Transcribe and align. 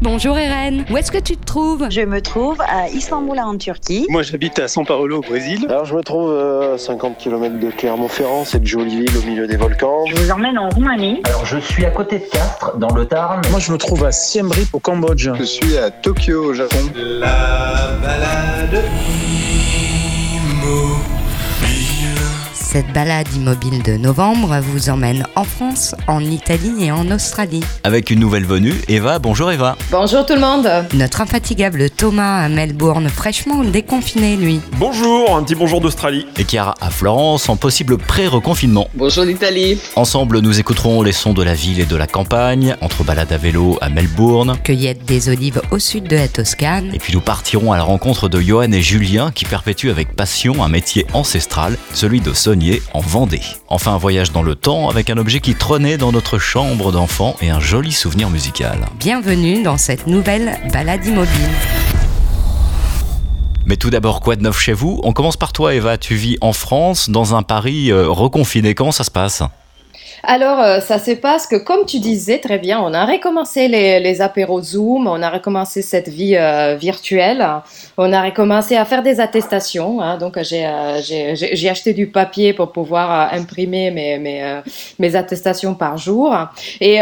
Bonjour 0.00 0.38
Eren, 0.38 0.84
où 0.92 0.96
est-ce 0.96 1.10
que 1.10 1.18
tu 1.18 1.36
te 1.36 1.44
trouves? 1.44 1.88
Je 1.90 2.02
me 2.02 2.20
trouve 2.22 2.60
à 2.60 2.88
Istanbul 2.88 3.36
en 3.40 3.58
Turquie. 3.58 4.06
Moi 4.10 4.22
j'habite 4.22 4.60
à 4.60 4.66
São 4.66 4.86
Paulo 4.86 5.18
au 5.18 5.20
Brésil. 5.22 5.66
Alors 5.68 5.86
je 5.86 5.94
me 5.96 6.02
trouve 6.02 6.32
à 6.32 6.78
50 6.78 7.18
km 7.18 7.58
de 7.58 7.72
Clermont-Ferrand, 7.72 8.44
cette 8.44 8.64
jolie 8.64 9.04
ville 9.04 9.18
au 9.18 9.22
milieu 9.22 9.48
des 9.48 9.56
volcans. 9.56 10.06
Je 10.06 10.14
vous 10.14 10.30
emmène 10.30 10.56
en 10.56 10.68
Roumanie. 10.68 11.20
Alors 11.24 11.44
je 11.44 11.58
suis 11.58 11.84
à 11.84 11.90
côté 11.90 12.20
de 12.20 12.24
Castres, 12.30 12.76
dans 12.78 12.94
le 12.94 13.06
Tarn. 13.06 13.42
Moi 13.50 13.58
je 13.58 13.72
me 13.72 13.76
trouve 13.76 14.04
à 14.04 14.12
Siem 14.12 14.52
Reap 14.52 14.72
au 14.72 14.78
Cambodge. 14.78 15.30
Je 15.36 15.42
suis 15.42 15.76
à 15.76 15.90
Tokyo 15.90 16.44
au 16.44 16.54
Japon. 16.54 16.78
La 16.94 17.98
balade 18.00 18.84
Cette 22.70 22.92
balade 22.92 23.26
immobile 23.34 23.82
de 23.82 23.96
novembre 23.96 24.60
vous 24.60 24.90
emmène 24.90 25.26
en 25.36 25.44
France, 25.44 25.94
en 26.06 26.22
Italie 26.22 26.84
et 26.84 26.92
en 26.92 27.10
Australie. 27.10 27.64
Avec 27.82 28.10
une 28.10 28.20
nouvelle 28.20 28.44
venue, 28.44 28.74
Eva. 28.88 29.18
Bonjour 29.18 29.50
Eva. 29.50 29.74
Bonjour 29.90 30.26
tout 30.26 30.34
le 30.34 30.40
monde. 30.40 30.68
Notre 30.92 31.22
infatigable 31.22 31.88
Thomas 31.88 32.44
à 32.44 32.50
Melbourne, 32.50 33.08
fraîchement 33.08 33.64
déconfiné 33.64 34.36
lui. 34.36 34.60
Bonjour, 34.76 35.34
un 35.34 35.44
petit 35.44 35.54
bonjour 35.54 35.80
d'Australie. 35.80 36.26
Et 36.36 36.44
Chiara 36.44 36.74
à 36.82 36.90
Florence 36.90 37.48
en 37.48 37.56
possible 37.56 37.96
pré-reconfinement. 37.96 38.88
Bonjour 38.92 39.24
d'Italie. 39.24 39.78
Ensemble, 39.96 40.40
nous 40.40 40.60
écouterons 40.60 41.00
les 41.00 41.12
sons 41.12 41.32
de 41.32 41.42
la 41.42 41.54
ville 41.54 41.80
et 41.80 41.86
de 41.86 41.96
la 41.96 42.06
campagne, 42.06 42.76
entre 42.82 43.02
balades 43.02 43.32
à 43.32 43.38
vélo 43.38 43.78
à 43.80 43.88
Melbourne. 43.88 44.58
Cueillette 44.62 45.06
des 45.06 45.30
olives 45.30 45.62
au 45.70 45.78
sud 45.78 46.04
de 46.04 46.16
la 46.16 46.28
Toscane. 46.28 46.90
Et 46.92 46.98
puis 46.98 47.14
nous 47.14 47.22
partirons 47.22 47.72
à 47.72 47.78
la 47.78 47.82
rencontre 47.82 48.28
de 48.28 48.38
Johan 48.42 48.72
et 48.72 48.82
Julien 48.82 49.30
qui 49.34 49.46
perpétuent 49.46 49.88
avec 49.88 50.14
passion 50.14 50.62
un 50.62 50.68
métier 50.68 51.06
ancestral, 51.14 51.78
celui 51.94 52.20
de 52.20 52.34
en 52.92 53.00
Vendée. 53.00 53.42
Enfin 53.68 53.94
un 53.94 53.98
voyage 53.98 54.32
dans 54.32 54.42
le 54.42 54.54
temps 54.54 54.88
avec 54.88 55.10
un 55.10 55.18
objet 55.18 55.40
qui 55.40 55.54
trônait 55.54 55.96
dans 55.96 56.12
notre 56.12 56.38
chambre 56.38 56.92
d'enfant 56.92 57.36
et 57.40 57.50
un 57.50 57.60
joli 57.60 57.92
souvenir 57.92 58.30
musical. 58.30 58.86
Bienvenue 58.98 59.62
dans 59.62 59.76
cette 59.76 60.06
nouvelle 60.06 60.58
balade 60.72 61.04
immobile. 61.06 61.50
Mais 63.66 63.76
tout 63.76 63.90
d'abord, 63.90 64.20
quoi 64.20 64.34
de 64.36 64.42
neuf 64.42 64.58
chez 64.58 64.72
vous? 64.72 65.00
On 65.04 65.12
commence 65.12 65.36
par 65.36 65.52
toi 65.52 65.74
Eva, 65.74 65.98
tu 65.98 66.14
vis 66.14 66.38
en 66.40 66.52
France, 66.52 67.10
dans 67.10 67.34
un 67.34 67.42
Paris 67.42 67.92
euh, 67.92 68.08
reconfiné, 68.08 68.74
comment 68.74 68.92
ça 68.92 69.04
se 69.04 69.10
passe? 69.10 69.42
Alors, 70.22 70.60
euh, 70.60 70.80
ça 70.80 70.98
se 70.98 71.12
passe 71.12 71.46
que, 71.46 71.56
comme 71.56 71.84
tu 71.86 72.00
disais 72.00 72.38
très 72.38 72.58
bien, 72.58 72.80
on 72.80 72.92
a 72.92 73.04
recommencé 73.04 73.68
les, 73.68 74.00
les 74.00 74.20
apéros 74.20 74.60
Zoom, 74.60 75.06
on 75.06 75.22
a 75.22 75.30
recommencé 75.30 75.82
cette 75.82 76.08
vie 76.08 76.36
euh, 76.36 76.76
virtuelle, 76.76 77.46
on 77.96 78.12
a 78.12 78.22
recommencé 78.22 78.76
à 78.76 78.84
faire 78.84 79.02
des 79.02 79.20
attestations. 79.20 80.00
Hein, 80.00 80.18
donc, 80.18 80.40
j'ai 80.42 80.66
euh, 80.66 81.00
j'ai 81.02 81.68
acheté 81.68 81.92
du 81.92 82.08
papier 82.08 82.52
pour 82.52 82.72
pouvoir 82.72 83.32
imprimer 83.32 83.90
mes, 83.90 85.14
attestations 85.14 85.74
par 85.74 85.96
jour. 85.98 86.36
Mais 86.80 87.00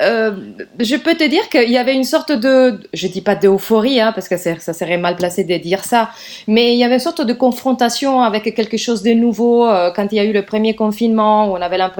je 0.00 0.96
peux 0.96 1.14
te 1.14 1.24
dire 1.24 1.48
qu'il 1.48 1.70
y 1.70 1.78
avait 1.78 1.94
une 1.94 2.04
sorte 2.04 2.32
de, 2.32 2.80
je 2.92 3.06
dis 3.06 3.22
pas 3.22 3.34
d'euphorie, 3.34 4.00
hein, 4.00 4.12
parce 4.14 4.28
que 4.28 4.36
ça 4.36 4.72
serait 4.72 4.98
mal 4.98 5.16
placé 5.16 5.44
de 5.44 5.56
dire 5.56 5.84
ça, 5.84 6.10
mais 6.46 6.74
il 6.74 6.78
y 6.78 6.84
avait 6.84 6.94
une 6.94 7.00
sorte 7.00 7.22
de 7.22 7.32
confrontation 7.32 8.22
avec 8.22 8.54
quelque 8.54 8.76
chose 8.76 9.02
de 9.02 9.12
nouveau 9.12 9.66
quand 9.94 10.08
il 10.12 10.16
y 10.16 10.20
a 10.20 10.24
eu 10.24 10.32
le 10.32 10.42
premier 10.44 10.74
confinement, 10.74 11.48
où 11.48 11.56
on 11.56 11.62
avait 11.62 11.78
l'impression 11.78 11.93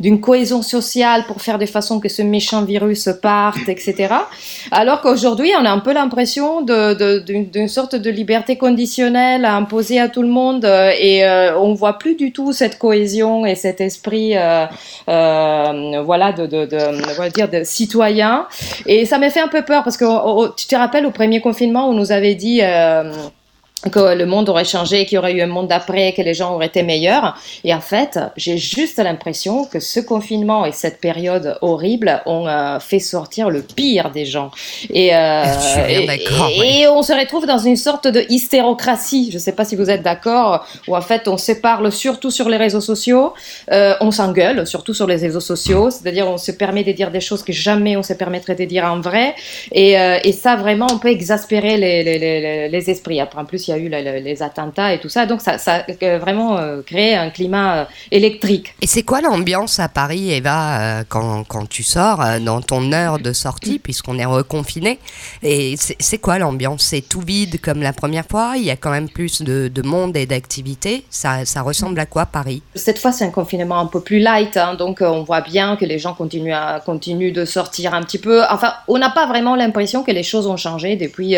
d'une 0.00 0.20
cohésion 0.20 0.62
sociale 0.62 1.24
pour 1.26 1.42
faire 1.42 1.58
de 1.58 1.66
façon 1.66 2.00
que 2.00 2.08
ce 2.08 2.22
méchant 2.22 2.64
virus 2.64 3.08
parte, 3.22 3.68
etc. 3.68 4.14
Alors 4.70 5.00
qu'aujourd'hui, 5.00 5.52
on 5.60 5.64
a 5.64 5.70
un 5.70 5.78
peu 5.78 5.92
l'impression 5.92 6.62
d'une 6.62 7.68
sorte 7.68 7.94
de 7.96 8.10
liberté 8.10 8.56
conditionnelle 8.56 9.44
à 9.44 9.56
imposer 9.56 10.00
à 10.00 10.08
tout 10.08 10.22
le 10.22 10.28
monde 10.28 10.64
euh, 10.64 10.90
et 10.98 11.24
euh, 11.24 11.58
on 11.58 11.74
voit 11.74 11.98
plus 11.98 12.14
du 12.14 12.32
tout 12.32 12.52
cette 12.52 12.78
cohésion 12.78 13.46
et 13.46 13.54
cet 13.54 13.80
esprit, 13.80 14.34
euh, 14.36 14.66
voilà, 15.06 16.32
de, 16.32 16.46
de, 16.46 17.28
dire 17.30 17.48
de 17.48 17.64
citoyen. 17.64 18.46
Et 18.86 19.06
ça 19.06 19.18
m'a 19.18 19.30
fait 19.30 19.40
un 19.40 19.48
peu 19.48 19.62
peur 19.62 19.84
parce 19.84 19.96
que 19.96 20.54
tu 20.56 20.66
te 20.66 20.76
rappelles 20.76 21.06
au 21.06 21.10
premier 21.10 21.40
confinement, 21.40 21.88
on 21.88 21.94
nous 21.94 22.12
avait 22.12 22.34
dit 22.34 22.60
que 23.90 24.14
le 24.14 24.26
monde 24.26 24.48
aurait 24.48 24.64
changé, 24.64 25.04
qu'il 25.06 25.16
y 25.16 25.18
aurait 25.18 25.32
eu 25.32 25.42
un 25.42 25.46
monde 25.46 25.68
d'après, 25.68 26.12
que 26.12 26.22
les 26.22 26.34
gens 26.34 26.54
auraient 26.54 26.66
été 26.66 26.82
meilleurs. 26.82 27.36
Et 27.64 27.74
en 27.74 27.80
fait, 27.80 28.18
j'ai 28.36 28.58
juste 28.58 28.98
l'impression 28.98 29.64
que 29.64 29.80
ce 29.80 30.00
confinement 30.00 30.64
et 30.64 30.72
cette 30.72 31.00
période 31.00 31.58
horrible 31.60 32.22
ont 32.26 32.46
euh, 32.48 32.78
fait 32.80 32.98
sortir 32.98 33.50
le 33.50 33.62
pire 33.62 34.10
des 34.10 34.24
gens. 34.24 34.50
Et, 34.90 35.14
euh, 35.14 35.44
et, 35.88 36.80
et, 36.80 36.88
on 36.88 37.02
se 37.02 37.12
retrouve 37.12 37.46
dans 37.46 37.58
une 37.58 37.76
sorte 37.76 38.08
de 38.08 38.24
hystérocratie. 38.28 39.28
Je 39.30 39.36
ne 39.36 39.40
sais 39.40 39.52
pas 39.52 39.64
si 39.64 39.76
vous 39.76 39.90
êtes 39.90 40.02
d'accord, 40.02 40.66
où 40.88 40.96
en 40.96 41.00
fait 41.00 41.28
on 41.28 41.36
se 41.36 41.52
parle 41.52 41.90
surtout 41.92 42.30
sur 42.30 42.48
les 42.48 42.56
réseaux 42.56 42.80
sociaux, 42.80 43.34
euh, 43.70 43.94
on 44.00 44.10
s'engueule 44.10 44.66
surtout 44.66 44.94
sur 44.94 45.06
les 45.06 45.16
réseaux 45.16 45.40
sociaux, 45.40 45.90
c'est-à-dire 45.90 46.28
on 46.28 46.38
se 46.38 46.52
permet 46.52 46.84
de 46.84 46.92
dire 46.92 47.10
des 47.10 47.20
choses 47.20 47.42
que 47.42 47.52
jamais 47.52 47.96
on 47.96 48.02
se 48.02 48.12
permettrait 48.12 48.54
de 48.54 48.64
dire 48.64 48.84
en 48.84 49.00
vrai. 49.00 49.34
Et, 49.72 49.92
et 49.92 50.32
ça, 50.32 50.56
vraiment, 50.56 50.86
on 50.90 50.98
peut 50.98 51.08
exaspérer 51.08 51.76
les, 51.76 52.02
les, 52.02 52.18
les, 52.18 52.68
les 52.68 52.90
esprits. 52.90 53.20
Après, 53.20 53.40
en 53.40 53.44
plus, 53.44 53.68
il 53.68 53.70
y 53.70 53.73
a 53.73 53.73
eu 53.78 53.88
les 53.88 54.42
attentats 54.42 54.92
et 54.92 55.00
tout 55.00 55.08
ça. 55.08 55.26
Donc 55.26 55.40
ça, 55.40 55.58
ça 55.58 55.84
a 56.02 56.18
vraiment 56.18 56.58
euh, 56.58 56.82
créé 56.82 57.14
un 57.14 57.30
climat 57.30 57.76
euh, 57.76 57.84
électrique. 58.10 58.74
Et 58.80 58.86
c'est 58.86 59.02
quoi 59.02 59.20
l'ambiance 59.20 59.80
à 59.80 59.88
Paris, 59.88 60.32
Eva, 60.32 60.80
euh, 60.80 61.04
quand, 61.08 61.44
quand, 61.44 61.68
tu 61.68 61.82
sors 61.82 62.22
dans 62.40 62.60
ton 62.60 62.92
heure 62.92 63.18
de 63.18 63.32
sortie, 63.32 63.78
puisqu'on 63.78 64.18
est 64.18 64.24
reconfiné? 64.24 64.98
Et 65.42 65.74
c'est 65.76 66.18
quoi 66.18 66.38
l'ambiance? 66.38 66.82
C'est 66.82 67.00
tout 67.00 67.20
vide 67.20 67.60
comme 67.60 67.82
la 67.82 67.92
première 67.92 68.26
fois? 68.26 68.54
Il 68.56 68.64
y 68.64 68.70
a 68.70 68.76
quand 68.76 68.90
même 68.90 69.08
plus 69.08 69.42
de, 69.42 69.68
de 69.68 69.82
monde 69.82 70.16
et 70.16 70.26
d'activité 70.26 71.04
ça, 71.10 71.44
ça, 71.44 71.62
ressemble 71.62 71.98
à 72.00 72.06
quoi 72.06 72.26
Paris? 72.26 72.62
Cette 72.74 72.98
fois, 72.98 73.12
c'est 73.12 73.24
un 73.24 73.30
confinement 73.30 73.78
un 73.80 73.86
peu 73.86 74.00
plus 74.00 74.18
light. 74.18 74.56
Hein, 74.56 74.74
donc 74.74 74.98
on 75.00 75.22
voit 75.22 75.40
bien 75.40 75.76
que 75.76 75.84
les 75.84 75.98
gens 75.98 76.14
continuent, 76.14 76.54
à, 76.54 76.80
continuent 76.84 77.32
de 77.32 77.44
sortir 77.44 77.94
un 77.94 78.02
petit 78.02 78.18
peu. 78.18 78.42
Enfin, 78.50 78.74
on 78.88 78.98
n'a 78.98 79.10
pas 79.10 79.26
vraiment 79.26 79.56
l'impression 79.56 80.02
que 80.02 80.10
les 80.10 80.22
choses 80.22 80.46
ont 80.46 80.56
changé 80.56 80.96
depuis, 80.96 81.36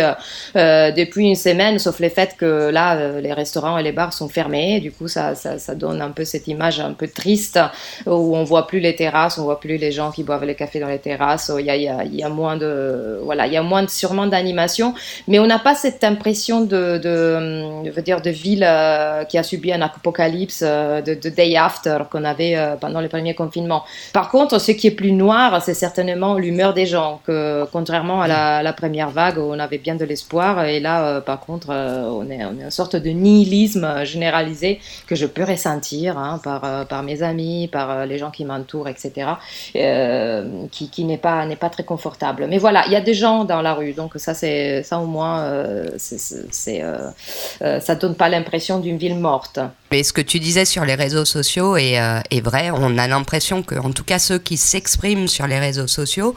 depuis 0.54 1.26
une 1.26 1.34
semaine, 1.34 1.78
sauf 1.78 2.00
les 2.00 2.10
faits 2.16 2.36
que 2.38 2.70
là, 2.70 2.96
euh, 2.96 3.20
les 3.20 3.34
restaurants 3.34 3.76
et 3.76 3.82
les 3.82 3.92
bars 3.92 4.14
sont 4.20 4.28
fermés. 4.28 4.80
Du 4.80 4.90
coup, 4.90 5.08
ça, 5.08 5.34
ça, 5.34 5.74
donne 5.74 6.00
un 6.00 6.10
peu 6.10 6.24
cette 6.24 6.48
image 6.48 6.80
un 6.80 6.94
peu 6.94 7.08
triste 7.08 7.58
où 8.06 8.36
on 8.40 8.44
voit 8.44 8.66
plus 8.66 8.80
les 8.80 8.96
terrasses, 8.96 9.36
on 9.38 9.44
voit 9.44 9.60
plus 9.60 9.76
les 9.76 9.92
gens 9.92 10.10
qui 10.10 10.22
boivent 10.24 10.44
les 10.44 10.54
cafés 10.54 10.80
dans 10.80 10.92
les 10.96 10.98
terrasses. 10.98 11.52
Il 11.58 11.66
y 11.66 11.70
a, 11.70 11.76
y 11.76 12.22
a, 12.22 12.28
moins 12.28 12.56
de, 12.56 13.20
voilà, 13.22 13.46
il 13.46 13.52
y 13.52 13.58
a 13.58 13.62
moins 13.62 13.86
sûrement 13.88 14.26
d'animation, 14.26 14.94
mais 15.28 15.38
on 15.38 15.46
n'a 15.46 15.58
pas 15.58 15.74
cette 15.74 16.02
impression 16.04 16.62
de, 16.62 16.98
de, 17.06 18.00
dire, 18.00 18.20
de 18.22 18.30
ville 18.30 18.64
euh, 18.66 19.24
qui 19.24 19.36
a 19.36 19.42
subi 19.42 19.72
un 19.72 19.82
apocalypse, 19.82 20.62
euh, 20.64 21.02
de, 21.02 21.28
day 21.28 21.56
after 21.56 21.98
qu'on 22.10 22.24
avait 22.24 22.56
pendant 22.80 23.00
le 23.02 23.08
premier 23.08 23.34
confinement. 23.34 23.82
Par 24.14 24.30
contre, 24.30 24.58
ce 24.58 24.72
qui 24.72 24.86
est 24.86 24.96
plus 25.02 25.12
noir, 25.12 25.62
c'est 25.62 25.74
certainement 25.74 26.32
l'humeur 26.38 26.72
des 26.72 26.86
gens, 26.86 27.20
que 27.26 27.64
contrairement 27.72 28.22
à 28.22 28.28
la, 28.28 28.62
la, 28.62 28.72
première 28.72 29.10
vague 29.10 29.38
où 29.38 29.46
on 29.54 29.58
avait 29.58 29.82
bien 29.86 29.96
de 29.96 30.04
l'espoir, 30.04 30.64
et 30.64 30.80
là, 30.80 31.20
par 31.20 31.40
contre, 31.40 31.66
on 32.10 32.30
est, 32.30 32.44
on 32.44 32.58
est 32.58 32.64
une 32.64 32.70
sorte 32.70 32.96
de 32.96 33.10
nihilisme 33.10 34.04
généralisé 34.04 34.80
que 35.06 35.14
je 35.14 35.26
peux 35.26 35.44
ressentir 35.44 36.18
hein, 36.18 36.40
par, 36.42 36.64
euh, 36.64 36.84
par 36.84 37.02
mes 37.02 37.22
amis, 37.22 37.68
par 37.68 37.90
euh, 37.90 38.06
les 38.06 38.18
gens 38.18 38.30
qui 38.30 38.44
m'entourent, 38.44 38.88
etc., 38.88 39.30
euh, 39.76 40.66
qui, 40.70 41.04
n'est 41.04 41.18
pas, 41.18 41.46
pas 41.56 41.70
très 41.70 41.84
confortable. 41.84 42.46
Mais 42.48 42.58
voilà, 42.58 42.84
il 42.86 42.92
y 42.92 42.96
a 42.96 43.00
des 43.00 43.14
gens 43.14 43.44
dans 43.44 43.62
la 43.62 43.74
rue, 43.74 43.92
donc 43.92 44.12
ça, 44.16 44.34
ça 44.34 44.98
au 44.98 45.06
moins, 45.06 45.40
euh, 45.42 45.88
ça 45.98 47.94
donne 47.94 48.14
pas 48.14 48.28
l'impression 48.28 48.78
d'une 48.80 48.98
ville 48.98 49.16
morte. 49.16 49.60
Mais 49.90 50.02
ce 50.02 50.12
que 50.12 50.20
tu 50.20 50.40
disais 50.40 50.64
sur 50.64 50.84
les 50.84 50.94
réseaux 50.94 51.24
sociaux 51.24 51.76
est, 51.76 51.94
est 52.30 52.40
vrai. 52.40 52.70
On 52.72 52.98
a 52.98 53.06
l'impression 53.06 53.62
que, 53.62 53.76
en 53.76 53.92
tout 53.92 54.04
cas, 54.04 54.18
ceux 54.18 54.38
qui 54.38 54.56
s'expriment 54.56 55.28
sur 55.28 55.46
les 55.46 55.58
réseaux 55.58 55.86
sociaux, 55.86 56.34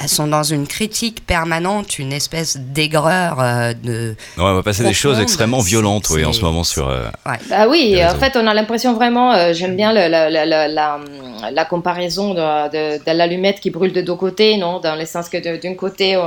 elles 0.00 0.08
sont 0.08 0.26
dans 0.26 0.42
une 0.42 0.66
critique 0.66 1.26
permanente, 1.26 1.98
une 1.98 2.12
espèce 2.12 2.56
d'aigreur 2.56 3.36
euh, 3.38 3.74
de. 3.74 4.16
on 4.38 4.54
va 4.54 4.62
passer 4.62 4.82
des 4.82 4.94
choses 4.94 5.20
extrêmement 5.20 5.60
violentes, 5.60 6.08
oui, 6.10 6.24
en 6.24 6.32
ce 6.32 6.40
moment 6.40 6.64
sur. 6.64 6.88
Euh, 6.88 7.04
bah 7.50 7.68
oui, 7.68 8.00
en 8.02 8.18
fait, 8.18 8.34
on 8.36 8.46
a 8.46 8.54
l'impression 8.54 8.94
vraiment. 8.94 9.34
Euh, 9.34 9.52
j'aime 9.52 9.76
bien 9.76 9.92
la, 9.92 10.08
la, 10.08 10.30
la, 10.30 10.68
la, 10.68 11.64
comparaison 11.66 12.32
de, 12.32 12.98
de, 12.98 13.12
l'allumette 13.12 13.60
qui 13.60 13.68
brûle 13.68 13.92
de 13.92 14.00
deux 14.00 14.14
côtés, 14.14 14.56
non 14.56 14.80
Dans 14.80 14.96
le 14.96 15.04
sens 15.04 15.28
que 15.28 15.36
d'un 15.36 15.74
côté, 15.74 16.18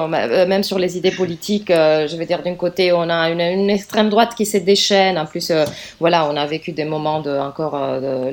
même 0.48 0.64
sur 0.64 0.78
les 0.78 0.96
idées 0.96 1.12
politiques, 1.12 1.70
je 1.70 2.16
veux 2.16 2.26
dire, 2.26 2.44
d'un 2.44 2.56
côté, 2.56 2.92
on 2.92 3.10
a 3.10 3.30
une, 3.32 3.70
extrême 3.72 4.10
droite 4.10 4.36
qui 4.38 4.46
se 4.46 4.58
déchaîne. 4.58 5.18
En 5.18 5.26
plus, 5.26 5.52
voilà, 6.00 6.28
on 6.30 6.36
a 6.38 6.46
vécu 6.46 6.74
des 6.74 6.86
moments 6.86 7.22
de, 7.22 7.32
encore 7.32 7.76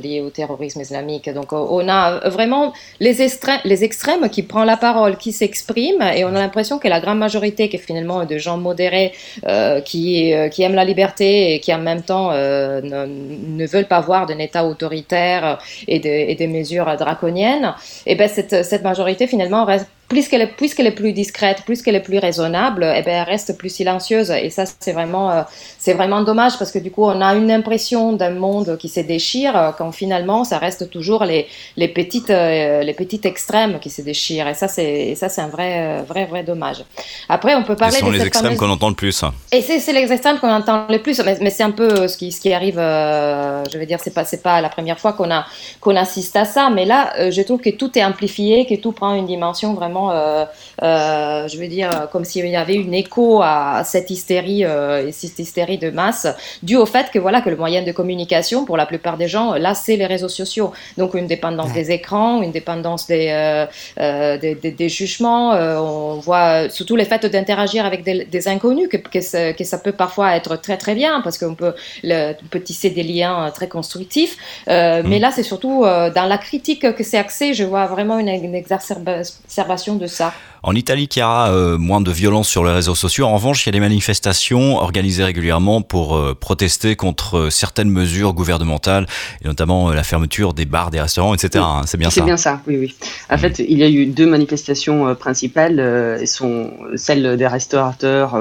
liés 0.03 0.20
au 0.20 0.29
terrorisme 0.29 0.82
islamique. 0.82 1.31
Donc, 1.31 1.55
on 1.55 1.88
a 1.88 2.29
vraiment 2.29 2.75
les, 3.00 3.23
extrêmes, 3.23 3.61
les 3.65 3.85
extrêmes 3.85 4.29
qui 4.29 4.43
prennent 4.43 4.67
la 4.67 4.76
parole, 4.76 5.17
qui 5.17 5.30
s'expriment 5.32 6.03
et 6.03 6.25
on 6.25 6.29
a 6.29 6.41
l'impression 6.41 6.79
que 6.79 6.88
la 6.88 7.00
grande 7.00 7.19
majorité, 7.19 7.69
qui 7.69 7.77
est 7.77 7.81
finalement 7.81 8.25
de 8.25 8.38
gens 8.38 8.56
modérés, 8.56 9.12
euh, 9.47 9.81
qui, 9.81 10.32
euh, 10.32 10.49
qui 10.49 10.62
aiment 10.62 10.75
la 10.75 10.85
liberté 10.85 11.55
et 11.55 11.61
qui 11.61 11.73
en 11.75 11.79
même 11.79 12.03
temps 12.03 12.31
euh, 12.32 12.81
ne, 12.82 13.67
veulent 13.67 13.88
pas 13.88 14.00
voir 14.00 14.27
d'un 14.27 14.38
État 14.38 14.65
autoritaire 14.65 15.59
et, 15.87 15.99
des 16.00 16.47
mesures 16.47 16.97
draconiennes, 16.97 17.75
et 18.06 18.15
ben 18.15 18.29
cette, 18.29 18.65
cette 18.65 18.82
majorité 18.82 19.27
finalement 19.27 19.65
reste 19.65 19.87
plus 20.11 20.29
qu'elle 20.29 20.43
est, 20.43 20.49
puisqu'elle 20.49 20.89
est 20.89 20.91
plus 21.03 21.12
discrète, 21.12 21.62
plus 21.65 21.83
qu'elle 21.83 21.95
est 21.95 22.03
plus 22.03 22.19
raisonnable, 22.19 22.85
eh 22.97 23.03
ben, 23.03 23.23
elle 23.23 23.29
reste 23.29 23.57
plus 23.57 23.71
silencieuse. 23.71 24.31
Et 24.33 24.51
ça, 24.51 24.65
c'est 24.67 24.93
vraiment, 24.93 25.31
euh, 25.31 25.43
c'est 25.79 25.95
vraiment 25.95 26.23
dommage 26.23 26.59
parce 26.59 26.73
que 26.73 26.81
du 26.81 26.91
coup, 26.91 27.05
on 27.05 27.21
a 27.21 27.35
une 27.37 27.51
impression 27.51 28.12
d'un 28.12 28.31
monde 28.31 28.77
qui 28.77 28.89
se 28.89 29.01
déchire 29.01 29.57
euh, 29.57 29.71
quand 29.71 29.93
finalement, 29.93 30.43
ça 30.43 30.59
reste 30.59 30.91
toujours 30.91 31.25
les, 31.25 31.47
les 31.77 31.87
petites, 31.87 32.31
euh, 32.31 32.83
les 32.83 32.93
petites 32.93 33.25
extrêmes 33.25 33.79
qui 33.79 33.89
se 33.89 34.03
déchirent. 34.03 34.49
Et 34.49 34.55
ça, 34.55 34.67
c'est, 34.67 35.15
ça, 35.15 35.29
c'est 35.29 35.43
un 35.43 35.47
vrai, 35.47 36.03
vrai, 36.03 36.27
vrai 36.27 36.43
dommage. 36.43 36.85
Après, 37.29 37.55
on 37.55 37.63
peut 37.63 37.77
parler. 37.77 37.95
Ce 37.95 38.01
sont 38.01 38.11
les 38.11 38.27
extrêmes 38.27 38.56
qu'on 38.56 38.69
entend 38.69 38.89
le 38.89 38.97
plus. 38.97 39.25
Et 39.53 39.63
c'est, 39.63 39.93
les 39.93 40.13
extrêmes 40.13 40.41
qu'on 40.41 40.51
entend 40.51 40.87
le 40.89 40.99
plus. 40.99 41.21
Mais, 41.21 41.39
mais 41.41 41.51
c'est 41.51 41.63
un 41.63 41.71
peu 41.71 42.09
ce 42.09 42.17
qui, 42.17 42.33
ce 42.33 42.41
qui 42.41 42.53
arrive. 42.53 42.79
je 42.79 43.79
veux 43.79 43.87
dire, 43.87 44.01
c'est 44.03 44.13
pas, 44.13 44.25
c'est 44.25 44.43
pas 44.43 44.61
la 44.61 44.71
première 44.71 44.99
fois 44.99 45.13
qu'on 45.13 45.31
a, 45.31 45.47
qu'on 45.81 45.95
assiste 45.95 46.35
à 46.35 46.45
ça. 46.45 46.69
Mais 46.69 46.85
là, 46.85 47.31
je 47.31 47.43
trouve 47.43 47.61
que 47.61 47.71
tout 47.71 47.97
est 47.97 48.05
amplifié, 48.05 48.67
que 48.67 48.75
tout 48.75 48.91
prend 48.91 49.15
une 49.15 49.27
dimension 49.27 49.73
vraiment, 49.75 50.00
euh, 50.08 50.44
euh, 50.82 51.49
je 51.49 51.58
veux 51.58 51.69
dire, 51.69 52.08
comme 52.11 52.25
s'il 52.25 52.47
y 52.47 52.56
avait 52.56 52.75
une 52.75 52.94
écho 52.94 53.43
à 53.43 53.82
cette 53.85 54.11
hystérie, 54.11 54.64
euh, 54.64 55.06
et 55.06 55.12
cette 55.12 55.38
hystérie 55.38 55.79
de 55.79 55.91
masse, 55.91 56.26
dû 56.62 56.76
au 56.76 56.87
fait 56.87 57.11
que 57.11 57.19
voilà 57.19 57.41
que 57.43 57.50
le 57.50 57.56
moyen 57.56 57.82
de 57.82 57.93
communication 57.93 58.64
pour 58.64 58.76
la 58.76 58.87
plupart 58.87 59.17
des 59.17 59.29
gens, 59.29 59.55
là, 59.55 59.75
c'est 59.75 59.97
les 59.97 60.06
réseaux 60.06 60.29
sociaux. 60.29 60.73
Donc 60.97 61.14
une 61.14 61.26
dépendance 61.26 61.73
des 61.73 61.91
écrans, 61.91 62.43
une 62.43 62.52
dépendance 62.52 63.06
des, 63.06 63.67
des, 63.99 64.55
des, 64.55 64.88
jugements. 64.88 65.50
on 65.52 66.19
voit 66.20 66.69
surtout 66.70 66.96
les 66.96 67.05
faits 67.05 67.26
d'interagir 67.26 67.85
avec 67.85 68.03
des, 68.03 68.49
inconnus, 68.49 68.88
que, 68.88 68.96
que, 68.96 69.64
ça, 69.64 69.79
peut 69.79 69.93
parfois 69.93 70.37
être 70.37 70.56
très 70.56 70.76
très 70.76 70.94
bien 70.94 71.20
parce 71.20 71.37
qu'on 71.38 71.55
peut, 71.55 71.75
le, 72.03 72.32
peut 72.50 72.61
tisser 72.61 72.91
des 72.91 73.03
liens 73.03 73.50
très 73.55 73.69
constructifs. 73.69 74.37
Mais 74.67 75.03
mm. 75.03 75.20
là, 75.20 75.31
c'est 75.35 75.43
surtout 75.43 75.82
dans 75.82 76.26
la 76.29 76.38
critique 76.38 76.94
que 76.94 77.05
c'est 77.05 77.19
axé. 77.19 77.55
Je 77.55 77.64
vois 77.64 77.87
vraiment 77.87 78.19
une, 78.19 78.29
une 78.29 78.55
exacerbation 78.55 79.90
de 79.95 80.07
ça. 80.07 80.33
En 80.63 80.75
Italie, 80.75 81.09
il 81.11 81.19
y 81.19 81.23
a 81.23 81.49
euh, 81.49 81.79
moins 81.79 82.03
de 82.03 82.11
violence 82.11 82.49
sur 82.49 82.65
les 82.65 82.73
réseaux 82.73 82.95
sociaux. 82.95 83.25
En 83.25 83.35
revanche, 83.35 83.65
il 83.65 83.69
y 83.69 83.71
a 83.71 83.73
des 83.73 83.81
manifestations 83.81 84.77
organisées 84.77 85.25
régulièrement 85.25 85.81
pour 85.81 86.17
euh, 86.17 86.37
protester 86.39 86.97
contre 86.97 87.39
euh, 87.39 87.51
certaines 87.51 87.89
mesures 87.89 88.35
gouvernementales, 88.35 89.07
et 89.43 89.49
notamment 89.49 89.91
la 89.91 90.03
fermeture 90.03 90.53
des 90.53 90.67
bars, 90.67 90.91
des 90.91 91.01
restaurants, 91.01 91.35
etc. 91.35 91.65
Hein, 91.67 91.83
c'est 91.87 91.97
bien 91.97 92.11
ça 92.11 92.15
C'est 92.15 92.27
bien 92.27 92.37
ça, 92.37 92.61
oui, 92.67 92.77
oui. 92.77 92.95
En 93.31 93.39
fait, 93.39 93.59
il 93.59 93.79
y 93.79 93.83
a 93.83 93.89
eu 93.89 94.07
deux 94.07 94.27
manifestations 94.27 95.15
principales. 95.15 96.27
sont 96.27 96.73
celles 96.97 97.37
des 97.37 97.47
restaurateurs 97.47 98.37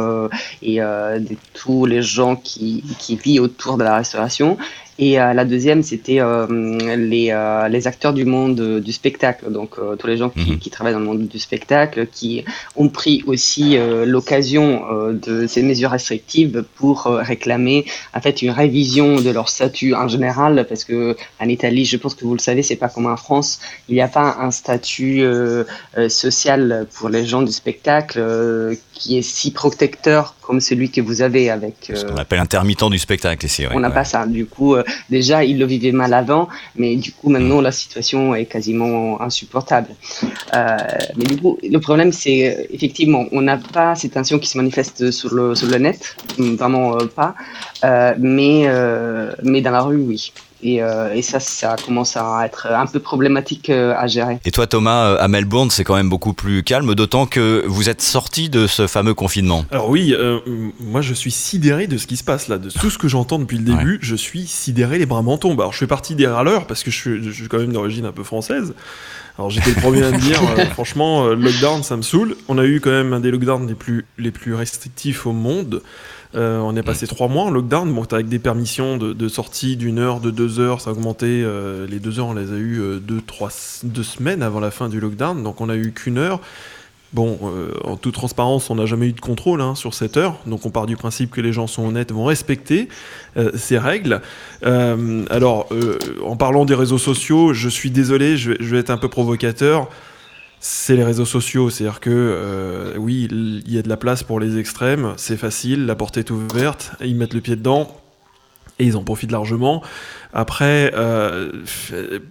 et 0.61 0.77
de 0.79 1.35
tous 1.53 1.85
les 1.85 2.01
gens 2.01 2.35
qui, 2.35 2.83
qui 2.97 3.15
vivent 3.15 3.43
autour 3.43 3.77
de 3.77 3.83
la 3.83 3.95
restauration 3.95 4.57
et 5.01 5.17
euh, 5.17 5.33
la 5.33 5.45
deuxième, 5.45 5.81
c'était 5.81 6.19
euh, 6.19 6.45
les, 6.97 7.29
euh, 7.31 7.69
les, 7.69 7.87
acteurs 7.87 8.11
du 8.11 8.25
monde 8.25 8.81
du 8.81 8.91
spectacle, 8.91 9.49
donc 9.49 9.77
tous 9.97 10.07
les 10.07 10.17
gens 10.17 10.29
qui, 10.29 10.51
mhm. 10.51 10.59
qui, 10.59 10.69
travaillent 10.69 10.91
dans 10.91 10.99
le 10.99 11.05
monde 11.05 11.25
du 11.25 11.39
spectacle, 11.39 12.05
qui 12.11 12.43
ont 12.75 12.89
pris 12.89 13.23
aussi 13.25 13.77
l'occasion 14.05 14.83
de 15.13 15.47
ces 15.47 15.63
mesures 15.63 15.91
restrictives 15.91 16.65
pour 16.75 17.05
réclamer 17.05 17.85
en 18.13 18.19
fait 18.19 18.41
une 18.41 18.51
révision 18.51 19.21
de 19.21 19.29
leur 19.29 19.47
statut 19.47 19.95
en 19.95 20.09
général, 20.09 20.65
parce 20.67 20.83
que 20.83 21.15
en 21.39 21.47
Italie, 21.47 21.85
je 21.85 21.95
pense 21.95 22.13
que 22.13 22.25
vous 22.25 22.33
le 22.33 22.39
savez, 22.39 22.61
c'est 22.61 22.75
pas 22.75 22.89
comme 22.89 23.05
en 23.05 23.15
France, 23.15 23.61
il 23.87 23.95
n'y 23.95 24.01
a 24.01 24.09
pas 24.09 24.35
un 24.41 24.51
statut 24.51 25.23
social 26.09 26.87
pour 26.93 27.07
les 27.07 27.25
gens 27.25 27.41
du 27.41 27.53
spectacle 27.53 28.21
qui 28.93 29.17
est 29.17 29.21
si 29.21 29.51
protecteur 29.51 30.35
comme 30.41 30.59
celui 30.59 30.89
que 30.89 30.99
vous 30.99 31.21
avez 31.21 31.49
avec. 31.49 31.91
Ce 31.93 32.03
qu'on 32.03 32.17
appelle 32.17 32.39
intermittent 32.39 32.89
du 32.89 32.99
spectacle 32.99 33.45
ici. 33.45 33.65
on 33.71 33.79
n'a 33.79 33.91
pas 33.91 34.03
ça. 34.03 34.25
Du 34.25 34.45
coup, 34.45 34.75
déjà, 35.09 35.43
il 35.43 35.59
le 35.59 35.65
vivait 35.65 35.91
mal 35.91 36.13
avant, 36.13 36.49
mais 36.75 36.95
du 36.95 37.11
coup, 37.11 37.29
maintenant, 37.29 37.61
la 37.61 37.71
situation 37.71 38.35
est 38.35 38.45
quasiment 38.45 39.21
insupportable. 39.21 39.89
Euh, 40.55 40.77
mais 41.15 41.25
du 41.25 41.37
coup, 41.37 41.57
le 41.61 41.79
problème, 41.79 42.11
c'est 42.11 42.39
euh, 42.47 42.63
effectivement, 42.71 43.25
on 43.31 43.41
n'a 43.41 43.57
pas 43.57 43.95
cette 43.95 44.13
tension 44.13 44.39
qui 44.39 44.47
se 44.47 44.57
manifeste 44.57 45.11
sur 45.11 45.33
le, 45.33 45.55
sur 45.55 45.67
net, 45.79 46.15
vraiment 46.37 46.95
euh, 46.95 47.05
pas, 47.05 47.35
mais, 48.17 48.67
mais 49.43 49.61
dans 49.61 49.71
la 49.71 49.81
rue, 49.81 49.97
oui. 49.97 50.31
Et, 50.61 50.83
euh, 50.83 51.13
et, 51.13 51.21
ça, 51.21 51.39
ça 51.39 51.75
commence 51.83 52.17
à 52.17 52.45
être 52.45 52.67
un 52.67 52.85
peu 52.85 52.99
problématique 52.99 53.69
euh, 53.69 53.93
à 53.97 54.07
gérer. 54.07 54.39
Et 54.43 54.51
toi, 54.51 54.67
Thomas, 54.67 55.05
euh, 55.05 55.17
à 55.19 55.27
Melbourne, 55.27 55.69
c'est 55.69 55.85
quand 55.85 55.95
même 55.95 56.09
beaucoup 56.09 56.33
plus 56.33 56.63
calme, 56.63 56.95
d'autant 56.95 57.25
que 57.25 57.63
vous 57.65 57.89
êtes 57.89 58.01
sorti 58.01 58.49
de 58.49 58.67
ce 58.67 58.87
fameux 58.87 59.13
confinement. 59.13 59.65
Alors 59.71 59.89
oui, 59.89 60.13
moi 60.79 61.01
je 61.01 61.13
suis 61.13 61.31
sidéré 61.31 61.87
de 61.87 61.97
ce 61.97 62.07
qui 62.07 62.17
se 62.17 62.23
passe 62.23 62.47
là, 62.47 62.57
de 62.57 62.69
tout 62.69 62.89
ce 62.89 62.97
que 62.97 63.07
j'entends 63.07 63.39
depuis 63.39 63.57
le 63.57 63.63
début. 63.63 63.99
Je 64.01 64.15
suis 64.15 64.45
sidéré, 64.47 64.97
les 64.97 65.05
bras 65.05 65.21
m'en 65.21 65.37
tombent. 65.37 65.61
Alors 65.61 65.73
je 65.73 65.77
fais 65.77 65.87
partie 65.87 66.15
des 66.15 66.27
râleurs 66.27 66.67
parce 66.67 66.83
que 66.83 66.91
je 66.91 66.95
suis, 66.95 67.23
je 67.23 67.31
suis 67.31 67.47
quand 67.47 67.59
même 67.59 67.73
d'origine 67.73 68.05
un 68.05 68.11
peu 68.11 68.23
française. 68.23 68.73
Alors 69.37 69.49
j'étais 69.49 69.69
le 69.69 69.81
premier 69.81 70.03
à 70.03 70.11
me 70.11 70.17
dire, 70.17 70.41
franchement, 70.71 71.27
le 71.27 71.35
lockdown, 71.35 71.83
ça 71.83 71.95
me 71.95 72.01
saoule. 72.01 72.35
On 72.49 72.57
a 72.57 72.65
eu 72.65 72.81
quand 72.81 72.89
même 72.89 73.13
un 73.13 73.19
des 73.21 73.31
lockdowns 73.31 73.67
les 73.67 73.75
plus, 73.75 74.05
les 74.17 74.31
plus 74.31 74.53
restrictifs 74.53 75.25
au 75.25 75.31
monde. 75.31 75.81
Euh, 76.35 76.59
on 76.59 76.75
est 76.75 76.83
passé 76.83 77.07
trois 77.07 77.27
mois 77.27 77.45
en 77.45 77.49
lockdown, 77.49 77.91
bon, 77.91 78.03
avec 78.03 78.27
des 78.27 78.39
permissions 78.39 78.97
de, 78.97 79.27
sortie 79.27 79.77
d'une 79.77 79.97
heure, 79.97 80.19
de 80.19 80.29
deux 80.29 80.59
heures, 80.59 80.81
ça 80.81 80.91
a 80.91 80.93
augmenté. 80.93 81.27
Euh, 81.27 81.87
les 81.87 81.99
deux 81.99 82.19
heures, 82.19 82.27
on 82.27 82.33
les 82.33 82.51
a 82.51 82.57
eu 82.57 82.79
euh, 82.79 82.99
deux, 82.99 83.21
trois, 83.21 83.49
deux 83.83 84.03
semaines 84.03 84.43
avant 84.43 84.59
la 84.59 84.71
fin 84.71 84.89
du 84.89 84.99
lockdown, 84.99 85.41
donc 85.43 85.59
on 85.61 85.69
a 85.69 85.75
eu 85.75 85.91
qu'une 85.91 86.17
heure. 86.17 86.39
Bon, 87.11 87.39
en 87.85 87.97
toute 87.97 88.13
transparence, 88.13 88.69
on 88.69 88.75
n'a 88.75 88.85
jamais 88.85 89.07
eu 89.07 89.13
de 89.13 89.19
contrôle 89.19 89.61
hein, 89.61 89.73
sur 89.73 89.95
cette 89.95 90.15
heure, 90.15 90.37
donc 90.45 90.67
on 90.67 90.69
part 90.69 90.85
du 90.85 90.95
principe 90.95 91.31
que 91.31 91.41
les 91.41 91.51
gens 91.51 91.65
sont 91.65 91.87
honnêtes, 91.87 92.11
vont 92.11 92.25
respecter 92.25 92.87
ces 93.55 93.79
règles. 93.79 94.21
alors, 94.61 95.69
en 96.23 96.35
parlant 96.35 96.65
des 96.65 96.75
réseaux 96.75 96.99
sociaux, 96.99 97.51
je 97.51 97.67
suis 97.67 97.89
désolé, 97.89 98.37
je 98.37 98.53
vais 98.53 98.77
être 98.77 98.91
un 98.91 98.97
peu 98.97 99.07
provocateur 99.07 99.89
c'est 100.59 100.95
les 100.95 101.03
réseaux 101.03 101.25
sociaux. 101.25 101.69
C'est-à-dire 101.69 101.99
que, 101.99 102.09
euh, 102.11 102.93
oui, 102.97 103.27
il 103.31 103.71
y 103.71 103.77
a 103.77 103.81
de 103.81 103.89
la 103.89 103.97
place 103.97 104.23
pour 104.23 104.39
les 104.39 104.57
extrêmes, 104.57 105.13
c'est 105.17 105.37
facile, 105.37 105.85
la 105.85 105.95
porte 105.95 106.17
est 106.17 106.29
ouverte, 106.31 106.91
ils 107.01 107.15
mettent 107.15 107.33
le 107.33 107.41
pied 107.41 107.55
dedans 107.55 107.95
et 108.79 108.85
ils 108.85 108.97
en 108.97 109.03
profitent 109.03 109.31
largement. 109.31 109.83
Après, 110.33 110.91
euh, 110.95 111.51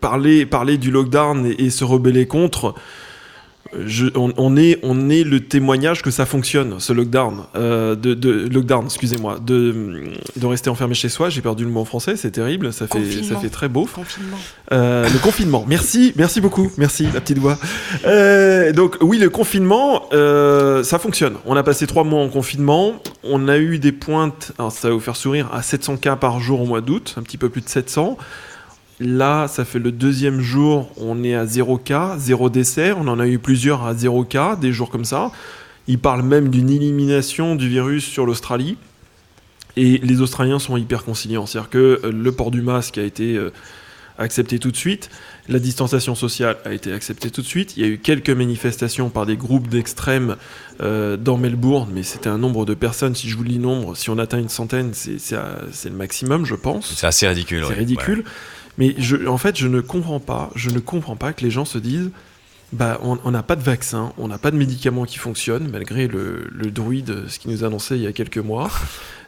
parler, 0.00 0.46
parler 0.46 0.78
du 0.78 0.90
lockdown 0.90 1.46
et 1.58 1.70
se 1.70 1.84
rebeller 1.84 2.26
contre, 2.26 2.74
on, 4.14 4.56
est, 4.56 4.78
on 4.82 5.10
est 5.10 5.24
le 5.24 5.40
témoignage 5.40 6.02
que 6.02 6.10
ça 6.10 6.26
fonctionne, 6.26 6.80
ce 6.80 6.92
lockdown. 6.92 7.44
Euh, 7.54 7.94
de, 7.94 8.48
lockdown, 8.48 8.84
excusez-moi. 8.86 9.38
De, 9.44 10.04
de 10.36 10.46
rester 10.46 10.70
enfermé 10.70 10.94
chez 10.94 11.08
soi. 11.08 11.28
J'ai 11.28 11.42
perdu 11.42 11.64
le 11.64 11.70
mot 11.70 11.80
en 11.80 11.84
français, 11.84 12.16
c'est 12.16 12.30
terrible. 12.30 12.72
Ça 12.72 12.86
fait, 12.86 13.22
ça 13.22 13.36
fait 13.36 13.50
très 13.50 13.68
beau. 13.68 13.88
Confinement. 13.92 14.36
Euh, 14.72 15.08
le 15.08 15.18
confinement. 15.18 15.64
Merci, 15.68 16.12
merci 16.16 16.40
beaucoup. 16.40 16.70
Merci, 16.78 17.08
la 17.12 17.20
petite 17.20 17.38
voix. 17.38 17.58
Euh, 18.06 18.72
donc, 18.72 18.96
oui, 19.00 19.18
le 19.18 19.30
confinement, 19.30 20.08
ça 20.10 20.98
fonctionne. 20.98 21.34
On 21.44 21.56
a 21.56 21.62
passé 21.62 21.86
trois 21.86 22.04
mois 22.04 22.22
en 22.22 22.28
confinement. 22.28 22.94
On 23.22 23.48
a 23.48 23.58
eu 23.58 23.78
des 23.78 23.92
pointes, 23.92 24.52
alors 24.58 24.72
ça 24.72 24.88
va 24.88 24.94
vous 24.94 25.00
faire 25.00 25.16
sourire, 25.16 25.50
à 25.52 25.62
700 25.62 25.98
cas 25.98 26.16
par 26.16 26.40
jour 26.40 26.62
au 26.62 26.66
mois 26.66 26.80
d'août, 26.80 27.14
un 27.18 27.22
petit 27.22 27.36
peu 27.36 27.48
plus 27.48 27.60
de 27.60 27.68
700. 27.68 28.16
Là, 29.00 29.46
ça 29.46 29.64
fait 29.64 29.78
le 29.78 29.92
deuxième 29.92 30.40
jour, 30.40 30.90
on 30.96 31.22
est 31.22 31.34
à 31.34 31.46
0 31.46 31.78
cas, 31.78 32.16
0 32.18 32.50
décès. 32.50 32.92
On 32.92 33.06
en 33.06 33.20
a 33.20 33.28
eu 33.28 33.38
plusieurs 33.38 33.84
à 33.84 33.94
0 33.94 34.24
cas, 34.24 34.56
des 34.56 34.72
jours 34.72 34.90
comme 34.90 35.04
ça. 35.04 35.30
Ils 35.86 35.98
parlent 35.98 36.24
même 36.24 36.48
d'une 36.50 36.68
élimination 36.68 37.54
du 37.54 37.68
virus 37.68 38.04
sur 38.04 38.26
l'Australie. 38.26 38.76
Et 39.76 39.98
les 39.98 40.20
Australiens 40.20 40.58
sont 40.58 40.76
hyper 40.76 41.04
conciliants. 41.04 41.46
C'est-à-dire 41.46 41.70
que 41.70 42.00
euh, 42.02 42.10
le 42.10 42.32
port 42.32 42.50
du 42.50 42.60
masque 42.60 42.98
a 42.98 43.02
été 43.02 43.36
euh, 43.36 43.52
accepté 44.18 44.58
tout 44.58 44.72
de 44.72 44.76
suite. 44.76 45.08
La 45.48 45.60
distanciation 45.60 46.16
sociale 46.16 46.56
a 46.64 46.72
été 46.72 46.92
acceptée 46.92 47.30
tout 47.30 47.40
de 47.40 47.46
suite. 47.46 47.76
Il 47.76 47.82
y 47.84 47.86
a 47.86 47.88
eu 47.88 47.98
quelques 47.98 48.30
manifestations 48.30 49.08
par 49.08 49.24
des 49.24 49.36
groupes 49.36 49.68
d'extrêmes 49.68 50.36
euh, 50.82 51.16
dans 51.16 51.38
Melbourne, 51.38 51.90
mais 51.94 52.02
c'était 52.02 52.28
un 52.28 52.38
nombre 52.38 52.66
de 52.66 52.74
personnes. 52.74 53.14
Si 53.14 53.28
je 53.28 53.36
vous 53.36 53.44
lis 53.44 53.54
le 53.54 53.62
nombre, 53.62 53.96
si 53.96 54.10
on 54.10 54.18
atteint 54.18 54.38
une 54.38 54.48
centaine, 54.48 54.90
c'est 54.92 55.30
le 55.30 55.90
maximum, 55.96 56.44
je 56.44 56.56
pense. 56.56 56.92
C'est 56.96 57.06
assez 57.06 57.28
ridicule. 57.28 57.64
C'est 57.68 57.74
ridicule. 57.74 58.24
Mais 58.78 58.94
en 59.26 59.38
fait, 59.38 59.58
je 59.58 59.66
ne 59.66 59.80
comprends 59.80 60.20
pas, 60.20 60.50
je 60.54 60.70
ne 60.70 60.78
comprends 60.78 61.16
pas 61.16 61.32
que 61.32 61.44
les 61.44 61.50
gens 61.50 61.64
se 61.64 61.78
disent, 61.78 62.10
bah, 62.72 63.00
on 63.02 63.30
n'a 63.30 63.42
pas 63.42 63.56
de 63.56 63.62
vaccin, 63.62 64.12
on 64.18 64.28
n'a 64.28 64.38
pas 64.38 64.50
de 64.50 64.56
médicaments 64.56 65.04
qui 65.04 65.18
fonctionnent, 65.18 65.68
malgré 65.68 66.06
le, 66.06 66.48
le, 66.52 66.70
druide, 66.70 67.28
ce 67.28 67.38
qu'il 67.38 67.50
nous 67.50 67.64
annonçait 67.64 67.96
il 67.96 68.02
y 68.02 68.06
a 68.06 68.12
quelques 68.12 68.38
mois. 68.38 68.70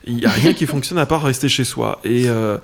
Il 0.05 0.17
n'y 0.17 0.25
a 0.25 0.31
rien 0.31 0.55
qui 0.55 0.67
fonctionne 0.67 0.99
à 0.99 1.05
part 1.05 1.23
rester 1.23 1.49
chez 1.49 1.65
soi. 1.65 2.01
Et 2.05 2.29
euh, 2.29 2.57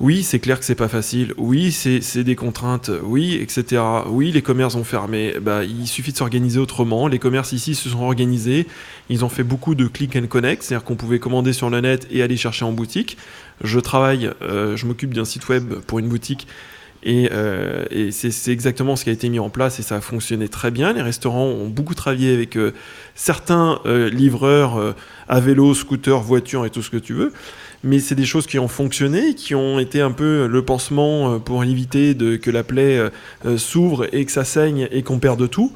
oui, 0.00 0.24
c'est 0.24 0.40
clair 0.40 0.58
que 0.58 0.64
c'est 0.64 0.74
pas 0.74 0.88
facile. 0.88 1.32
Oui, 1.36 1.70
c'est 1.70 2.24
des 2.24 2.34
contraintes. 2.34 2.90
Oui, 3.04 3.34
etc. 3.40 3.80
Oui, 4.08 4.32
les 4.32 4.42
commerces 4.42 4.74
ont 4.74 4.84
fermé. 4.84 5.34
Bah, 5.40 5.62
il 5.62 5.86
suffit 5.86 6.10
de 6.10 6.16
s'organiser 6.16 6.58
autrement. 6.58 7.06
Les 7.06 7.20
commerces 7.20 7.52
ici 7.52 7.76
se 7.76 7.88
sont 7.88 8.02
organisés. 8.02 8.66
Ils 9.08 9.24
ont 9.24 9.28
fait 9.28 9.44
beaucoup 9.44 9.76
de 9.76 9.86
click 9.86 10.16
and 10.16 10.26
connect, 10.26 10.62
c'est-à-dire 10.62 10.84
qu'on 10.84 10.96
pouvait 10.96 11.20
commander 11.20 11.52
sur 11.52 11.70
le 11.70 11.80
net 11.80 12.08
et 12.10 12.22
aller 12.22 12.36
chercher 12.36 12.64
en 12.64 12.72
boutique. 12.72 13.16
Je 13.62 13.78
travaille, 13.78 14.30
euh, 14.42 14.76
je 14.76 14.86
m'occupe 14.86 15.14
d'un 15.14 15.24
site 15.24 15.48
web 15.48 15.74
pour 15.86 16.00
une 16.00 16.08
boutique 16.08 16.48
et, 17.04 17.28
euh, 17.32 17.84
c'est 18.10 18.50
exactement 18.50 18.96
ce 18.96 19.04
qui 19.04 19.10
a 19.10 19.12
été 19.12 19.28
mis 19.28 19.38
en 19.38 19.50
place 19.50 19.78
et 19.78 19.82
ça 19.82 19.96
a 19.96 20.00
fonctionné 20.00 20.48
très 20.48 20.72
bien. 20.72 20.92
Les 20.92 21.02
restaurants 21.02 21.46
ont 21.46 21.68
beaucoup 21.68 21.94
travaillé 21.94 22.32
avec 22.32 22.56
euh, 22.56 22.72
certains 23.14 23.78
livreurs 23.84 24.94
à 25.28 25.40
vélo, 25.40 25.72
scooter, 25.74 26.20
voiture 26.20 26.66
et 26.66 26.70
tout 26.70 26.82
ce 26.82 26.90
que 26.90 26.96
tu 26.96 27.12
veux. 27.12 27.32
Mais 27.84 28.00
c'est 28.00 28.14
des 28.14 28.24
choses 28.24 28.46
qui 28.46 28.58
ont 28.58 28.68
fonctionné, 28.68 29.34
qui 29.34 29.54
ont 29.54 29.78
été 29.78 30.00
un 30.00 30.10
peu 30.10 30.46
le 30.46 30.64
pansement 30.64 31.38
pour 31.38 31.62
éviter 31.64 32.16
que 32.16 32.50
la 32.50 32.64
plaie 32.64 32.98
s'ouvre 33.58 34.08
et 34.12 34.24
que 34.24 34.32
ça 34.32 34.44
saigne 34.44 34.88
et 34.90 35.02
qu'on 35.02 35.18
perde 35.18 35.48
tout. 35.50 35.70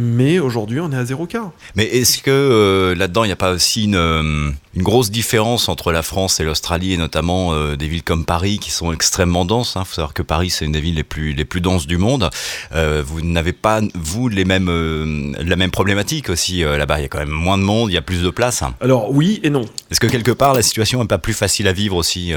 Mais 0.00 0.38
aujourd'hui, 0.38 0.78
on 0.78 0.92
est 0.92 0.96
à 0.96 1.04
zéro 1.04 1.26
cas. 1.26 1.50
Mais 1.74 1.82
est-ce 1.82 2.18
que 2.18 2.30
euh, 2.30 2.94
là-dedans, 2.94 3.24
il 3.24 3.26
n'y 3.26 3.32
a 3.32 3.36
pas 3.36 3.50
aussi 3.50 3.82
une, 3.82 3.96
euh, 3.96 4.50
une, 4.76 4.82
grosse 4.84 5.10
différence 5.10 5.68
entre 5.68 5.90
la 5.90 6.04
France 6.04 6.38
et 6.38 6.44
l'Australie, 6.44 6.92
et 6.92 6.96
notamment 6.96 7.52
euh, 7.52 7.74
des 7.74 7.88
villes 7.88 8.04
comme 8.04 8.24
Paris 8.24 8.60
qui 8.60 8.70
sont 8.70 8.92
extrêmement 8.92 9.44
denses 9.44 9.72
Il 9.74 9.80
hein? 9.80 9.84
Faut 9.84 9.96
savoir 9.96 10.14
que 10.14 10.22
Paris, 10.22 10.50
c'est 10.50 10.66
une 10.66 10.70
des 10.70 10.80
villes 10.80 10.94
les 10.94 11.02
plus, 11.02 11.32
les 11.32 11.44
plus 11.44 11.60
denses 11.60 11.88
du 11.88 11.98
monde. 11.98 12.30
vous 12.72 13.20
n'avez 13.22 13.52
pas, 13.52 13.80
vous, 13.96 14.28
les 14.28 14.44
mêmes, 14.44 15.34
la 15.36 15.56
même 15.56 15.72
problématique 15.72 16.30
aussi 16.30 16.60
là-bas. 16.60 17.00
Il 17.00 17.02
y 17.02 17.06
a 17.06 17.08
quand 17.08 17.18
même 17.18 17.28
moins 17.30 17.58
de 17.58 17.64
monde, 17.64 17.90
il 17.90 17.94
y 17.94 17.98
a 17.98 18.02
plus 18.02 18.22
de 18.22 18.30
place. 18.30 18.62
Alors 18.80 19.10
oui 19.10 19.40
et 19.42 19.50
non. 19.50 19.64
Est-ce 19.90 19.98
que 19.98 20.06
quelque 20.06 20.30
part, 20.30 20.54
la 20.54 20.62
situation 20.62 21.00
n'est 21.00 21.08
pas 21.08 21.18
plus 21.18 21.34
facile 21.34 21.66
à 21.66 21.72
vivre 21.72 21.96
aussi 21.96 22.32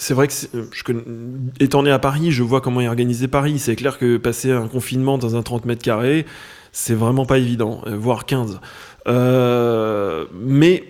c'est 0.00 0.14
vrai 0.14 0.28
que 0.28 0.32
je, 0.32 0.82
étant 1.58 1.82
né 1.82 1.90
à 1.90 1.98
Paris, 1.98 2.30
je 2.30 2.44
vois 2.44 2.60
comment 2.60 2.80
est 2.80 2.86
organisé 2.86 3.26
Paris. 3.26 3.58
C'est 3.58 3.74
clair 3.74 3.98
que 3.98 4.16
passer 4.16 4.52
un 4.52 4.68
confinement 4.68 5.18
dans 5.18 5.34
un 5.34 5.42
30 5.42 5.64
mètres 5.64 5.82
carrés, 5.82 6.24
c'est 6.72 6.94
vraiment 6.94 7.26
pas 7.26 7.38
évident, 7.38 7.82
euh, 7.86 7.96
voire 7.96 8.26
15. 8.26 8.60
Euh, 9.06 10.24
mais 10.34 10.84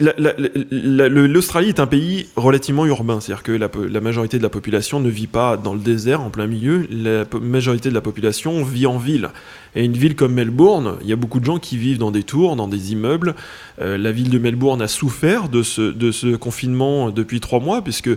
l'Australie 0.00 1.68
est 1.68 1.80
un 1.80 1.86
pays 1.86 2.28
relativement 2.36 2.86
urbain, 2.86 3.20
c'est-à-dire 3.20 3.42
que 3.42 3.52
la, 3.52 4.00
majorité 4.00 4.38
de 4.38 4.42
la 4.42 4.48
population 4.48 5.00
ne 5.00 5.10
vit 5.10 5.26
pas 5.26 5.56
dans 5.56 5.74
le 5.74 5.80
désert 5.80 6.22
en 6.22 6.30
plein 6.30 6.46
milieu, 6.46 6.86
la 6.90 7.24
majorité 7.40 7.90
de 7.90 7.94
la 7.94 8.00
population 8.00 8.64
vit 8.64 8.86
en 8.86 8.98
ville. 8.98 9.30
Et 9.74 9.84
une 9.84 9.92
ville 9.92 10.16
comme 10.16 10.32
Melbourne, 10.32 10.96
il 11.02 11.08
y 11.08 11.12
a 11.12 11.16
beaucoup 11.16 11.40
de 11.40 11.44
gens 11.44 11.58
qui 11.58 11.76
vivent 11.76 11.98
dans 11.98 12.10
des 12.10 12.22
tours, 12.22 12.56
dans 12.56 12.68
des 12.68 12.92
immeubles. 12.92 13.34
Euh, 13.80 13.98
la 13.98 14.12
ville 14.12 14.30
de 14.30 14.38
Melbourne 14.38 14.80
a 14.80 14.88
souffert 14.88 15.50
de 15.50 15.62
ce, 15.62 15.82
de 15.82 16.10
ce 16.10 16.36
confinement 16.36 17.10
depuis 17.10 17.40
trois 17.40 17.60
mois, 17.60 17.82
puisque 17.82 18.10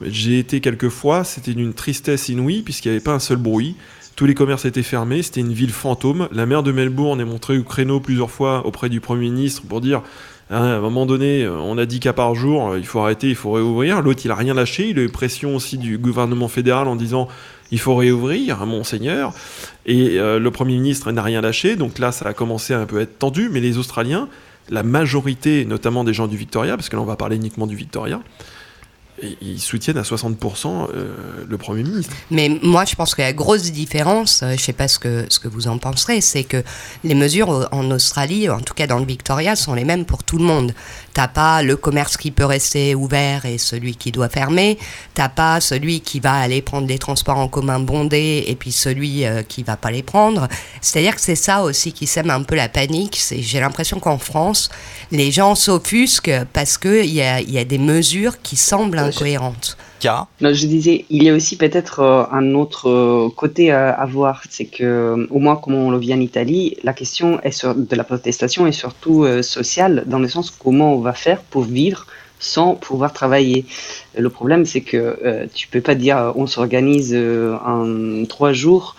j'ai 0.00 0.38
été 0.38 0.60
quelques 0.60 0.88
fois, 0.88 1.22
c'était 1.22 1.54
d'une 1.54 1.74
tristesse 1.74 2.28
inouïe, 2.28 2.62
puisqu'il 2.62 2.88
n'y 2.88 2.96
avait 2.96 3.04
pas 3.04 3.12
un 3.12 3.20
seul 3.20 3.36
bruit. 3.36 3.76
Tous 4.16 4.26
les 4.26 4.34
commerces 4.34 4.64
étaient 4.64 4.82
fermés, 4.82 5.22
c'était 5.22 5.40
une 5.40 5.52
ville 5.52 5.72
fantôme. 5.72 6.28
La 6.32 6.46
maire 6.46 6.62
de 6.62 6.70
Melbourne 6.70 7.20
est 7.20 7.24
montrée 7.24 7.58
au 7.58 7.62
créneau 7.62 7.98
plusieurs 7.98 8.30
fois 8.30 8.66
auprès 8.66 8.88
du 8.88 9.00
Premier 9.00 9.30
ministre 9.30 9.62
pour 9.66 9.80
dire 9.80 10.02
hein, 10.50 10.62
à 10.62 10.76
un 10.76 10.80
moment 10.80 11.06
donné, 11.06 11.48
on 11.48 11.78
a 11.78 11.86
10 11.86 12.00
cas 12.00 12.12
par 12.12 12.34
jour, 12.34 12.76
il 12.76 12.84
faut 12.86 13.00
arrêter, 13.00 13.28
il 13.28 13.34
faut 13.34 13.52
réouvrir. 13.52 14.02
L'autre, 14.02 14.20
il 14.24 14.30
a 14.30 14.34
rien 14.34 14.54
lâché. 14.54 14.88
Il 14.88 14.98
a 14.98 15.02
eu 15.02 15.08
pression 15.08 15.56
aussi 15.56 15.78
du 15.78 15.96
gouvernement 15.96 16.48
fédéral 16.48 16.88
en 16.88 16.96
disant 16.96 17.28
il 17.72 17.80
faut 17.80 17.96
réouvrir, 17.96 18.64
monseigneur. 18.66 19.32
Et 19.86 20.18
euh, 20.20 20.38
le 20.38 20.50
Premier 20.50 20.74
ministre 20.74 21.10
n'a 21.10 21.22
rien 21.22 21.40
lâché. 21.40 21.74
Donc 21.74 21.98
là, 21.98 22.12
ça 22.12 22.28
a 22.28 22.34
commencé 22.34 22.74
à 22.74 22.80
un 22.80 22.86
peu 22.86 23.00
être 23.00 23.18
tendu. 23.18 23.48
Mais 23.50 23.60
les 23.60 23.78
Australiens, 23.78 24.28
la 24.68 24.82
majorité, 24.82 25.64
notamment 25.64 26.04
des 26.04 26.12
gens 26.12 26.26
du 26.26 26.36
Victoria, 26.36 26.76
parce 26.76 26.90
que 26.90 26.96
là, 26.96 27.02
on 27.02 27.06
va 27.06 27.16
parler 27.16 27.36
uniquement 27.36 27.66
du 27.66 27.74
Victoria, 27.74 28.20
ils 29.40 29.60
soutiennent 29.60 29.98
à 29.98 30.02
60% 30.02 30.88
euh, 30.94 31.14
le 31.48 31.58
Premier 31.58 31.82
ministre. 31.82 32.14
Mais 32.30 32.48
moi, 32.62 32.84
je 32.84 32.94
pense 32.94 33.14
que 33.14 33.22
la 33.22 33.32
grosse 33.32 33.70
différence, 33.70 34.42
euh, 34.42 34.48
je 34.48 34.52
ne 34.52 34.58
sais 34.58 34.72
pas 34.72 34.88
ce 34.88 34.98
que, 34.98 35.26
ce 35.28 35.38
que 35.38 35.48
vous 35.48 35.68
en 35.68 35.78
penserez, 35.78 36.20
c'est 36.20 36.44
que 36.44 36.62
les 37.04 37.14
mesures 37.14 37.68
en 37.72 37.90
Australie, 37.90 38.48
en 38.48 38.60
tout 38.60 38.74
cas 38.74 38.86
dans 38.86 38.98
le 38.98 39.04
Victoria, 39.04 39.56
sont 39.56 39.74
les 39.74 39.84
mêmes 39.84 40.04
pour 40.04 40.24
tout 40.24 40.38
le 40.38 40.44
monde. 40.44 40.74
T'as 41.14 41.28
pas 41.28 41.62
le 41.62 41.76
commerce 41.76 42.16
qui 42.16 42.30
peut 42.30 42.44
rester 42.44 42.94
ouvert 42.94 43.44
et 43.44 43.58
celui 43.58 43.96
qui 43.96 44.12
doit 44.12 44.28
fermer. 44.28 44.78
T'as 45.14 45.28
pas 45.28 45.60
celui 45.60 46.00
qui 46.00 46.20
va 46.20 46.34
aller 46.34 46.62
prendre 46.62 46.88
les 46.88 46.98
transports 46.98 47.38
en 47.38 47.48
commun 47.48 47.80
bondés 47.80 48.44
et 48.46 48.56
puis 48.56 48.72
celui 48.72 49.24
euh, 49.24 49.42
qui 49.42 49.62
va 49.62 49.76
pas 49.76 49.90
les 49.90 50.02
prendre. 50.02 50.48
C'est-à-dire 50.80 51.14
que 51.14 51.20
c'est 51.20 51.36
ça 51.36 51.62
aussi 51.62 51.92
qui 51.92 52.06
sème 52.06 52.30
un 52.30 52.42
peu 52.42 52.54
la 52.54 52.68
panique. 52.68 53.20
J'ai 53.30 53.60
l'impression 53.60 54.00
qu'en 54.00 54.18
France, 54.18 54.70
les 55.10 55.30
gens 55.30 55.54
s'offusquent 55.54 56.44
parce 56.52 56.78
qu'il 56.78 57.12
y 57.12 57.22
a, 57.22 57.40
y 57.40 57.58
a 57.58 57.64
des 57.64 57.78
mesures 57.78 58.40
qui 58.42 58.56
semblent 58.56 59.11
incohérentes. 59.14 59.76
je 60.40 60.66
disais, 60.66 61.04
il 61.10 61.22
y 61.22 61.30
a 61.30 61.34
aussi 61.34 61.56
peut-être 61.56 62.00
euh, 62.00 62.24
un 62.32 62.54
autre 62.54 62.88
euh, 62.88 63.28
côté 63.34 63.70
à, 63.70 64.04
voir, 64.06 64.42
c'est 64.50 64.64
que 64.64 65.28
au 65.30 65.38
moins 65.38 65.56
comme 65.56 65.74
on 65.74 65.90
le 65.90 65.98
vit 65.98 66.12
en 66.14 66.20
Italie, 66.20 66.76
la 66.82 66.92
question 66.92 67.40
est 67.42 67.52
sur, 67.52 67.74
de 67.74 67.96
la 67.96 68.04
protestation 68.04 68.66
est 68.66 68.72
surtout 68.72 69.24
sociale, 69.42 70.04
dans 70.06 70.18
le 70.18 70.28
sens 70.28 70.50
comment 70.50 70.94
on 70.94 71.00
va 71.00 71.12
faire 71.12 71.40
pour 71.42 71.62
vivre 71.62 72.06
sans 72.42 72.74
pouvoir 72.74 73.12
travailler. 73.12 73.64
Le 74.18 74.28
problème, 74.28 74.66
c'est 74.66 74.82
que 74.82 75.18
euh, 75.24 75.46
tu 75.54 75.68
peux 75.68 75.80
pas 75.80 75.94
dire 75.94 76.18
euh, 76.18 76.32
on 76.34 76.46
s'organise 76.46 77.14
euh, 77.14 77.56
en 77.64 78.24
trois 78.26 78.52
jours 78.52 78.96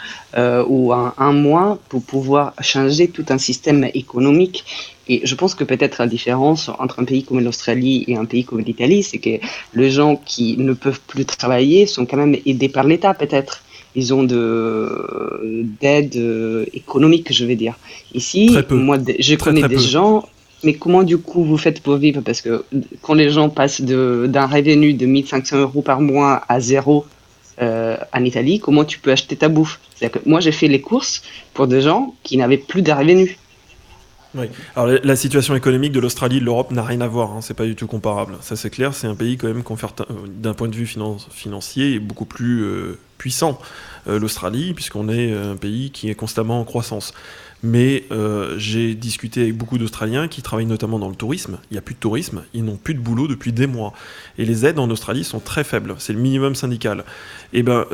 ou 0.68 0.92
en 0.94 1.14
un 1.20 1.34
mois 1.34 1.78
pour 1.90 2.02
pouvoir 2.02 2.54
changer 2.60 3.08
tout 3.08 3.26
un 3.30 3.38
système 3.38 3.88
économique. 3.94 4.66
Et 5.08 5.22
je 5.26 5.36
pense 5.36 5.54
que 5.56 5.64
peut-être 5.64 5.98
la 6.00 6.08
différence 6.08 6.70
entre 6.80 7.02
un 7.02 7.04
pays 7.04 7.24
comme 7.24 7.40
l'Australie 7.42 8.06
et 8.08 8.16
un 8.16 8.26
pays 8.26 8.46
comme 8.46 8.62
l'Italie, 8.62 9.04
c'est 9.04 9.18
que 9.18 9.32
les 9.74 9.92
gens 9.92 10.16
qui 10.16 10.58
ne 10.58 10.74
peuvent 10.74 11.02
plus 11.08 11.26
travailler 11.26 11.86
sont 11.86 12.06
quand 12.06 12.18
même 12.18 12.38
aidés 12.46 12.70
par 12.70 12.86
l'État, 12.86 13.14
peut-être. 13.14 13.64
Ils 13.96 14.14
ont 14.14 14.24
de 14.24 15.70
d'aide 15.80 16.18
économique, 16.74 17.32
je 17.32 17.46
vais 17.46 17.56
dire. 17.56 17.76
Ici, 18.14 18.58
moi, 18.72 18.98
je 19.20 19.36
connais 19.36 19.68
des 19.68 19.78
gens 19.78 20.26
mais 20.64 20.74
comment 20.74 21.04
du 21.04 21.18
coup 21.18 21.44
vous 21.44 21.58
faites 21.58 21.82
pour 21.82 21.98
vivre? 21.98 22.22
Parce 22.22 22.42
que 22.42 22.64
quand 23.02 23.14
les 23.14 23.30
gens 23.30 23.50
passent 23.50 23.82
d'un 23.82 24.48
revenu 24.48 24.94
de 24.94 25.06
1500 25.06 25.58
euros 25.58 25.82
par 25.82 26.02
mois 26.02 26.44
à 26.48 26.60
zéro 26.60 27.06
euh, 27.62 27.98
en 28.14 28.24
Italie, 28.24 28.60
comment 28.60 28.86
tu 28.86 29.00
peux 29.00 29.12
acheter 29.12 29.36
ta 29.36 29.50
bouffe? 29.50 29.80
Que 30.00 30.20
Moi 30.26 30.40
j'ai 30.40 30.52
fait 30.52 30.68
les 30.68 30.82
courses 30.82 31.22
pour 31.54 31.68
des 31.68 31.82
gens 31.82 32.16
qui 32.24 32.38
n'avaient 32.38 32.58
plus 32.58 32.82
de 32.82 32.92
revenus. 32.92 33.38
Oui. 34.36 34.48
Alors 34.76 35.00
la, 35.04 35.16
situation 35.16 35.56
économique 35.56 35.92
de 35.92 36.00
l'Australie 36.00 36.38
et 36.38 36.40
de 36.40 36.46
l'Europe 36.46 36.72
n'a 36.72 36.84
rien 36.84 37.02
à 37.02 37.08
voir, 37.08 37.32
hein, 37.32 37.42
c'est 37.42 37.54
pas 37.54 37.66
du 37.66 37.76
tout 37.76 37.88
comparable. 37.88 38.36
Ça 38.42 38.56
c'est 38.56 38.70
clair, 38.70 38.94
c'est 38.94 39.08
un 39.08 39.16
pays 39.16 39.38
quand 39.38 39.48
même 39.48 39.64
d'un 40.28 40.54
point 40.54 40.68
de 40.68 40.76
vue 40.76 40.88
financier 40.88 42.00
beaucoup 42.00 42.26
plus 42.26 42.64
euh, 42.64 43.00
puissant, 43.18 43.60
euh, 44.08 44.20
l'Australie, 44.20 44.74
puisqu'on 44.74 45.08
est 45.08 45.34
un 45.34 45.56
pays 45.56 45.92
qui 45.92 46.10
est 46.10 46.16
constamment 46.16 46.60
en 46.60 46.64
croissance. 46.64 47.14
Mais 47.66 48.04
euh, 48.12 48.58
j'ai 48.58 48.94
discuté 48.94 49.44
avec 49.44 49.56
beaucoup 49.56 49.78
d'Australiens 49.78 50.28
qui 50.28 50.42
travaillent 50.42 50.66
notamment 50.66 51.00
dans 51.00 51.10
le 51.10 51.16
tourisme. 51.16 51.60
Il 51.72 51.76
n'y 51.76 51.78
a 51.78 51.82
plus 51.82 51.96
de 51.96 52.00
tourisme, 52.00 52.44
ils 52.54 52.66
n'ont 52.66 52.76
plus 52.76 52.94
de 52.94 53.00
boulot 53.00 53.28
depuis 53.28 53.54
des 53.54 53.68
mois. 53.68 53.94
Et 54.38 54.46
les 54.46 54.66
aides 54.66 54.80
en 54.80 54.90
Australie 54.90 55.24
sont 55.24 55.40
très 55.40 55.64
faibles, 55.64 55.96
c'est 56.00 56.12
le 56.12 56.20
minimum 56.20 56.56
syndical. 56.56 57.06
Et 57.54 57.60
eh 57.60 57.64
ben. 57.64 57.86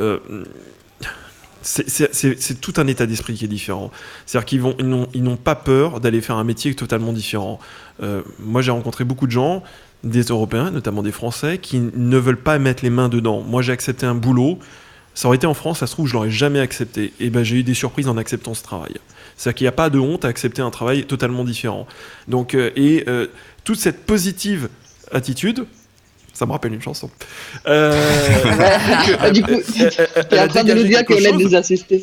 C'est 1.62 2.60
tout 2.60 2.74
un 2.76 2.86
état 2.86 3.06
d'esprit 3.06 3.34
qui 3.34 3.44
est 3.44 3.48
différent. 3.48 3.90
C'est-à-dire 4.26 4.46
qu'ils 4.46 5.06
ils 5.14 5.22
n'ont 5.22 5.36
pas 5.36 5.54
peur 5.54 6.00
d'aller 6.00 6.20
faire 6.20 6.36
un 6.36 6.44
métier 6.44 6.74
totalement 6.74 7.12
différent. 7.12 7.58
Euh, 8.02 8.22
moi, 8.38 8.62
j'ai 8.62 8.70
rencontré 8.70 9.04
beaucoup 9.04 9.26
de 9.26 9.32
gens, 9.32 9.62
des 10.04 10.22
Européens, 10.22 10.70
notamment 10.70 11.02
des 11.02 11.12
Français, 11.12 11.58
qui 11.58 11.80
ne 11.80 12.16
veulent 12.18 12.40
pas 12.40 12.58
mettre 12.58 12.82
les 12.82 12.90
mains 12.90 13.08
dedans. 13.08 13.42
Moi, 13.42 13.62
j'ai 13.62 13.72
accepté 13.72 14.06
un 14.06 14.14
boulot. 14.14 14.58
Ça 15.14 15.28
aurait 15.28 15.36
été 15.36 15.46
en 15.46 15.54
France, 15.54 15.80
ça 15.80 15.86
se 15.86 15.92
trouve, 15.92 16.06
je 16.06 16.14
l'aurais 16.14 16.30
jamais 16.30 16.60
accepté. 16.60 17.12
Et 17.20 17.30
ben, 17.30 17.42
j'ai 17.42 17.56
eu 17.56 17.62
des 17.62 17.74
surprises 17.74 18.08
en 18.08 18.16
acceptant 18.16 18.54
ce 18.54 18.62
travail. 18.62 18.94
C'est-à-dire 19.36 19.56
qu'il 19.56 19.64
n'y 19.64 19.68
a 19.68 19.72
pas 19.72 19.90
de 19.90 19.98
honte 19.98 20.24
à 20.24 20.28
accepter 20.28 20.62
un 20.62 20.70
travail 20.70 21.04
totalement 21.04 21.44
différent. 21.44 21.86
Donc, 22.28 22.54
euh, 22.54 22.70
et 22.76 23.04
euh, 23.08 23.26
toute 23.64 23.78
cette 23.78 24.06
positive 24.06 24.68
attitude, 25.12 25.66
ça 26.40 26.46
me 26.46 26.52
rappelle 26.52 26.72
une 26.72 26.80
chanson. 26.80 27.10
Euh, 27.66 29.30
du 29.30 29.42
coup, 29.42 29.60
tu 29.74 29.82
es 29.82 30.40
en 30.40 30.48
train 30.48 30.64
de 30.64 30.72
nous 30.72 30.84
dire 30.84 31.04
qu'on 31.04 31.16
est 31.16 31.36
des 31.36 31.54
assistés. 31.54 32.02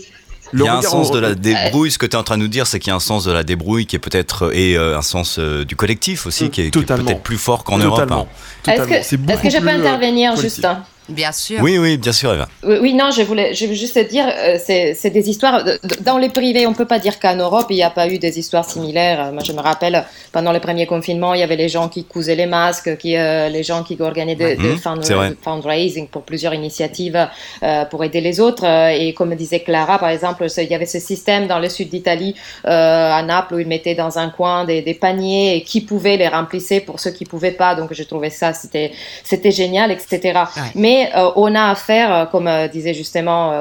Il 0.54 0.60
y 0.62 0.68
a 0.68 0.76
un 0.76 0.82
sens 0.84 1.10
de 1.10 1.18
la 1.18 1.34
débrouille. 1.34 1.90
Ce 1.90 1.98
que 1.98 2.06
tu 2.06 2.12
es 2.12 2.20
en 2.20 2.24
train 2.24 2.38
de 2.38 2.44
nous 2.44 2.48
dire, 2.48 2.68
c'est 2.68 2.80
qu'il 2.80 2.92
y 2.92 2.94
a 2.94 2.96
un 2.96 3.00
sens 3.00 3.24
de 3.26 3.32
la 3.32 3.44
débrouille 3.44 3.88
qui 3.88 3.96
est 3.96 4.00
peut-être 4.00 4.56
et 4.56 4.78
un 4.78 5.02
sens 5.02 5.40
du 5.40 5.76
collectif 5.76 6.28
aussi 6.28 6.52
qui 6.52 6.62
est, 6.62 6.72
peut-être 6.72 7.24
plus 7.24 7.40
fort 7.40 7.64
qu'en 7.64 7.80
Europe. 7.80 8.12
Hein. 8.12 8.28
Est-ce 8.72 9.16
que, 9.16 9.50
je 9.50 9.58
peux 9.60 9.70
intervenir, 9.70 10.36
Justin 10.36 10.84
Bien 11.10 11.32
sûr. 11.32 11.60
Oui, 11.62 11.78
oui, 11.78 11.98
bien 11.98 12.12
sûr, 12.12 12.34
Eva. 12.34 12.50
Oui, 12.64 12.94
non, 12.94 13.12
je 13.12 13.22
voulais, 13.22 13.54
je 13.54 13.66
veux 13.66 13.74
juste 13.74 13.98
dire, 14.10 14.26
euh, 14.28 14.58
c'est 14.60 15.10
des 15.10 15.30
histoires. 15.30 15.64
Dans 16.02 16.18
les 16.18 16.30
privés, 16.30 16.68
on 16.68 16.72
ne 16.72 16.76
peut 16.76 16.86
pas 16.86 17.00
dire 17.00 17.20
qu'en 17.20 17.36
Europe, 17.36 17.68
il 17.70 17.76
n'y 17.76 17.84
a 17.84 17.90
pas 17.90 18.10
eu 18.10 18.20
des 18.20 18.38
histoires 18.38 18.70
similaires. 18.70 19.32
Moi, 19.32 19.42
je 19.44 19.54
me 19.54 19.62
rappelle, 19.62 20.04
pendant 20.32 20.52
le 20.52 20.60
premier 20.60 20.86
confinement, 20.86 21.34
il 21.34 21.40
y 21.40 21.44
avait 21.44 21.56
les 21.56 21.70
gens 21.70 21.88
qui 21.88 22.04
cousaient 22.04 22.36
les 22.36 22.46
masques, 22.46 22.98
qui, 22.98 23.16
euh, 23.16 23.48
les 23.48 23.64
gens 23.64 23.84
qui 23.84 23.96
organisaient 24.00 24.56
des 24.58 24.76
mmh, 24.76 25.36
fundraising 25.42 26.08
pour 26.08 26.24
plusieurs 26.24 26.54
initiatives 26.54 27.28
euh, 27.64 27.86
pour 27.86 28.04
aider 28.04 28.20
les 28.20 28.40
autres. 28.40 28.66
Et 28.66 29.14
comme 29.14 29.34
disait 29.36 29.62
Clara, 29.62 30.00
par 30.00 30.10
exemple, 30.10 30.46
il 30.58 30.70
y 30.70 30.76
avait 30.76 30.86
ce 30.86 31.00
système 31.00 31.48
dans 31.48 31.60
le 31.60 31.70
sud 31.70 31.90
d'Italie, 31.90 32.36
à 32.66 33.22
Naples, 33.24 33.56
où 33.56 33.60
ils 33.60 33.68
mettaient 33.68 33.96
dans 33.96 34.18
un 34.20 34.30
coin 34.30 34.66
des, 34.66 34.82
des, 34.82 34.94
paniers 34.94 35.58
et 35.58 35.62
qui 35.62 35.82
pouvaient 35.82 36.18
les 36.18 36.28
remplir 36.28 36.58
pour 36.86 37.00
ceux 37.00 37.12
qui 37.12 37.24
ne 37.24 37.30
pouvaient 37.30 37.52
pas. 37.52 37.76
Donc, 37.76 37.94
je 37.94 38.04
trouvais 38.04 38.30
ça, 38.30 38.54
c'était 38.54 39.52
génial, 39.52 39.92
etc. 39.92 40.40
Mais 40.76 40.97
euh, 41.06 41.32
on 41.36 41.54
a 41.56 41.70
affaire, 41.70 42.14
euh, 42.14 42.26
comme 42.26 42.48
euh, 42.48 42.68
disait 42.68 42.94
justement 42.94 43.54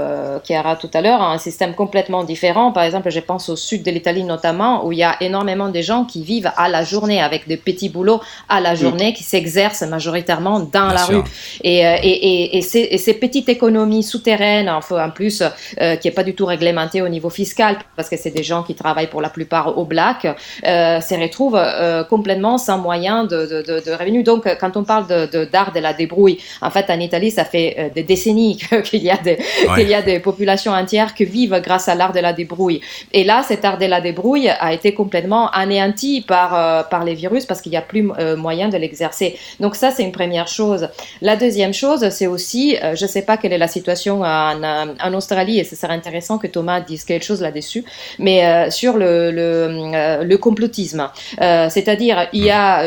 Chiara 0.44 0.76
tout 0.76 0.90
à 0.94 1.00
l'heure, 1.00 1.20
à 1.22 1.32
un 1.32 1.38
système 1.38 1.74
complètement 1.74 2.24
différent. 2.24 2.72
Par 2.72 2.84
exemple, 2.84 3.10
je 3.10 3.20
pense 3.20 3.48
au 3.48 3.56
sud 3.56 3.82
de 3.82 3.90
l'Italie 3.90 4.24
notamment, 4.24 4.86
où 4.86 4.92
il 4.92 4.98
y 4.98 5.02
a 5.02 5.16
énormément 5.20 5.68
de 5.68 5.80
gens 5.80 6.04
qui 6.04 6.22
vivent 6.22 6.50
à 6.56 6.68
la 6.68 6.84
journée, 6.84 7.22
avec 7.22 7.48
des 7.48 7.56
petits 7.56 7.88
boulots 7.88 8.20
à 8.48 8.60
la 8.60 8.74
journée, 8.74 9.12
qui 9.12 9.22
s'exercent 9.22 9.82
majoritairement 9.82 10.60
dans 10.60 10.88
la 10.88 11.04
rue. 11.04 11.22
Et, 11.62 12.60
ces, 12.62 13.14
petites 13.14 13.48
économies 13.48 14.02
souterraines, 14.02 14.68
en 14.68 15.10
plus, 15.10 15.42
qui 15.78 16.08
n'est 16.08 16.14
pas 16.14 16.24
du 16.24 16.34
tout 16.34 16.46
réglementée 16.46 17.02
au 17.02 17.08
niveau 17.08 17.30
fiscal, 17.30 17.76
parce 17.96 18.08
que 18.08 18.16
c'est 18.16 18.30
des 18.30 18.42
gens 18.42 18.62
qui 18.62 18.74
travaillent 18.74 19.08
pour 19.08 19.22
la 19.22 19.30
plupart 19.30 19.78
au 19.78 19.84
black, 19.84 20.26
se 20.62 21.20
retrouvent 21.20 21.60
complètement 22.08 22.58
sans 22.58 22.78
moyen 22.78 23.24
de, 23.24 23.62
de, 23.66 23.92
revenus. 23.92 24.24
Donc, 24.24 24.48
quand 24.60 24.76
on 24.76 24.84
parle 24.84 25.06
d'art 25.06 25.72
de, 25.72 25.78
de 25.78 25.80
la 25.80 25.92
débrouille, 25.92 26.38
en 26.60 26.70
fait, 26.70 26.90
en 26.90 27.00
Italie, 27.00 27.25
Ça 27.30 27.44
fait 27.44 27.92
des 27.94 28.02
décennies 28.02 28.56
qu'il 28.84 29.02
y, 29.02 29.10
a 29.10 29.16
des, 29.16 29.38
qu'il 29.74 29.88
y 29.88 29.94
a 29.94 30.02
des 30.02 30.20
populations 30.20 30.72
entières 30.72 31.14
qui 31.14 31.24
vivent 31.24 31.60
grâce 31.62 31.88
à 31.88 31.94
l'art 31.94 32.12
de 32.12 32.20
la 32.20 32.32
débrouille. 32.32 32.80
Et 33.12 33.24
là, 33.24 33.42
cet 33.42 33.64
art 33.64 33.78
de 33.78 33.86
la 33.86 34.00
débrouille 34.00 34.48
a 34.48 34.72
été 34.72 34.94
complètement 34.94 35.50
anéanti 35.50 36.24
par, 36.26 36.88
par 36.88 37.04
les 37.04 37.14
virus 37.14 37.46
parce 37.46 37.60
qu'il 37.60 37.70
n'y 37.70 37.78
a 37.78 37.82
plus 37.82 38.02
moyen 38.36 38.68
de 38.68 38.76
l'exercer. 38.76 39.38
Donc 39.60 39.76
ça, 39.76 39.90
c'est 39.90 40.02
une 40.02 40.12
première 40.12 40.48
chose. 40.48 40.88
La 41.20 41.36
deuxième 41.36 41.74
chose, 41.74 42.08
c'est 42.10 42.26
aussi, 42.26 42.76
je 42.94 43.04
ne 43.04 43.08
sais 43.08 43.22
pas 43.22 43.36
quelle 43.36 43.52
est 43.52 43.58
la 43.58 43.68
situation 43.68 44.22
en, 44.22 44.62
en 44.62 45.14
Australie, 45.14 45.58
et 45.58 45.64
ce 45.64 45.76
serait 45.76 45.92
intéressant 45.92 46.38
que 46.38 46.46
Thomas 46.46 46.80
dise 46.80 47.04
quelque 47.04 47.24
chose 47.24 47.40
là-dessus, 47.40 47.84
mais 48.18 48.70
sur 48.70 48.96
le, 48.96 49.30
le, 49.30 50.24
le 50.24 50.38
complotisme. 50.38 51.10
C'est-à-dire, 51.38 52.28
il 52.32 52.44
y 52.44 52.50
a, 52.50 52.84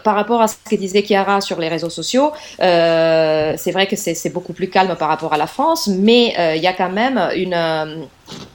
par 0.00 0.14
rapport 0.14 0.40
à 0.40 0.48
ce 0.48 0.56
que 0.68 0.76
disait 0.76 1.02
Chiara 1.02 1.40
sur 1.40 1.58
les 1.60 1.68
réseaux 1.68 1.90
sociaux, 1.90 2.32
c'est 2.58 3.72
vrai 3.72 3.79
que 3.86 3.96
c'est 3.96 4.32
beaucoup 4.32 4.52
plus 4.52 4.68
calme 4.68 4.94
par 4.96 5.08
rapport 5.08 5.32
à 5.32 5.38
la 5.38 5.46
France, 5.46 5.88
mais 5.88 6.34
il 6.56 6.62
y 6.62 6.66
a 6.66 6.72
quand 6.72 6.90
même 6.90 7.18
une 7.34 8.06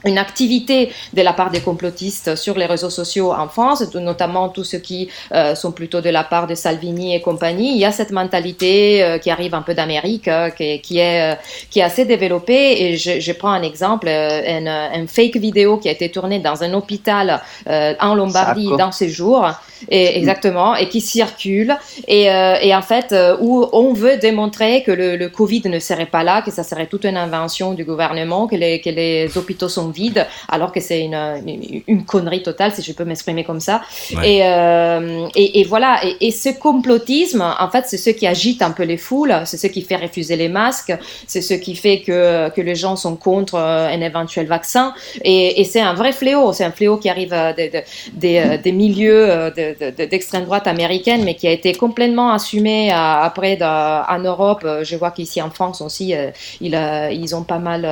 une 0.04 0.18
activité 0.18 0.92
de 1.12 1.22
la 1.22 1.32
part 1.32 1.50
des 1.50 1.60
complotistes 1.60 2.36
sur 2.36 2.56
les 2.56 2.66
réseaux 2.66 2.90
sociaux 2.90 3.32
en 3.32 3.48
France, 3.48 3.82
notamment 3.94 4.48
tous 4.48 4.64
ceux 4.64 4.78
qui 4.78 5.08
euh, 5.32 5.54
sont 5.54 5.72
plutôt 5.72 6.00
de 6.00 6.10
la 6.10 6.24
part 6.24 6.46
de 6.46 6.54
Salvini 6.54 7.14
et 7.14 7.20
compagnie. 7.20 7.72
Il 7.72 7.78
y 7.78 7.84
a 7.84 7.92
cette 7.92 8.10
mentalité 8.10 9.02
euh, 9.02 9.18
qui 9.18 9.30
arrive 9.30 9.54
un 9.54 9.62
peu 9.62 9.74
d'Amérique, 9.74 10.28
euh, 10.28 10.50
qui, 10.50 10.80
qui, 10.80 10.98
est, 10.98 11.36
qui 11.70 11.80
est 11.80 11.82
assez 11.82 12.04
développée. 12.04 12.82
Et 12.82 12.96
je, 12.96 13.20
je 13.20 13.32
prends 13.32 13.50
un 13.50 13.62
exemple, 13.62 14.08
une, 14.08 14.68
une, 14.68 15.08
fake 15.08 15.36
vidéo 15.36 15.78
qui 15.78 15.88
a 15.88 15.92
été 15.92 16.08
tournée 16.10 16.38
dans 16.38 16.62
un 16.62 16.72
hôpital 16.74 17.40
en 17.66 18.14
Lombardie 18.14 18.70
dans 18.78 18.92
ces 18.92 19.08
jours, 19.08 19.48
et, 19.88 20.18
exactement, 20.18 20.74
et 20.74 20.88
qui 20.88 21.00
circule. 21.00 21.76
Et, 22.08 22.24
et 22.24 22.74
en 22.74 22.82
fait, 22.82 23.14
où 23.40 23.66
on 23.72 23.92
veut 23.92 24.16
démontrer 24.16 24.82
que 24.82 24.90
le, 24.90 25.16
le, 25.16 25.28
Covid 25.28 25.62
ne 25.66 25.78
serait 25.78 26.06
pas 26.06 26.22
là, 26.22 26.42
que 26.42 26.50
ça 26.50 26.64
serait 26.64 26.86
toute 26.86 27.04
une 27.04 27.16
invention 27.16 27.74
du 27.74 27.84
gouvernement, 27.84 28.46
que 28.46 28.56
les, 28.56 28.80
que 28.80 28.90
les 28.90 29.36
hôpitaux 29.36 29.65
sont 29.68 29.88
vides, 29.88 30.26
alors 30.48 30.72
que 30.72 30.80
c'est 30.80 31.02
une, 31.02 31.82
une, 31.86 32.04
connerie 32.04 32.42
totale, 32.42 32.72
si 32.72 32.82
je 32.82 32.92
peux 32.92 33.04
m'exprimer 33.04 33.44
comme 33.44 33.60
ça. 33.60 33.82
Et, 34.22 34.44
euh, 34.44 35.28
et, 35.34 35.60
et, 35.60 35.64
voilà, 35.64 36.00
et, 36.20 36.30
ce 36.30 36.50
complotisme, 36.50 37.42
en 37.58 37.68
fait, 37.70 37.84
c'est 37.86 37.96
ce 37.96 38.10
qui 38.10 38.26
agite 38.26 38.62
un 38.62 38.70
peu 38.70 38.84
les 38.84 38.96
foules, 38.96 39.34
c'est 39.44 39.56
ce 39.56 39.66
qui 39.66 39.82
fait 39.82 39.96
refuser 39.96 40.36
les 40.36 40.48
masques, 40.48 40.94
c'est 41.26 41.40
ce 41.40 41.54
qui 41.54 41.74
fait 41.74 42.00
que, 42.00 42.50
que 42.50 42.60
les 42.60 42.74
gens 42.74 42.96
sont 42.96 43.16
contre 43.16 43.54
euh, 43.54 43.88
un 43.88 44.00
éventuel 44.00 44.46
vaccin. 44.46 44.94
Et, 45.24 45.64
c'est 45.64 45.80
un 45.80 45.94
vrai 45.94 46.12
fléau, 46.12 46.52
c'est 46.52 46.64
un 46.64 46.70
fléau 46.70 46.96
qui 46.96 47.08
arrive 47.08 47.32
euh, 47.32 47.52
des, 47.52 47.82
des, 48.12 48.58
des 48.62 48.72
milieux 48.72 49.52
d'extrême 49.96 50.44
droite 50.44 50.66
américaine, 50.66 51.22
mais 51.24 51.34
qui 51.34 51.48
a 51.48 51.50
été 51.50 51.74
complètement 51.74 52.30
assumé 52.32 52.92
après 52.92 53.58
en 53.62 54.18
Europe. 54.18 54.66
Je 54.82 54.96
vois 54.96 55.10
qu'ici 55.10 55.42
en 55.42 55.50
France 55.50 55.80
aussi, 55.80 56.14
ils, 56.60 57.08
ils 57.12 57.34
ont 57.34 57.42
pas 57.42 57.58
mal. 57.58 57.84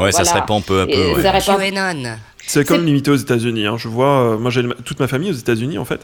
ouais, 0.00 0.12
ça 0.12 0.24
se 0.24 0.34
répand 0.34 0.62
peu 0.70 0.80
à 0.80 0.86
peu. 0.86 0.92
C'est 2.46 2.66
comme 2.66 2.84
limité 2.84 3.10
aux 3.10 3.16
États-Unis. 3.16 3.66
Hein. 3.66 3.76
Je 3.76 3.88
vois, 3.88 4.34
euh, 4.34 4.38
moi 4.38 4.50
j'ai 4.50 4.62
toute 4.84 5.00
ma 5.00 5.08
famille 5.08 5.30
aux 5.30 5.34
États-Unis 5.34 5.78
en 5.78 5.84
fait. 5.84 6.00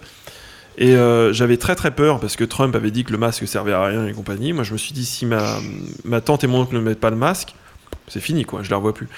Et 0.78 0.94
euh, 0.94 1.32
j'avais 1.32 1.56
très 1.56 1.74
très 1.74 1.90
peur 1.90 2.20
parce 2.20 2.36
que 2.36 2.44
Trump 2.44 2.74
avait 2.76 2.90
dit 2.90 3.04
que 3.04 3.12
le 3.12 3.18
masque 3.18 3.46
servait 3.48 3.72
à 3.72 3.84
rien 3.84 4.06
et 4.06 4.12
compagnie. 4.12 4.52
Moi 4.52 4.64
je 4.64 4.72
me 4.72 4.78
suis 4.78 4.92
dit 4.92 5.06
si 5.06 5.24
ma, 5.24 5.58
ma 6.04 6.20
tante 6.20 6.44
et 6.44 6.46
mon 6.46 6.60
oncle 6.60 6.74
ne 6.74 6.80
mettent 6.80 7.00
pas 7.00 7.10
le 7.10 7.16
masque, 7.16 7.54
c'est 8.08 8.20
fini 8.20 8.44
quoi, 8.44 8.62
je 8.62 8.68
les 8.68 8.74
revois 8.74 8.94
plus. 8.94 9.08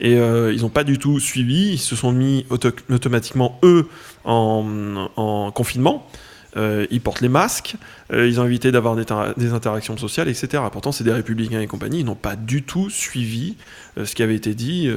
Et 0.00 0.16
euh, 0.16 0.52
ils 0.52 0.62
n'ont 0.62 0.70
pas 0.70 0.84
du 0.84 0.98
tout 0.98 1.20
suivi, 1.20 1.74
ils 1.74 1.78
se 1.78 1.94
sont 1.94 2.12
mis 2.12 2.46
automatiquement 2.90 3.60
eux 3.62 3.86
en, 4.24 5.08
en 5.16 5.52
confinement. 5.52 6.08
Euh, 6.56 6.86
ils 6.90 7.00
portent 7.00 7.20
les 7.20 7.28
masques, 7.28 7.74
euh, 8.12 8.28
ils 8.28 8.40
ont 8.40 8.44
évité 8.44 8.70
d'avoir 8.70 8.94
des, 8.94 9.04
des, 9.36 9.52
interactions 9.52 9.96
sociales, 9.96 10.28
etc. 10.28 10.62
Pourtant, 10.70 10.92
c'est 10.92 11.04
des 11.04 11.12
républicains 11.12 11.60
et 11.60 11.66
compagnie, 11.66 12.00
ils 12.00 12.04
n'ont 12.04 12.14
pas 12.14 12.36
du 12.36 12.62
tout 12.62 12.90
suivi 12.90 13.56
euh, 13.98 14.04
ce 14.04 14.14
qui 14.14 14.22
avait 14.22 14.36
été 14.36 14.54
dit 14.54 14.88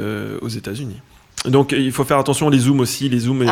aux 0.42 0.48
États-Unis. 0.48 0.98
Donc 1.46 1.72
il 1.72 1.92
faut 1.92 2.04
faire 2.04 2.18
attention 2.18 2.50
les 2.50 2.60
zooms 2.60 2.80
aussi, 2.80 3.10
les 3.10 3.20
zooms 3.20 3.46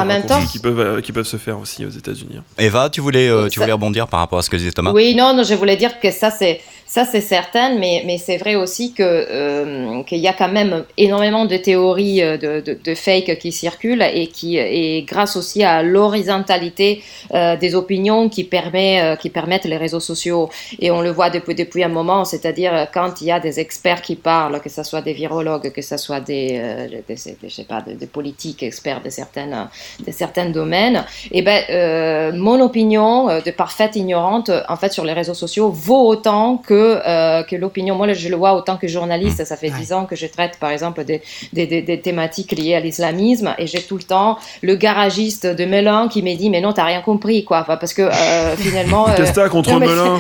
qui 0.52 0.60
peuvent 0.60 1.02
qui 1.02 1.12
peuvent 1.12 1.26
se 1.26 1.38
faire 1.38 1.60
aussi 1.60 1.86
aux 1.86 1.90
États-Unis. 1.90 2.40
Eva, 2.58 2.90
tu 2.90 3.00
voulais 3.00 3.30
tu 3.50 3.60
voulais 3.60 3.72
rebondir 3.72 4.08
par 4.08 4.20
rapport 4.20 4.40
à 4.40 4.42
ce 4.42 4.50
que 4.50 4.58
disait 4.58 4.72
Thomas? 4.72 4.92
Oui, 4.92 5.16
non, 5.16 5.36
non, 5.36 5.44
je 5.44 5.54
voulais 5.54 5.78
dire 5.78 6.00
que 6.00 6.12
ça 6.12 6.32
c'est 6.32 6.62
ça, 6.88 7.04
c'est 7.04 7.20
certain, 7.20 7.74
mais, 7.80 8.04
mais 8.06 8.20
c'est 8.20 8.38
vrai 8.38 8.54
aussi 8.54 8.94
euh, 9.00 10.04
qu'il 10.04 10.20
y 10.20 10.28
a 10.28 10.34
quand 10.34 10.50
même 10.50 10.86
énormément 10.98 11.46
de 11.46 11.58
théories 11.58 12.22
euh, 12.22 12.38
de, 12.38 12.62
de, 12.62 12.96
fake 12.96 13.40
qui 13.40 13.52
circulent 13.52 14.04
et 14.04 14.28
qui, 14.28 14.58
et 14.58 15.02
grâce 15.02 15.36
aussi 15.36 15.64
à 15.64 15.82
l'horizontalité 15.82 17.02
euh, 17.34 17.58
des 17.58 17.74
opinions 17.74 18.30
qui, 18.30 18.44
permet, 18.44 19.18
qui 19.20 19.32
permettent 19.32 19.66
les 19.66 19.78
réseaux 19.78 20.00
sociaux. 20.00 20.50
Et 20.80 20.92
on 20.92 21.02
le 21.02 21.10
voit 21.10 21.32
depuis, 21.32 21.56
depuis 21.56 21.84
un 21.84 21.90
moment, 21.90 22.24
c'est-à-dire 22.24 22.88
quand 22.94 23.20
il 23.20 23.28
y 23.28 23.32
a 23.32 23.40
des 23.40 23.60
experts 23.60 24.04
qui 24.04 24.16
parlent, 24.16 24.62
que 24.62 24.70
ce 24.70 24.84
soit 24.84 25.02
des 25.02 25.14
virologues, 25.14 25.72
que 25.72 25.82
ce 25.82 25.98
soit 25.98 26.20
des, 26.20 26.62
je 27.10 27.50
sais 27.50 27.64
pas, 27.64 27.82
des, 27.82 28.06
politiques 28.06 28.62
experts 28.62 29.02
de, 29.02 29.10
certaines, 29.10 29.68
de 30.06 30.12
certains 30.12 30.50
domaines, 30.50 31.04
et 31.32 31.40
eh 31.40 31.42
ben, 31.42 32.36
mon 32.38 32.62
opinion 32.62 33.40
de 33.40 33.52
parfaite 33.52 33.96
ignorante, 33.96 34.52
en 34.70 34.76
fait, 34.76 34.94
sur 34.94 35.04
les 35.04 35.14
réseaux 35.14 35.34
sociaux 35.34 35.70
vaut 35.72 36.08
autant 36.08 36.58
que 36.58 36.75
euh, 36.76 37.44
que, 37.44 37.56
l'opinion. 37.56 37.96
Moi, 37.96 38.14
je 38.14 38.30
le 38.30 38.36
vois 38.36 38.54
autant 38.54 38.78
que 38.78 38.88
journaliste. 38.88 39.40
Mmh. 39.40 39.46
Ça 39.46 39.58
fait 39.58 39.70
dix 39.70 39.94
ans 39.94 40.06
que 40.06 40.16
je 40.16 40.28
traite, 40.28 40.58
par 40.60 40.70
exemple, 40.70 41.04
des, 41.04 41.22
des, 41.54 41.66
des, 41.68 42.02
thématiques 42.02 42.52
liées 42.52 42.76
à 42.76 42.80
l'islamisme 42.80 43.56
et 43.58 43.68
j'ai 43.68 43.82
tout 43.82 43.98
le 43.98 44.04
temps 44.04 44.38
le 44.62 44.76
garagiste 44.76 45.46
de 45.46 45.66
Melun 45.66 46.08
qui 46.08 46.22
me 46.22 46.36
dit 46.36 46.50
Mais 46.50 46.62
non, 46.62 46.74
t'as 46.74 46.86
rien 46.86 47.02
compris, 47.02 47.44
quoi. 47.44 47.64
parce 47.64 47.94
que 47.94 48.04
euh, 48.04 48.56
finalement. 48.58 49.06
Qu'est-ce 49.16 49.32
que 49.32 49.36
t'as 49.36 49.50
contre 49.50 49.80
Melun 49.80 50.20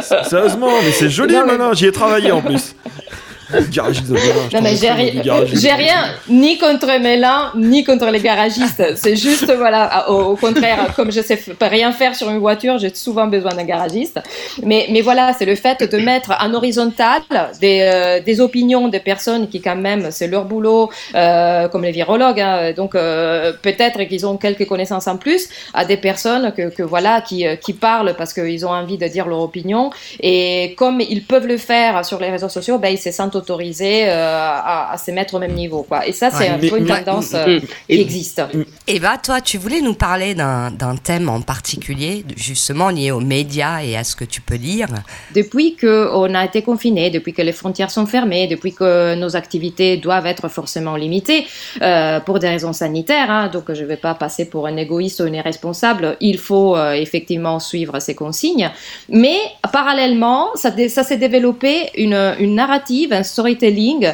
Sérieusement, 0.00 0.70
mais 0.84 0.92
c'est 0.92 1.10
joli, 1.10 1.34
Melun. 1.34 1.72
J'y 1.74 1.86
ai 1.86 1.92
travaillé 1.92 2.32
en 2.32 2.40
plus. 2.40 2.74
Garagiste 3.70 4.08
de 4.08 4.14
Non, 4.54 4.60
mais 4.62 4.76
j'ai 4.76 5.72
rien, 5.72 6.04
ni 6.28 6.58
contre 6.58 6.98
Mélin, 7.00 7.52
ni 7.56 7.84
contre 7.84 8.06
les 8.10 8.20
garagistes. 8.20 8.82
C'est 8.96 9.16
juste, 9.16 9.52
voilà, 9.56 10.08
au, 10.10 10.36
contraire, 10.36 10.92
comme 10.96 11.12
je 11.12 11.20
sais 11.20 11.38
rien 11.60 11.92
faire 11.92 12.14
sur 12.14 12.30
une 12.30 12.38
voiture, 12.38 12.78
j'ai 12.78 12.94
souvent 12.94 13.26
besoin 13.26 13.52
d'un 13.54 13.64
garagiste. 13.64 14.20
Mais, 14.62 14.86
mais 14.90 15.00
voilà, 15.00 15.32
c'est 15.38 15.44
le 15.44 15.54
fait 15.54 15.82
de 15.82 15.98
mettre 15.98 16.32
en 16.40 16.54
horizontal 16.54 17.22
des, 17.60 17.80
euh, 17.82 18.20
des 18.20 18.40
opinions 18.40 18.88
des 18.88 19.00
personnes 19.00 19.48
qui, 19.48 19.60
quand 19.60 19.76
même, 19.76 20.10
c'est 20.10 20.28
leur 20.28 20.44
boulot, 20.44 20.90
euh, 21.14 21.68
comme 21.68 21.82
les 21.82 21.92
virologues. 21.92 22.40
Hein. 22.40 22.72
donc, 22.72 22.94
euh, 22.94 23.52
peut-être 23.62 24.02
qu'ils 24.04 24.26
ont 24.26 24.36
quelques 24.36 24.66
connaissances 24.66 25.06
en 25.06 25.16
plus 25.16 25.48
à 25.74 25.84
des 25.84 25.96
personnes 25.96 26.52
que, 26.56 26.68
que 26.70 26.82
voilà, 26.82 27.20
qui, 27.20 27.44
qui 27.60 27.72
parlent 27.72 28.14
parce 28.16 28.32
qu'ils 28.32 28.64
ont 28.66 28.70
envie 28.70 28.98
de 28.98 29.06
dire 29.06 29.26
leur 29.26 29.40
opinion. 29.40 29.90
Et 30.20 30.74
comme 30.76 31.00
ils 31.00 31.24
peuvent 31.24 31.46
le 31.46 31.56
faire 31.56 32.04
sur 32.04 32.18
les 32.18 32.30
réseaux 32.30 32.48
sociaux, 32.48 32.78
ben, 32.78 32.88
ils 32.88 32.98
se 32.98 33.10
sentent 33.10 33.41
autorisés 33.42 34.04
euh, 34.06 34.58
à, 34.64 34.96
se 34.96 35.10
mettre 35.10 35.34
au 35.34 35.38
même 35.38 35.52
niveau. 35.52 35.82
Quoi. 35.82 36.06
Et 36.06 36.12
ça, 36.12 36.30
c'est 36.30 36.48
un 36.48 36.58
peu 36.58 36.78
une 36.78 36.86
tendance 36.86 37.34
euh, 37.34 37.58
qui 37.88 38.00
existe. 38.00 38.42
Eva, 38.86 39.18
toi, 39.18 39.40
tu 39.40 39.58
voulais 39.58 39.80
nous 39.80 39.94
parler 39.94 40.34
d'un 40.34 40.96
thème 41.02 41.28
en 41.28 41.40
particulier, 41.40 42.24
justement 42.36 42.88
lié 42.90 43.10
aux 43.10 43.20
médias 43.20 43.82
et 43.82 43.96
à 43.96 44.04
ce 44.04 44.16
que 44.16 44.24
tu 44.24 44.40
peux 44.40 44.54
lire 44.54 44.88
Depuis 45.34 45.76
qu'on 45.76 46.34
a 46.34 46.44
été 46.44 46.62
confinés, 46.62 47.10
depuis 47.10 47.32
que 47.32 47.42
les 47.42 47.52
frontières 47.52 47.90
sont 47.90 48.06
fermées, 48.06 48.46
depuis 48.46 48.72
que 48.72 49.14
nos 49.14 49.36
activités 49.36 49.96
doivent 49.96 50.26
être 50.26 50.48
forcément 50.48 50.96
limitées 50.96 51.46
euh, 51.80 52.20
pour 52.20 52.38
des 52.38 52.48
raisons 52.48 52.72
sanitaires, 52.72 53.30
hein, 53.30 53.48
donc 53.52 53.72
je 53.72 53.82
ne 53.82 53.86
vais 53.86 53.96
pas 53.96 54.14
passer 54.14 54.44
pour 54.44 54.66
un 54.66 54.76
égoïste 54.76 55.20
ou 55.20 55.26
une 55.26 55.34
irresponsable, 55.34 56.16
il 56.20 56.38
faut 56.38 56.76
effectivement 56.92 57.58
suivre 57.58 57.98
ces 57.98 58.14
consignes. 58.14 58.70
Mais 59.08 59.36
parallèlement, 59.72 60.50
ça, 60.54 60.70
ça 60.88 61.02
s'est 61.02 61.16
développé 61.16 61.90
une, 61.96 62.34
une 62.38 62.54
narrative, 62.54 63.12
un 63.12 63.22
storytelling 63.32 64.04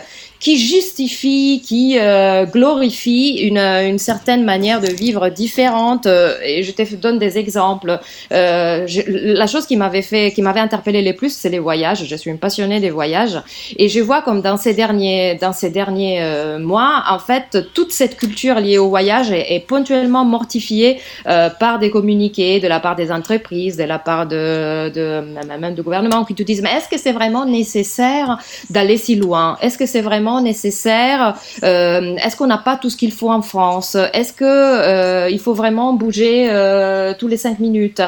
qui 0.40 0.57
justifie, 0.57 1.62
qui 1.64 1.98
euh, 1.98 2.46
glorifie 2.46 3.38
une, 3.40 3.59
une, 3.59 3.98
certaine 3.98 4.44
manière 4.44 4.81
de 4.81 4.88
vivre 4.88 5.29
différente. 5.31 6.07
Euh, 6.07 6.35
et 6.44 6.62
je 6.62 6.70
te 6.72 6.94
donne 6.94 7.18
des 7.18 7.38
exemples. 7.38 7.98
Euh, 8.33 8.87
je, 8.87 9.01
la 9.07 9.46
chose 9.46 9.66
qui 9.66 9.77
m'avait 9.77 10.03
fait, 10.03 10.33
qui 10.33 10.42
m'avait 10.42 10.61
interpellé 10.61 11.03
le 11.03 11.14
plus, 11.14 11.33
c'est 11.33 11.48
les 11.48 11.59
voyages. 11.59 12.05
Je 12.05 12.16
suis 12.16 12.31
une 12.31 12.38
passionnée 12.38 12.81
des 12.81 12.90
voyages, 12.90 13.40
et 13.77 13.88
je 13.88 14.01
vois 14.01 14.22
comme 14.22 14.40
dans 14.40 14.57
ces 14.57 14.74
derniers, 14.74 15.35
dans 15.40 15.53
ces 15.53 15.70
derniers 15.70 16.22
euh, 16.22 16.59
mois, 16.59 17.05
en 17.11 17.18
fait, 17.18 17.59
toute 17.74 17.92
cette 17.92 18.16
culture 18.16 18.61
liée 18.61 18.79
au 18.79 18.88
voyage 18.88 19.31
est, 19.33 19.55
est 19.55 19.61
ponctuellement 19.61 20.24
mortifiée 20.24 21.01
euh, 21.27 21.51
par 21.51 21.79
des 21.79 21.90
communiqués 21.90 22.61
de 22.61 22.68
la 22.68 22.81
part 22.81 22.94
des 22.94 23.11
entreprises, 23.11 23.77
de 23.77 23.85
la 23.85 23.98
part 23.98 24.27
de, 24.27 24.90
de 24.90 25.22
même 25.59 25.74
du 25.74 25.83
gouvernement, 25.83 26.24
qui 26.24 26.35
te 26.35 26.42
disent 26.42 26.62
mais 26.62 26.70
est-ce 26.77 26.88
que 26.88 26.98
c'est 26.98 27.12
vraiment 27.12 27.44
nécessaire 27.44 28.38
d'aller 28.70 28.96
si 28.96 29.16
loin? 29.16 29.59
Est-ce 29.62 29.77
que 29.79 29.87
c'est 29.87 30.01
vraiment 30.01 30.27
vraiment 30.28 30.40
nécessaire. 30.40 31.36
Euh, 31.62 32.16
Est-ce 32.16 32.36
qu'on 32.36 32.46
n'a 32.46 32.58
pas 32.58 32.76
tout 32.76 32.90
ce 32.90 32.96
qu'il 32.96 33.12
faut 33.12 33.30
en 33.30 33.42
France? 33.42 33.96
Est-ce 34.12 34.32
que 34.32 34.44
euh, 34.44 35.30
il 35.30 35.38
faut 35.38 35.54
vraiment 35.54 35.92
bouger 35.94 36.48
euh, 36.50 37.14
tous 37.18 37.28
les 37.28 37.36
cinq 37.36 37.58
minutes? 37.58 38.02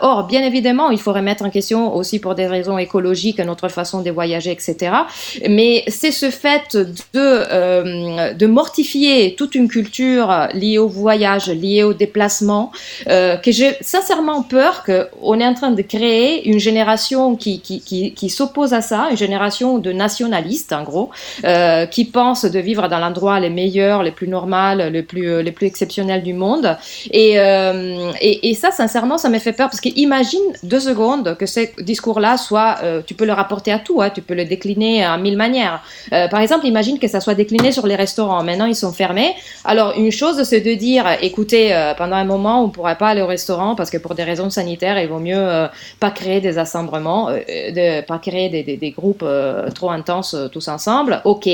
Or, 0.00 0.26
bien 0.28 0.42
évidemment, 0.42 0.90
il 0.90 1.00
faut 1.00 1.12
remettre 1.12 1.44
en 1.44 1.50
question 1.50 1.94
aussi 1.94 2.18
pour 2.18 2.34
des 2.34 2.46
raisons 2.46 2.78
écologiques 2.78 3.40
notre 3.40 3.68
façon 3.68 4.02
de 4.02 4.10
voyager, 4.10 4.52
etc. 4.52 4.92
Mais 5.48 5.84
c'est 5.88 6.12
ce 6.12 6.30
fait 6.30 6.76
de 7.14 7.32
de 8.42 8.46
mortifier 8.46 9.34
toute 9.36 9.54
une 9.54 9.68
culture 9.68 10.48
liée 10.54 10.78
au 10.78 10.88
voyage, 10.88 11.48
liée 11.48 11.82
au 11.82 11.94
déplacement, 11.94 12.72
que 13.06 13.50
j'ai 13.58 13.76
sincèrement 13.80 14.42
peur 14.42 14.84
qu'on 14.84 15.40
est 15.40 15.46
en 15.46 15.54
train 15.54 15.70
de 15.70 15.82
créer 15.82 16.48
une 16.48 16.58
génération 16.58 17.36
qui, 17.36 17.60
qui, 17.60 18.12
qui 18.12 18.30
s'oppose 18.30 18.72
à 18.74 18.82
ça, 18.82 19.08
une 19.10 19.16
génération 19.16 19.78
de 19.78 19.92
nationalistes 19.92 20.72
en 20.72 20.82
gros, 20.82 21.10
euh, 21.44 21.86
qui 21.86 22.04
pensent 22.04 22.44
de 22.44 22.58
vivre 22.58 22.88
dans 22.88 22.98
l'endroit 22.98 23.40
les 23.40 23.50
meilleurs, 23.50 24.02
les 24.02 24.10
plus 24.10 24.28
normaux, 24.28 24.76
les 24.90 25.02
plus, 25.02 25.42
les 25.42 25.52
plus 25.52 25.66
exceptionnels 25.66 26.22
du 26.22 26.34
monde. 26.34 26.76
Et, 27.10 27.38
euh, 27.38 28.12
et, 28.20 28.50
et, 28.50 28.54
ça, 28.54 28.70
sincèrement, 28.70 29.18
ça 29.18 29.28
me 29.28 29.38
fait 29.38 29.52
peur 29.52 29.68
parce 29.68 29.80
que 29.80 29.88
imagine 29.96 30.40
deux 30.62 30.80
secondes 30.80 31.36
que 31.38 31.46
ce 31.46 31.60
discours-là 31.82 32.36
soit, 32.36 32.76
euh, 32.82 33.02
tu 33.04 33.14
peux 33.14 33.24
le 33.24 33.32
rapporter 33.32 33.72
à 33.72 33.78
tout, 33.78 34.02
hein, 34.02 34.10
tu 34.10 34.22
peux 34.22 34.34
le 34.34 34.44
décliner 34.44 35.04
à 35.04 35.16
mille 35.16 35.36
manières. 35.36 35.82
Euh, 36.12 36.28
par 36.28 36.40
exemple, 36.40 36.66
imagine 36.66 36.98
que 36.98 37.08
ça 37.08 37.20
soit 37.20 37.34
décliné 37.34 37.72
sur 37.72 37.86
les 37.86 37.96
restaurants. 37.96 38.42
Maintenant, 38.42 38.66
ils 38.66 38.76
sont 38.76 38.92
fermés. 38.92 39.34
Alors, 39.64 39.94
une 39.96 40.12
chose, 40.12 40.42
c'est 40.42 40.60
de 40.60 40.74
dire, 40.74 41.06
écoutez, 41.20 41.74
euh, 41.74 41.94
pendant 41.94 42.16
un 42.16 42.24
moment, 42.24 42.62
on 42.62 42.66
ne 42.66 42.72
pourrait 42.72 42.98
pas 42.98 43.08
aller 43.08 43.22
au 43.22 43.26
restaurant 43.26 43.74
parce 43.74 43.90
que 43.90 43.98
pour 43.98 44.14
des 44.14 44.24
raisons 44.24 44.50
sanitaires, 44.50 45.00
il 45.00 45.08
vaut 45.08 45.18
mieux 45.18 45.36
euh, 45.36 45.68
pas 46.00 46.10
créer 46.10 46.40
des 46.40 46.58
assemblements, 46.58 47.30
euh, 47.30 47.38
de 47.38 48.04
pas 48.04 48.18
créer 48.18 48.48
des, 48.48 48.62
des, 48.62 48.76
des 48.76 48.90
groupes 48.90 49.22
euh, 49.22 49.70
trop 49.70 49.90
intenses 49.90 50.34
euh, 50.34 50.48
tous 50.48 50.68
ensemble. 50.68 51.21
Ok. 51.24 51.48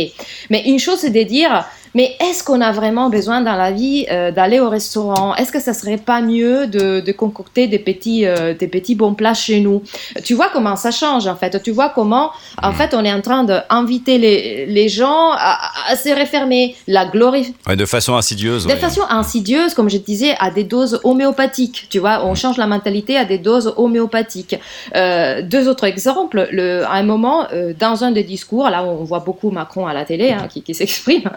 Mais 0.51 0.63
une 0.67 0.79
chose, 0.79 0.99
c'est 1.01 1.11
de 1.11 1.23
dire, 1.23 1.65
mais 1.94 2.16
est-ce 2.20 2.42
qu'on 2.44 2.61
a 2.61 2.72
vraiment 2.72 3.11
besoin 3.11 3.40
dans 3.40 3.57
la 3.57 3.70
vie 3.70 4.07
euh, 4.11 4.31
d'aller 4.31 4.61
au 4.61 4.68
restaurant? 4.68 5.35
Est-ce 5.35 5.53
que 5.53 5.61
ça 5.61 5.74
serait 5.74 5.96
pas 5.96 6.20
mieux 6.20 6.66
de, 6.66 7.01
de 7.01 7.12
concocter 7.12 7.66
des 7.66 7.79
petits, 7.79 8.27
euh, 8.27 8.55
des 8.55 8.68
petits 8.68 8.94
bons 8.94 9.14
plats 9.14 9.35
chez 9.35 9.61
nous? 9.61 9.83
Tu 10.24 10.35
vois 10.35 10.48
comment 10.53 10.77
ça 10.77 10.90
change 10.90 11.27
en 11.27 11.37
fait. 11.37 11.62
Tu 11.62 11.70
vois 11.70 11.90
comment 11.90 12.31
en 12.62 12.72
fait 12.72 12.94
on 12.94 13.05
est 13.05 13.12
en 13.12 13.20
train 13.20 13.44
d'inviter 13.44 14.18
les, 14.18 14.66
les 14.66 14.88
gens 14.88 15.33
à, 15.33 15.59
à 15.90 15.96
se 15.96 16.09
refermer, 16.09 16.77
la 16.87 17.07
glorifier. 17.07 17.55
Ouais, 17.66 17.77
de 17.77 17.87
façon 17.87 18.14
insidieuse. 18.14 18.66
De 18.66 18.72
ouais. 18.72 18.77
façon 18.77 19.03
insidieuse, 19.09 19.74
comme 19.74 19.90
je 19.90 19.98
disais, 19.98 20.35
à 20.38 20.51
des 20.51 20.64
doses 20.64 21.01
homéopathiques. 21.05 21.87
Tu 21.90 21.98
vois, 21.98 22.24
on 22.24 22.35
change 22.35 22.57
la 22.57 22.66
mentalité 22.66 23.16
à 23.16 23.24
des 23.24 23.38
doses 23.38 23.72
homéopathiques. 23.77 24.57
Euh, 24.94 25.42
deux 25.42 25.68
autres 25.68 25.85
exemples. 25.85 26.48
Le, 26.51 26.85
à 26.85 26.92
un 26.92 27.03
moment, 27.03 27.46
dans 27.79 28.05
un 28.05 28.11
des 28.12 28.24
discours, 28.24 28.68
là 28.68 28.85
on 28.85 29.05
voit 29.05 29.20
beaucoup 29.20 29.51
Macron 29.51 29.87
à 29.87 29.94
la 29.94 30.05
télé 30.05 30.31
hein, 30.31 30.48
qui, 30.48 30.62
qui 30.62 30.74
s'exprime. 30.74 31.31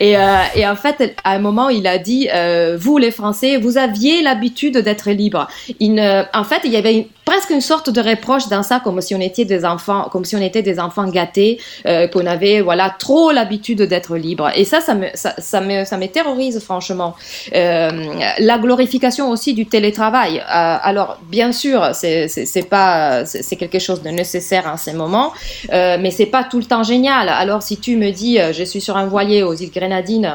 Et, 0.00 0.16
euh, 0.16 0.20
et, 0.54 0.66
en 0.66 0.76
fait, 0.76 1.16
à 1.24 1.32
un 1.32 1.38
moment, 1.38 1.68
il 1.68 1.86
a 1.86 1.98
dit 1.98 2.28
euh, 2.32 2.76
Vous, 2.78 2.98
les 2.98 3.10
Français, 3.10 3.56
vous 3.56 3.78
aviez 3.78 4.22
l'habitude 4.22 4.78
d'être 4.78 5.10
libres. 5.10 5.48
en 5.80 6.44
fait, 6.44 6.60
il 6.64 6.72
y 6.72 6.76
avait 6.76 7.08
presque 7.24 7.50
une 7.50 7.60
sorte 7.60 7.90
de 7.90 8.00
reproche 8.00 8.48
dans 8.48 8.62
ça, 8.62 8.80
comme 8.80 9.00
si 9.00 9.14
on 9.14 9.20
était 9.20 9.44
des 9.44 9.64
enfants, 9.64 10.08
comme 10.12 10.24
si 10.24 10.36
on 10.36 10.40
était 10.40 10.62
des 10.62 10.78
enfants 10.78 11.08
gâtés, 11.08 11.60
euh, 11.84 12.06
qu'on 12.06 12.24
avait 12.24 12.60
voilà 12.60 12.94
trop 12.96 13.32
l'habitude 13.32 13.82
d'être 13.82 14.16
libre. 14.16 14.50
Et 14.54 14.64
ça, 14.64 14.80
ça 14.80 14.94
me, 14.94 15.06
ça, 15.14 15.60
me, 15.60 15.84
ça 15.84 15.96
me 15.96 16.06
terrorise 16.06 16.60
franchement. 16.60 17.16
La 17.52 18.58
glorification 18.58 19.30
aussi 19.30 19.54
du 19.54 19.66
télétravail. 19.66 20.42
Alors, 20.46 21.18
bien 21.28 21.52
sûr, 21.52 21.90
c'est 21.94 22.28
quelque 23.58 23.78
chose 23.78 24.02
de 24.02 24.10
nécessaire 24.10 24.66
en 24.72 24.76
ces 24.76 24.92
moments, 24.92 25.32
mais 25.70 26.10
c'est 26.10 26.26
pas 26.26 26.44
tout 26.44 26.58
le 26.58 26.64
temps 26.64 26.84
génial. 26.84 27.28
Alors, 27.28 27.62
si 27.62 27.78
tu 27.78 27.96
me 27.96 28.10
dis, 28.10 28.38
je 28.52 28.64
suis 28.64 28.80
sur 28.80 28.96
un 28.96 29.06
voilier 29.06 29.42
aux 29.42 29.54
îles 29.54 29.70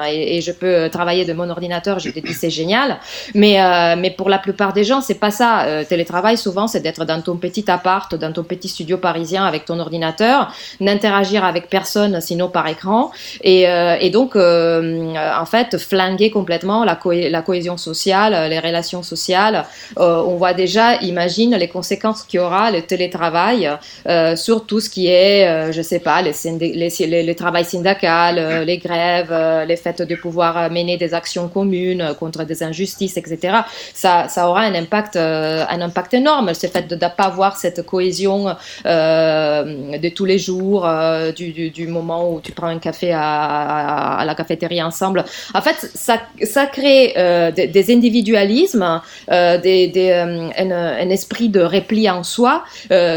Et, 0.05 0.41
je 0.41 0.51
peux 0.51 0.89
travailler 0.89 1.25
de 1.25 1.33
mon 1.33 1.49
ordinateur, 1.49 1.99
je 1.99 2.09
te 2.09 2.19
dis 2.19 2.33
c'est 2.33 2.49
génial. 2.49 2.97
Mais, 3.35 3.61
euh, 3.61 3.95
mais 3.97 4.11
pour 4.11 4.29
la 4.29 4.39
plupart 4.39 4.73
des 4.73 4.83
gens, 4.83 5.01
c'est 5.01 5.19
pas 5.19 5.31
ça. 5.31 5.65
Euh, 5.65 5.83
télétravail, 5.83 6.37
souvent, 6.37 6.67
c'est 6.67 6.79
d'être 6.79 7.05
dans 7.05 7.21
ton 7.21 7.37
petit 7.37 7.69
appart, 7.69 8.13
dans 8.15 8.31
ton 8.31 8.43
petit 8.43 8.69
studio 8.69 8.97
parisien 8.97 9.45
avec 9.45 9.65
ton 9.65 9.79
ordinateur, 9.79 10.53
n'interagir 10.79 11.45
avec 11.45 11.69
personne 11.69 12.21
sinon 12.21 12.49
par 12.49 12.67
écran, 12.67 13.11
et, 13.43 13.67
euh, 13.67 14.09
donc 14.11 14.35
euh, 14.35 15.13
en 15.39 15.45
fait 15.45 15.77
flinguer 15.77 16.29
complètement 16.29 16.83
la, 16.83 16.95
co 16.95 17.11
la 17.11 17.41
cohésion 17.41 17.77
sociale, 17.77 18.49
les 18.49 18.59
relations 18.59 19.03
sociales. 19.03 19.65
Euh, 19.97 20.21
on 20.27 20.35
voit 20.35 20.53
déjà, 20.53 20.95
imagine 21.01 21.55
les 21.55 21.67
conséquences 21.67 22.23
qu'il 22.23 22.39
y 22.39 22.43
aura 22.43 22.71
le 22.71 22.81
télétravail 22.81 23.69
euh, 24.07 24.35
sur 24.35 24.65
tout 24.65 24.79
ce 24.79 24.89
qui 24.89 25.07
est, 25.07 25.71
je 25.71 25.81
sais 25.81 25.99
pas, 25.99 26.21
les, 26.21 26.33
les, 26.59 26.89
les, 26.99 27.23
les 27.23 27.35
travail 27.35 27.65
syndical, 27.65 28.63
les 28.65 28.77
grèves, 28.77 29.31
les 29.67 29.75
faits 29.75 30.01
de 30.01 30.15
pouvoir 30.15 30.69
mener 30.71 30.97
des 30.97 31.13
actions 31.13 31.47
communes 31.47 32.13
contre 32.19 32.43
des 32.43 32.63
injustices, 32.63 33.17
etc. 33.17 33.57
Ça, 33.93 34.27
ça 34.27 34.47
aura 34.47 34.61
un 34.61 34.75
impact, 34.75 35.15
un 35.15 35.81
impact 35.81 36.13
énorme. 36.13 36.53
Ce 36.53 36.67
fait 36.67 36.87
de 36.87 36.95
ne 36.95 36.99
pas 36.99 37.25
avoir 37.25 37.57
cette 37.57 37.85
cohésion 37.85 38.55
euh, 38.85 39.97
de 39.97 40.09
tous 40.09 40.25
les 40.25 40.37
jours, 40.37 40.85
euh, 40.85 41.31
du, 41.31 41.87
moment 41.87 42.31
où 42.31 42.41
tu 42.41 42.51
prends 42.51 42.67
un 42.67 42.79
café 42.79 43.11
à, 43.13 44.23
la 44.25 44.35
cafétéria 44.35 44.85
ensemble. 44.85 45.25
En 45.53 45.61
fait, 45.61 45.75
ça, 45.93 46.19
ça 46.43 46.65
crée 46.65 47.13
euh, 47.17 47.51
des, 47.51 47.93
individualismes, 47.93 49.01
euh, 49.31 49.57
des, 49.57 50.11
un, 50.11 51.09
esprit 51.09 51.49
de 51.49 51.61
repli 51.61 52.09
en 52.09 52.23
soi 52.23 52.63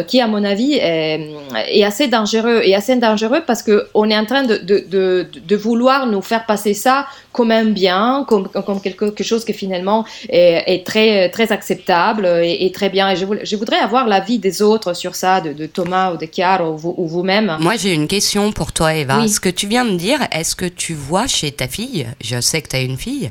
qui, 0.08 0.20
à 0.20 0.26
mon 0.26 0.44
avis, 0.44 0.74
est, 0.74 1.84
assez 1.84 2.08
dangereux. 2.08 2.60
Et 2.64 2.74
assez 2.74 2.96
dangereux 2.96 3.42
parce 3.46 3.62
qu'on 3.62 4.10
est 4.10 4.16
en 4.16 4.24
train 4.24 4.44
de, 4.44 4.56
de, 4.56 5.56
vouloir 5.56 6.06
nous 6.14 6.22
faire 6.22 6.46
passer 6.46 6.74
ça 6.74 7.06
comme 7.34 7.50
un 7.50 7.64
bien, 7.64 8.24
comme, 8.28 8.48
comme 8.48 8.80
quelque 8.80 9.24
chose 9.24 9.44
qui 9.44 9.52
finalement 9.52 10.06
est, 10.28 10.62
est 10.66 10.86
très, 10.86 11.28
très 11.30 11.50
acceptable 11.50 12.26
et, 12.26 12.64
et 12.64 12.72
très 12.72 12.88
bien. 12.88 13.10
Et 13.10 13.16
je, 13.16 13.26
je 13.42 13.56
voudrais 13.56 13.78
avoir 13.78 14.06
l'avis 14.06 14.38
des 14.38 14.62
autres 14.62 14.94
sur 14.94 15.16
ça, 15.16 15.40
de, 15.40 15.52
de, 15.52 15.66
Thomas 15.66 16.12
ou 16.12 16.16
de 16.16 16.26
Chiara 16.32 16.70
ou, 16.70 16.94
ou 16.96 17.06
vous-même. 17.08 17.56
Moi, 17.60 17.74
j'ai 17.76 17.92
une 17.92 18.06
question 18.06 18.52
pour 18.52 18.72
toi, 18.72 18.94
Eva. 18.94 19.18
Oui. 19.18 19.28
Ce 19.28 19.40
que 19.40 19.48
tu 19.48 19.66
viens 19.66 19.84
de 19.84 19.96
dire, 19.96 20.20
est-ce 20.30 20.54
que 20.54 20.66
tu 20.66 20.94
vois 20.94 21.26
chez 21.26 21.50
ta 21.50 21.66
fille, 21.66 22.06
je 22.22 22.40
sais 22.40 22.62
que 22.62 22.68
tu 22.68 22.76
as 22.76 22.82
une 22.82 22.96
fille, 22.96 23.30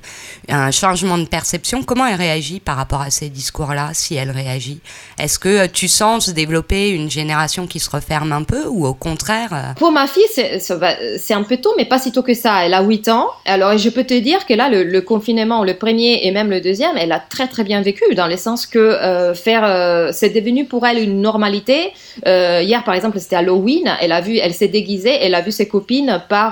un 0.49 0.71
changement 0.71 1.17
de 1.17 1.25
perception? 1.25 1.81
Comment 1.83 2.05
elle 2.05 2.15
réagit 2.15 2.59
par 2.59 2.75
rapport 2.75 3.01
à 3.01 3.09
ces 3.09 3.29
discours-là, 3.29 3.91
si 3.93 4.15
elle 4.15 4.31
réagit? 4.31 4.81
Est-ce 5.17 5.39
que 5.39 5.65
tu 5.67 5.87
sens 5.87 6.25
se 6.25 6.31
développer 6.31 6.89
une 6.89 7.09
génération 7.09 7.67
qui 7.67 7.79
se 7.79 7.89
referme 7.89 8.33
un 8.33 8.43
peu 8.43 8.65
ou 8.67 8.85
au 8.85 8.93
contraire 8.93 9.75
Pour 9.77 9.93
ma 9.93 10.07
fille, 10.07 10.23
c'est 10.27 11.33
un 11.33 11.43
peu 11.43 11.57
tôt, 11.57 11.73
mais 11.77 11.85
pas 11.85 11.99
si 11.99 12.11
tôt 12.11 12.23
que 12.23 12.33
ça. 12.33 12.65
Elle 12.65 12.73
a 12.73 12.81
8 12.83 13.07
ans. 13.07 13.29
Alors, 13.45 13.77
je 13.77 13.92
peux 13.93 14.03
te 14.03 14.13
dire 14.13 14.45
que 14.45 14.53
là, 14.53 14.69
le, 14.69 14.83
le 14.83 15.01
confinement, 15.01 15.63
le 15.63 15.75
premier 15.75 16.25
et 16.25 16.31
même 16.31 16.49
le 16.49 16.61
deuxième, 16.61 16.97
elle 16.97 17.11
a 17.11 17.19
très 17.19 17.47
très 17.47 17.63
bien 17.63 17.81
vécu, 17.81 18.03
dans 18.15 18.27
le 18.27 18.37
sens 18.37 18.65
que 18.65 18.79
euh, 18.79 19.33
faire, 19.33 19.63
euh, 19.65 20.09
c'est 20.11 20.29
devenu 20.29 20.65
pour 20.65 20.85
elle 20.85 20.99
une 20.99 21.21
normalité. 21.21 21.91
Euh, 22.27 22.61
hier, 22.63 22.83
par 22.83 22.93
exemple, 22.93 23.19
c'était 23.19 23.35
Halloween. 23.35 23.91
Elle 24.01 24.11
a 24.11 24.21
vu, 24.21 24.37
elle 24.37 24.53
s'est 24.53 24.67
déguisée. 24.67 25.17
Elle 25.21 25.35
a 25.35 25.41
vu 25.41 25.51
ses 25.51 25.67
copines 25.67 26.21
par 26.29 26.51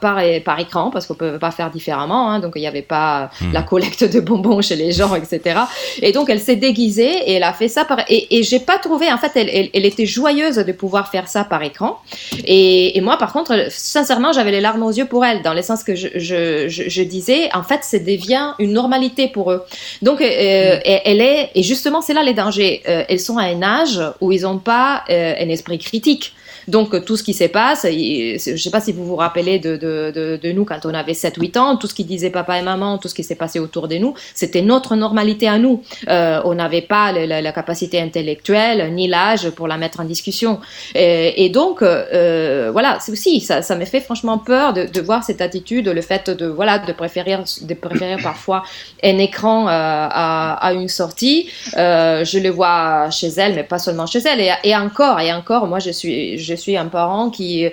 par 0.00 0.20
par 0.44 0.60
écran 0.60 0.90
parce 0.90 1.06
qu'on 1.06 1.14
peut 1.14 1.38
pas 1.38 1.50
faire 1.50 1.70
différemment. 1.70 2.30
Hein, 2.30 2.40
donc 2.40 2.52
il 2.56 2.60
n'y 2.60 2.66
avait 2.66 2.82
pas 2.82 3.30
mmh. 3.40 3.52
la 3.52 3.62
collecte 3.62 4.04
de 4.04 4.20
bonbons 4.20 4.62
chez 4.62 4.76
les 4.76 4.92
gens, 4.92 5.14
etc. 5.14 5.60
Et 6.02 6.12
donc 6.12 6.30
elle 6.30 6.40
s'est 6.40 6.56
déguisée 6.56 7.10
et 7.26 7.34
elle 7.34 7.42
a 7.42 7.52
fait 7.52 7.68
ça 7.68 7.84
par 7.84 8.00
et, 8.08 8.38
et 8.38 8.42
j'ai 8.42 8.60
pas 8.60 8.78
trouvé. 8.78 9.12
En 9.12 9.18
fait, 9.18 9.32
elle, 9.34 9.48
elle, 9.52 9.70
elle, 9.72 9.86
était 9.86 10.06
joyeuse 10.06 10.56
de 10.56 10.72
pouvoir 10.72 11.10
faire 11.10 11.28
ça 11.28 11.44
par 11.44 11.62
écran. 11.62 11.98
Et, 12.44 12.96
et 12.96 13.00
moi, 13.00 13.16
par 13.16 13.32
contre, 13.32 13.66
sincèrement, 13.70 14.32
j'avais 14.32 14.50
les 14.50 14.60
larmes 14.60 14.82
aux 14.82 14.90
yeux 14.90 15.06
pour 15.06 15.24
elle, 15.24 15.42
dans 15.42 15.54
le 15.54 15.62
sens 15.62 15.84
que 15.84 15.94
je, 15.94 16.08
je, 16.14 16.68
je, 16.68 16.79
je 16.88 17.02
disais, 17.02 17.50
en 17.54 17.62
fait, 17.62 17.84
ça 17.84 17.98
devient 17.98 18.54
une 18.58 18.72
normalité 18.72 19.28
pour 19.28 19.52
eux. 19.52 19.64
Donc, 20.02 20.20
euh, 20.20 20.24
mmh. 20.24 20.80
elle 20.84 21.20
est, 21.20 21.50
et 21.54 21.62
justement, 21.62 22.00
c'est 22.00 22.14
là 22.14 22.22
les 22.22 22.34
dangers. 22.34 22.82
Euh, 22.88 23.04
elles 23.08 23.20
sont 23.20 23.38
à 23.38 23.44
un 23.44 23.62
âge 23.62 24.00
où 24.20 24.32
ils 24.32 24.42
n'ont 24.42 24.58
pas 24.58 25.04
euh, 25.10 25.34
un 25.38 25.48
esprit 25.48 25.78
critique. 25.78 26.34
Donc 26.70 27.04
tout 27.04 27.16
ce 27.16 27.22
qui 27.22 27.34
se 27.34 27.44
passe, 27.44 27.84
je 27.84 28.52
ne 28.52 28.56
sais 28.56 28.70
pas 28.70 28.80
si 28.80 28.92
vous 28.92 29.04
vous 29.04 29.16
rappelez 29.16 29.58
de, 29.58 30.52
nous 30.52 30.64
quand 30.64 30.80
on 30.84 30.94
avait 30.94 31.12
7-8 31.12 31.58
ans, 31.58 31.76
tout 31.76 31.86
ce 31.86 31.94
qui 31.94 32.04
disait 32.04 32.30
papa 32.30 32.58
et 32.58 32.62
maman, 32.62 32.98
tout 32.98 33.08
ce 33.08 33.14
qui 33.14 33.24
s'est 33.24 33.34
passé 33.34 33.58
autour 33.58 33.88
de 33.88 33.96
nous, 33.96 34.14
c'était 34.34 34.62
notre 34.62 34.96
normalité 34.96 35.48
à 35.48 35.58
nous. 35.58 35.82
Euh, 36.08 36.40
on 36.44 36.54
n'avait 36.54 36.82
pas 36.82 37.12
la, 37.12 37.50
capacité 37.52 38.00
intellectuelle 38.00 38.94
ni 38.94 39.08
l'âge 39.08 39.50
pour 39.50 39.66
la 39.66 39.76
mettre 39.76 40.00
en 40.00 40.04
discussion. 40.04 40.60
Et, 40.94 41.48
donc 41.50 41.82
euh, 41.82 42.70
voilà, 42.72 42.98
c'est 43.00 43.10
aussi 43.10 43.40
ça, 43.40 43.60
ça 43.62 43.74
me 43.74 43.84
fait 43.84 44.00
franchement 44.00 44.38
peur 44.38 44.72
de, 44.72 45.00
voir 45.00 45.24
cette 45.24 45.40
attitude, 45.40 45.88
le 45.88 46.02
fait 46.02 46.30
de 46.30 46.46
voilà 46.46 46.78
de 46.78 46.92
préférer 46.92 47.36
de 47.62 47.74
préférer 47.74 48.22
parfois 48.22 48.62
un 49.02 49.18
écran 49.18 49.66
euh, 49.66 49.70
à, 49.70 50.72
une 50.74 50.88
sortie. 50.88 51.48
Je 51.74 52.38
le 52.38 52.50
vois 52.50 53.10
chez 53.10 53.28
elle, 53.28 53.54
mais 53.54 53.64
pas 53.64 53.78
seulement 53.78 54.06
chez 54.06 54.20
elle. 54.20 54.40
Et, 54.62 54.76
encore 54.76 55.18
et 55.20 55.32
encore, 55.32 55.66
moi 55.66 55.80
je 55.80 55.90
suis 55.90 56.38
suis 56.60 56.76
un 56.76 56.86
parent 56.86 57.30
qui, 57.30 57.66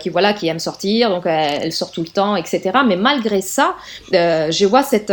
qui, 0.00 0.08
voilà, 0.08 0.32
qui 0.32 0.48
aime 0.48 0.58
sortir, 0.58 1.10
donc 1.10 1.24
elle, 1.26 1.72
sort 1.72 1.90
tout 1.90 2.02
le 2.02 2.08
temps, 2.08 2.36
etc. 2.36 2.60
Mais 2.86 2.96
malgré 2.96 3.40
ça, 3.40 3.74
je 4.12 4.64
vois 4.66 4.82
cette, 4.82 5.12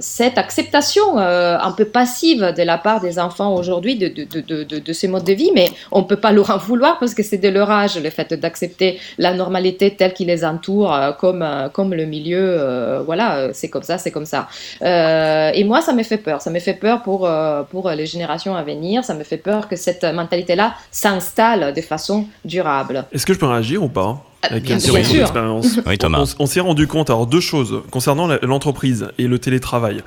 cette 0.00 0.38
acceptation 0.38 1.18
un 1.18 1.72
peu 1.72 1.84
passive 1.84 2.54
de 2.56 2.62
la 2.62 2.78
part 2.78 3.00
des 3.00 3.18
enfants 3.18 3.54
aujourd'hui 3.54 3.96
de, 3.96 4.08
de, 4.08 4.24
de, 4.40 4.80
de, 4.88 4.92
ces 4.92 5.08
modes 5.08 5.24
de 5.24 5.32
vie, 5.32 5.50
mais 5.54 5.68
on 5.92 6.00
ne 6.00 6.04
peut 6.04 6.20
pas 6.26 6.32
leur 6.32 6.50
en 6.50 6.58
vouloir 6.58 6.98
parce 6.98 7.14
que 7.14 7.22
c'est 7.22 7.38
de 7.38 7.48
leur 7.48 7.70
âge, 7.70 7.98
le 7.98 8.10
fait 8.10 8.32
d'accepter 8.34 8.98
la 9.18 9.34
normalité 9.34 9.94
telle 9.94 10.14
qui 10.14 10.24
les 10.24 10.44
entoure, 10.44 10.94
comme, 11.18 11.44
comme 11.72 11.94
le 11.94 12.06
milieu, 12.06 13.02
voilà, 13.04 13.48
c'est 13.52 13.68
comme 13.68 13.82
ça, 13.82 13.98
c'est 13.98 14.10
comme 14.10 14.26
ça. 14.26 14.48
et 14.82 15.64
moi, 15.64 15.80
ça 15.80 15.92
me 15.92 16.02
fait 16.02 16.18
peur. 16.18 16.40
Ça 16.40 16.50
me 16.50 16.60
fait 16.60 16.74
peur 16.74 17.02
pour, 17.02 17.28
pour 17.70 17.90
les 17.90 18.06
générations 18.06 18.56
à 18.56 18.62
venir. 18.62 19.04
Ça 19.04 19.14
me 19.14 19.24
fait 19.24 19.36
peur 19.36 19.68
que 19.68 19.76
cette 19.76 20.04
mentalité-là 20.04 20.74
s'installe 20.90 21.74
de 21.74 21.80
façon 21.80 21.95
durable. 22.44 23.06
Est-ce 23.12 23.26
que 23.26 23.34
je 23.34 23.38
peux 23.38 23.46
réagir 23.46 23.82
ou 23.82 23.88
pas 23.88 24.22
avec 24.42 24.62
bien, 24.62 24.76
bien 24.76 25.02
sûr. 25.02 25.32
Oui, 25.86 25.98
Thomas. 25.98 26.36
On, 26.38 26.44
on 26.44 26.46
s'est 26.46 26.60
rendu 26.60 26.86
compte, 26.86 27.10
alors 27.10 27.26
deux 27.26 27.40
choses 27.40 27.82
concernant 27.90 28.28
l'entreprise 28.42 29.08
et 29.18 29.26
le 29.26 29.40
télétravail. 29.40 30.02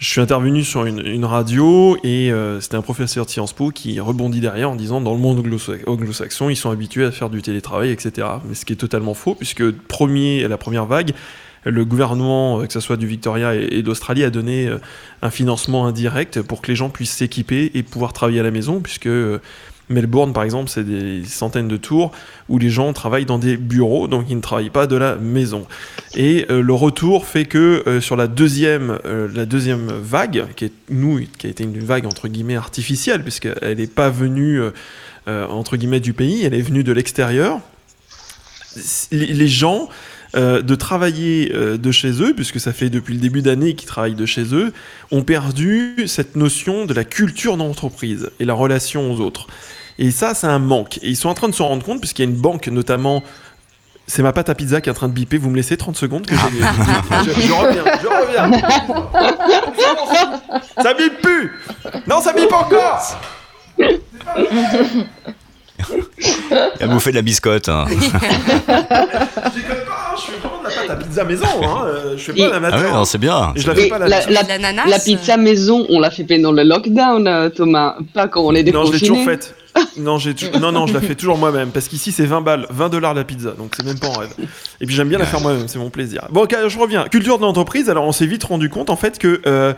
Je 0.00 0.08
suis 0.08 0.20
intervenu 0.20 0.64
sur 0.64 0.84
une, 0.84 1.06
une 1.06 1.24
radio 1.24 1.96
et 2.02 2.32
euh, 2.32 2.60
c'était 2.60 2.76
un 2.76 2.82
professeur 2.82 3.24
de 3.26 3.30
Sciences 3.30 3.52
Po 3.52 3.70
qui 3.70 4.00
rebondit 4.00 4.40
derrière 4.40 4.70
en 4.70 4.74
disant 4.74 5.00
dans 5.00 5.12
le 5.12 5.20
monde 5.20 5.38
anglo-saxon, 5.86 6.50
ils 6.50 6.56
sont 6.56 6.70
habitués 6.70 7.04
à 7.04 7.12
faire 7.12 7.30
du 7.30 7.40
télétravail, 7.40 7.90
etc. 7.90 8.26
Mais 8.48 8.54
ce 8.54 8.64
qui 8.64 8.72
est 8.72 8.76
totalement 8.76 9.14
faux, 9.14 9.36
puisque 9.36 9.70
premier, 9.70 10.48
la 10.48 10.58
première 10.58 10.86
vague, 10.86 11.12
le 11.64 11.84
gouvernement, 11.84 12.60
euh, 12.60 12.66
que 12.66 12.72
ce 12.72 12.80
soit 12.80 12.96
du 12.96 13.06
Victoria 13.06 13.54
et, 13.54 13.82
d'Australie, 13.82 14.24
a 14.24 14.30
donné 14.30 14.66
euh, 14.66 14.78
un 15.22 15.30
financement 15.30 15.86
indirect 15.86 16.42
pour 16.42 16.60
que 16.60 16.68
les 16.68 16.76
gens 16.76 16.90
puissent 16.90 17.12
s'équiper 17.12 17.70
et 17.74 17.82
pouvoir 17.82 18.12
travailler 18.12 18.40
à 18.40 18.42
la 18.42 18.50
maison, 18.50 18.80
puisque 18.80 19.06
euh, 19.06 19.40
Melbourne, 19.88 20.32
par 20.32 20.42
exemple, 20.42 20.70
c'est 20.70 20.84
des 20.84 21.24
centaines 21.24 21.68
de 21.68 21.76
tours 21.76 22.12
où 22.48 22.58
les 22.58 22.70
gens 22.70 22.92
travaillent 22.92 23.26
dans 23.26 23.38
des 23.38 23.56
bureaux, 23.56 24.08
donc 24.08 24.26
ils 24.28 24.36
ne 24.36 24.40
travaillent 24.40 24.70
pas 24.70 24.86
de 24.86 24.96
la 24.96 25.16
maison. 25.16 25.66
Et 26.14 26.46
le 26.48 26.72
retour 26.72 27.26
fait 27.26 27.44
que 27.44 28.00
sur 28.00 28.16
la 28.16 28.26
deuxième, 28.26 28.98
la 29.04 29.46
deuxième 29.46 29.88
vague, 29.88 30.46
qui 30.56 30.66
est 30.66 30.72
nous, 30.90 31.20
qui 31.38 31.46
a 31.46 31.50
été 31.50 31.64
une 31.64 31.78
vague 31.78 32.06
entre 32.06 32.28
guillemets 32.28 32.56
artificielle, 32.56 33.22
puisqu'elle 33.22 33.78
n'est 33.78 33.86
pas 33.86 34.10
venue 34.10 34.60
entre 35.26 35.76
guillemets 35.76 36.00
du 36.00 36.12
pays, 36.12 36.44
elle 36.44 36.54
est 36.54 36.62
venue 36.62 36.84
de 36.84 36.92
l'extérieur. 36.92 37.60
Les 39.10 39.48
gens 39.48 39.88
euh, 40.36 40.62
de 40.62 40.74
travailler 40.74 41.52
euh, 41.54 41.76
de 41.76 41.92
chez 41.92 42.22
eux, 42.22 42.34
puisque 42.34 42.60
ça 42.60 42.72
fait 42.72 42.90
depuis 42.90 43.14
le 43.14 43.20
début 43.20 43.42
d'année 43.42 43.74
qu'ils 43.74 43.88
travaillent 43.88 44.14
de 44.14 44.26
chez 44.26 44.54
eux, 44.54 44.72
ont 45.10 45.22
perdu 45.22 45.94
cette 46.06 46.36
notion 46.36 46.86
de 46.86 46.94
la 46.94 47.04
culture 47.04 47.56
d'entreprise 47.56 48.30
et 48.40 48.44
la 48.44 48.54
relation 48.54 49.12
aux 49.12 49.20
autres. 49.20 49.46
Et 49.98 50.10
ça, 50.10 50.34
c'est 50.34 50.46
un 50.46 50.58
manque. 50.58 50.98
Et 50.98 51.08
ils 51.08 51.16
sont 51.16 51.28
en 51.28 51.34
train 51.34 51.48
de 51.48 51.54
se 51.54 51.62
rendre 51.62 51.84
compte, 51.84 52.00
puisqu'il 52.00 52.22
y 52.22 52.26
a 52.26 52.30
une 52.30 52.36
banque 52.36 52.66
notamment 52.68 53.22
c'est 54.06 54.22
ma 54.22 54.32
pâte 54.32 54.50
à 54.50 54.54
pizza 54.54 54.80
qui 54.80 54.88
est 54.88 54.92
en 54.92 54.94
train 54.94 55.08
de 55.08 55.14
biper. 55.14 55.38
Vous 55.38 55.48
me 55.50 55.56
laissez 55.56 55.76
30 55.76 55.96
secondes 55.96 56.26
que 56.26 56.34
je, 56.36 56.40
je, 56.40 57.52
reviens, 57.52 57.84
je 58.02 58.06
reviens. 58.06 58.50
Ça 60.82 60.94
bip 60.94 61.22
plus 61.22 61.52
Non, 62.06 62.20
ça 62.20 62.32
bip 62.32 62.52
encore 62.52 63.18
Il 66.50 66.84
a 66.84 66.86
bouffé 66.86 67.10
de 67.10 67.16
la 67.16 67.22
biscotte. 67.22 67.68
Hein. 67.68 67.86
je 67.88 67.96
fais 67.96 68.08
vraiment 70.38 70.58
de 70.58 70.64
la 70.64 70.70
pâte 70.70 70.90
à 70.90 70.96
pizza 70.96 71.24
maison. 71.24 71.46
Hein. 71.62 71.84
Euh, 71.86 72.16
je 72.16 72.22
fais 72.22 72.32
pas 72.32 72.48
la 72.48 72.60
matin. 72.60 72.76
Ah 72.92 72.98
ouais, 73.00 73.04
c'est 73.06 73.18
bien. 73.18 73.52
Et 73.56 73.60
je 73.60 73.66
la 73.66 73.74
fais 73.74 73.88
pas 73.88 73.98
la, 73.98 74.08
la, 74.08 74.42
la, 74.42 74.86
la, 74.86 74.98
pizza 74.98 75.36
maison, 75.36 75.86
on 75.88 76.00
l'a 76.00 76.10
fait 76.10 76.24
pendant 76.24 76.52
le 76.52 76.62
lockdown, 76.62 77.26
euh, 77.26 77.48
Thomas. 77.48 77.96
Pas 78.12 78.28
quand 78.28 78.42
on 78.42 78.54
est 78.54 78.62
déconfiné. 78.62 78.84
Non, 78.84 78.92
je 78.92 78.92
l'ai 78.92 79.08
toujours 79.08 79.24
faite. 79.24 79.54
Non, 79.96 80.18
j'ai 80.18 80.34
non, 80.60 80.72
non, 80.72 80.86
je 80.86 80.94
la 80.94 81.00
fais 81.00 81.14
toujours 81.14 81.36
moi-même 81.36 81.70
parce 81.70 81.88
qu'ici 81.88 82.12
c'est 82.12 82.26
20 82.26 82.40
balles, 82.42 82.66
20 82.70 82.88
dollars 82.90 83.14
la 83.14 83.24
pizza, 83.24 83.50
donc 83.52 83.72
c'est 83.76 83.84
même 83.84 83.98
pas 83.98 84.08
en 84.08 84.12
rêve. 84.12 84.32
Et 84.80 84.86
puis 84.86 84.94
j'aime 84.94 85.08
bien 85.08 85.18
la 85.18 85.26
faire 85.26 85.40
moi-même, 85.40 85.66
c'est 85.68 85.78
mon 85.78 85.90
plaisir. 85.90 86.26
Bon, 86.30 86.44
ok, 86.44 86.56
je 86.68 86.78
reviens. 86.78 87.04
Culture 87.08 87.38
de 87.38 87.42
l'entreprise. 87.42 87.90
Alors 87.90 88.04
on 88.04 88.12
s'est 88.12 88.26
vite 88.26 88.44
rendu 88.44 88.68
compte 88.68 88.90
en 88.90 88.96
fait 88.96 89.18
que 89.18 89.40
euh, 89.46 89.74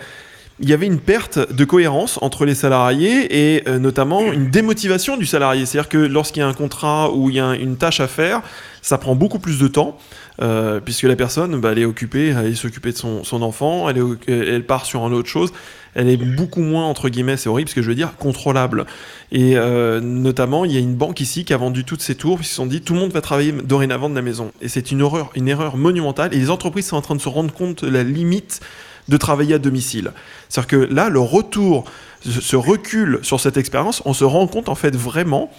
il 0.58 0.68
y 0.68 0.72
avait 0.72 0.86
une 0.86 1.00
perte 1.00 1.52
de 1.52 1.64
cohérence 1.64 2.18
entre 2.22 2.46
les 2.46 2.54
salariés 2.54 3.56
et 3.56 3.68
euh, 3.68 3.78
notamment 3.78 4.32
une 4.32 4.48
démotivation 4.48 5.16
du 5.16 5.26
salarié. 5.26 5.66
C'est-à-dire 5.66 5.90
que 5.90 5.98
lorsqu'il 5.98 6.40
y 6.40 6.42
a 6.42 6.48
un 6.48 6.54
contrat 6.54 7.12
ou 7.12 7.28
il 7.28 7.36
y 7.36 7.40
a 7.40 7.54
une 7.54 7.76
tâche 7.76 8.00
à 8.00 8.08
faire, 8.08 8.42
ça 8.80 8.96
prend 8.96 9.14
beaucoup 9.14 9.38
plus 9.38 9.58
de 9.58 9.68
temps. 9.68 9.98
Euh, 10.42 10.80
puisque 10.80 11.04
la 11.04 11.16
personne, 11.16 11.60
bah, 11.60 11.72
elle 11.72 11.78
est 11.78 11.84
occupée, 11.86 12.28
elle 12.28 12.52
est 12.52 12.54
s'occuper 12.54 12.92
de 12.92 12.96
son, 12.96 13.42
enfant, 13.42 13.88
elle, 13.88 13.98
est, 13.98 14.30
elle 14.30 14.64
part 14.64 14.84
sur 14.84 15.06
une 15.06 15.14
autre 15.14 15.28
chose, 15.28 15.50
elle 15.94 16.10
est 16.10 16.18
beaucoup 16.18 16.60
moins, 16.60 16.84
entre 16.84 17.08
guillemets, 17.08 17.38
c'est 17.38 17.48
horrible 17.48 17.70
ce 17.70 17.74
que 17.74 17.80
je 17.80 17.88
veux 17.88 17.94
dire, 17.94 18.16
contrôlable. 18.18 18.84
Et 19.32 19.56
euh, 19.56 20.00
notamment, 20.00 20.66
il 20.66 20.72
y 20.72 20.76
a 20.76 20.80
une 20.80 20.94
banque 20.94 21.20
ici 21.20 21.46
qui 21.46 21.54
a 21.54 21.56
vendu 21.56 21.84
toutes 21.84 22.02
ses 22.02 22.16
tours, 22.16 22.38
ils 22.40 22.44
se 22.44 22.54
sont 22.54 22.66
dit, 22.66 22.82
tout 22.82 22.92
le 22.92 23.00
monde 23.00 23.12
va 23.12 23.22
travailler 23.22 23.52
dorénavant 23.52 24.10
de 24.10 24.14
la 24.14 24.20
maison. 24.20 24.52
Et 24.60 24.68
c'est 24.68 24.90
une 24.90 25.00
horreur, 25.00 25.30
une 25.34 25.48
erreur 25.48 25.78
monumentale, 25.78 26.34
et 26.34 26.38
les 26.38 26.50
entreprises 26.50 26.86
sont 26.88 26.96
en 26.96 27.02
train 27.02 27.14
de 27.14 27.20
se 27.20 27.30
rendre 27.30 27.52
compte 27.52 27.82
de 27.82 27.90
la 27.90 28.02
limite 28.02 28.60
de 29.08 29.16
travailler 29.16 29.54
à 29.54 29.58
domicile. 29.58 30.12
C'est-à-dire 30.48 30.68
que 30.68 30.94
là, 30.94 31.08
le 31.08 31.20
retour, 31.20 31.84
ce 32.28 32.56
recul 32.56 33.20
sur 33.22 33.40
cette 33.40 33.56
expérience, 33.56 34.02
on 34.04 34.12
se 34.12 34.24
rend 34.24 34.46
compte 34.46 34.68
en 34.68 34.74
fait 34.74 34.96
vraiment 34.96 35.50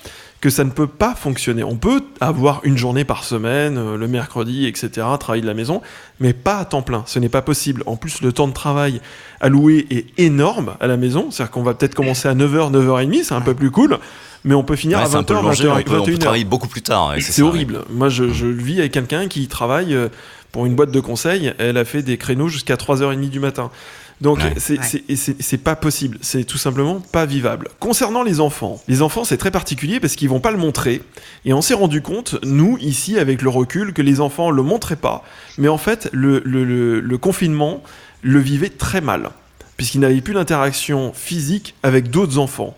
que 0.42 0.50
ça 0.50 0.64
ne 0.64 0.70
peut 0.70 0.88
pas 0.88 1.16
fonctionner. 1.16 1.64
On 1.64 1.78
peut 1.78 2.04
avoir 2.20 2.62
une 2.64 2.78
journée 2.78 3.04
par 3.04 3.24
semaine, 3.24 3.78
euh, 3.78 3.98
le 3.98 4.08
mercredi, 4.08 4.68
etc., 4.68 5.08
travailler 5.20 5.42
de 5.42 5.48
la 5.48 5.56
maison, 5.56 5.82
mais 6.20 6.34
pas 6.34 6.58
à 6.58 6.66
temps 6.66 6.84
plein. 6.84 7.04
Ce 7.08 7.18
n'est 7.18 7.30
pas 7.30 7.42
possible. 7.42 7.82
En 7.88 7.96
plus, 7.96 8.22
le 8.22 8.32
temps 8.32 8.48
de 8.48 8.54
travail 8.54 9.02
alloué 9.42 9.88
est 9.90 10.06
énorme 10.20 10.76
à 10.80 10.88
la 10.88 10.98
maison. 10.98 11.32
C'est-à-dire 11.32 11.52
qu'on 11.52 11.64
va 11.64 11.74
peut-être 11.74 11.96
commencer 11.96 12.28
à 12.28 12.36
9h, 12.36 12.72
9h30, 12.72 13.24
c'est 13.24 13.34
un 13.34 13.42
peu 13.42 13.56
plus 13.56 13.72
cool. 13.72 13.98
Mais 14.44 14.54
on 14.54 14.64
peut 14.64 14.76
finir 14.76 15.00
à 15.00 15.06
20h, 15.06 15.26
20h, 15.26 15.56
21h. 15.56 16.00
On 16.00 16.04
peut 16.06 16.18
travailler 16.18 16.46
beaucoup 16.46 16.68
plus 16.68 16.84
tard. 16.84 17.16
c'est 17.20 17.42
horrible. 17.42 17.84
Moi, 17.90 18.10
je, 18.10 18.32
je 18.32 18.46
vis 18.46 18.80
avec 18.80 18.92
quelqu'un 18.92 19.28
qui 19.28 19.48
travaille 19.48 19.96
euh, 19.96 20.10
pour 20.52 20.66
une 20.66 20.76
boîte 20.76 20.92
de 20.92 21.00
conseil, 21.00 21.54
elle 21.58 21.78
a 21.78 21.86
fait 21.86 22.02
des 22.02 22.18
créneaux 22.18 22.48
jusqu'à 22.48 22.76
3h30 22.76 23.30
du 23.30 23.40
matin. 23.40 23.72
Donc 24.20 24.40
c'est 24.58 25.64
pas 25.64 25.76
possible, 25.76 26.18
c'est 26.22 26.44
tout 26.44 26.58
simplement 26.58 27.00
pas 27.00 27.26
vivable. 27.26 27.70
Concernant 27.80 28.24
les 28.24 28.40
enfants, 28.40 28.82
les 28.88 29.04
enfants 29.04 29.24
c'est 29.24 29.38
très 29.38 29.52
particulier 29.52 30.00
parce 30.00 30.16
qu'ils 30.16 30.30
vont 30.30 30.40
pas 30.40 30.52
le 30.52 30.58
montrer 30.58 31.04
et 31.46 31.54
on 31.54 31.62
s'est 31.62 31.76
rendu 31.76 32.02
compte, 32.02 32.36
nous 32.44 32.78
ici 32.80 33.20
avec 33.20 33.44
le 33.44 33.50
recul, 33.50 33.94
que 33.94 34.02
les 34.02 34.20
enfants 34.20 34.50
le 34.50 34.64
montraient 34.64 34.96
pas, 34.96 35.24
mais 35.60 35.68
en 35.68 35.78
fait 35.78 36.10
le, 36.14 36.42
le, 36.46 37.00
le 37.00 37.18
confinement 37.20 37.84
le 38.24 38.40
vivait 38.40 38.70
très 38.70 39.02
mal 39.02 39.30
puisqu'ils 39.78 40.00
n'avaient 40.00 40.22
plus 40.22 40.34
d'interaction 40.34 41.14
physique 41.14 41.76
avec 41.84 42.10
d'autres 42.10 42.40
enfants. 42.40 42.76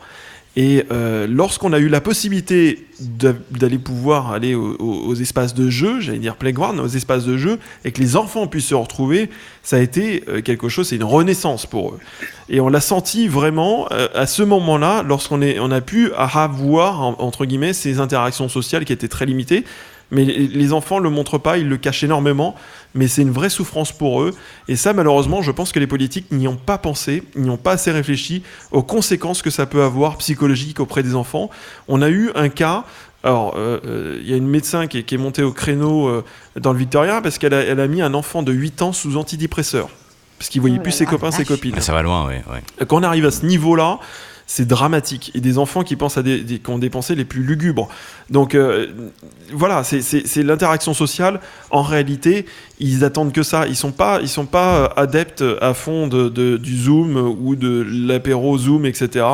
Et 0.56 0.84
euh, 0.92 1.28
lorsqu'on 1.30 1.74
a 1.74 1.80
eu 1.80 1.90
la 1.90 2.02
possibilité 2.02 2.86
d'aller 3.00 3.78
pouvoir 3.78 4.32
aller 4.32 4.56
aux, 4.56 5.16
espaces 5.16 5.54
de 5.54 5.70
jeu, 5.70 6.00
j'allais 6.00 6.18
dire 6.18 6.36
playground, 6.36 6.80
aux 6.80 6.88
espaces 6.88 7.24
de 7.24 7.38
jeu, 7.38 7.60
et 7.86 7.92
que 7.92 8.02
les 8.02 8.16
enfants 8.16 8.48
puissent 8.48 8.68
se 8.68 8.76
retrouver, 8.76 9.30
ça 9.64 9.78
a 9.78 9.80
été 9.80 10.24
euh, 10.28 10.42
quelque 10.42 10.68
chose, 10.68 10.88
c'est 10.90 10.96
une 10.96 11.04
renaissance 11.04 11.66
pour 11.66 11.92
eux. 11.92 12.00
Et 12.50 12.60
on 12.60 12.70
l'a 12.70 12.82
senti 12.82 13.28
vraiment 13.28 13.88
euh, 13.92 14.08
à 14.16 14.26
ce 14.26 14.42
moment-là, 14.44 15.04
lorsqu'on 15.04 15.42
on 15.42 15.72
a 15.72 15.82
pu 15.82 16.12
avoir, 16.14 17.22
entre 17.22 17.46
guillemets, 17.46 17.74
ces 17.74 18.00
interactions 18.00 18.50
sociales 18.50 18.86
qui 18.86 18.94
étaient 18.94 19.08
très 19.08 19.26
limitées. 19.26 19.64
Mais 20.12 20.26
les 20.26 20.74
enfants 20.74 20.98
le 20.98 21.12
montrent 21.12 21.38
pas, 21.38 21.60
ils 21.60 21.70
le 21.70 21.78
cachent 21.78 22.04
énormément 22.04 22.56
mais 23.00 23.08
c'est 23.08 23.22
une 23.22 23.32
vraie 23.32 23.50
souffrance 23.50 23.94
pour 23.94 24.22
eux. 24.22 24.36
Et 24.68 24.76
ça, 24.76 24.92
malheureusement, 24.92 25.42
je 25.42 25.52
pense 25.52 25.72
que 25.72 25.80
les 25.80 25.88
politiques 25.88 26.30
n'y 26.32 26.50
ont 26.50 26.58
pas 26.58 26.78
pensé, 26.78 27.24
n'y 27.38 27.50
ont 27.50 27.56
pas 27.56 27.72
assez 27.72 27.92
réfléchi 27.92 28.44
aux 28.72 28.84
conséquences 28.84 29.42
que 29.42 29.50
ça 29.50 29.66
peut 29.66 29.84
avoir 29.84 30.18
psychologiques 30.18 30.82
auprès 30.82 31.02
des 31.02 31.16
enfants. 31.16 31.50
On 31.88 32.02
a 32.02 32.10
eu 32.10 32.30
un 32.36 32.50
cas 32.50 32.84
alors, 33.24 33.56
euh, 33.58 33.80
euh, 33.86 34.18
il 34.22 34.30
y 34.30 34.34
a 34.34 34.38
une 34.38 34.48
médecin 34.48 34.88
qui 34.88 34.98
est, 34.98 35.18
montée 35.18 35.44
au 35.44 35.52
créneau 35.52 36.08
euh, 36.08 36.24
dans 36.58 36.72
le 36.72 36.80
Victoria 36.80 37.20
parce 37.22 37.38
qu'elle 37.38 37.54
a, 37.54 37.62
elle 37.62 37.80
a, 37.80 37.88
mis 37.88 38.02
un 38.02 38.14
enfant 38.14 38.44
de 38.44 38.54
8 38.54 38.82
ans 38.82 38.94
sous 38.94 39.18
antidépresseur. 39.18 39.90
Parce 40.38 40.50
qu'il 40.50 40.62
voyait 40.62 40.78
oh 40.80 40.84
plus 40.84 40.94
ses 40.94 41.06
copains, 41.06 41.32
ses 41.32 41.44
copines. 41.44 41.80
ça 41.82 41.92
va 41.92 42.02
loin, 42.02 42.30
oui. 42.30 42.86
Quand 42.88 43.00
on 43.00 43.04
arrive 43.04 43.26
à 43.26 43.32
ce 43.32 43.46
niveau-là, 43.46 44.00
c'est 44.50 44.68
dramatique. 44.68 45.32
Et 45.36 45.42
des 45.42 45.58
enfants 45.58 45.84
qui 45.84 45.96
pensent 45.96 46.18
à 46.18 46.24
des, 46.24 46.44
qui 46.44 46.70
ont 46.70 46.80
dépensé 46.80 47.16
les 47.16 47.26
plus 47.26 47.44
lugubres. 47.44 47.88
Donc 48.30 48.56
euh, 48.56 48.88
voilà, 49.54 49.84
c'est 49.84 50.44
l'interaction 50.44 50.94
sociale. 50.94 51.40
En 51.70 51.84
réalité, 51.84 52.46
ils 52.80 53.04
attendent 53.04 53.32
que 53.32 53.44
ça. 53.44 53.68
Ils 53.68 53.76
sont 53.76 53.92
pas, 53.92 54.20
ils 54.22 54.30
sont 54.30 54.46
pas 54.46 54.76
euh, 54.76 54.88
adeptes 54.96 55.44
à 55.62 55.74
fond 55.74 56.08
de, 56.08 56.58
du 56.58 56.78
Zoom 56.78 57.16
ou 57.18 57.56
de 57.56 57.86
l'apéro 57.88 58.58
Zoom, 58.58 58.86
etc. 58.86 59.26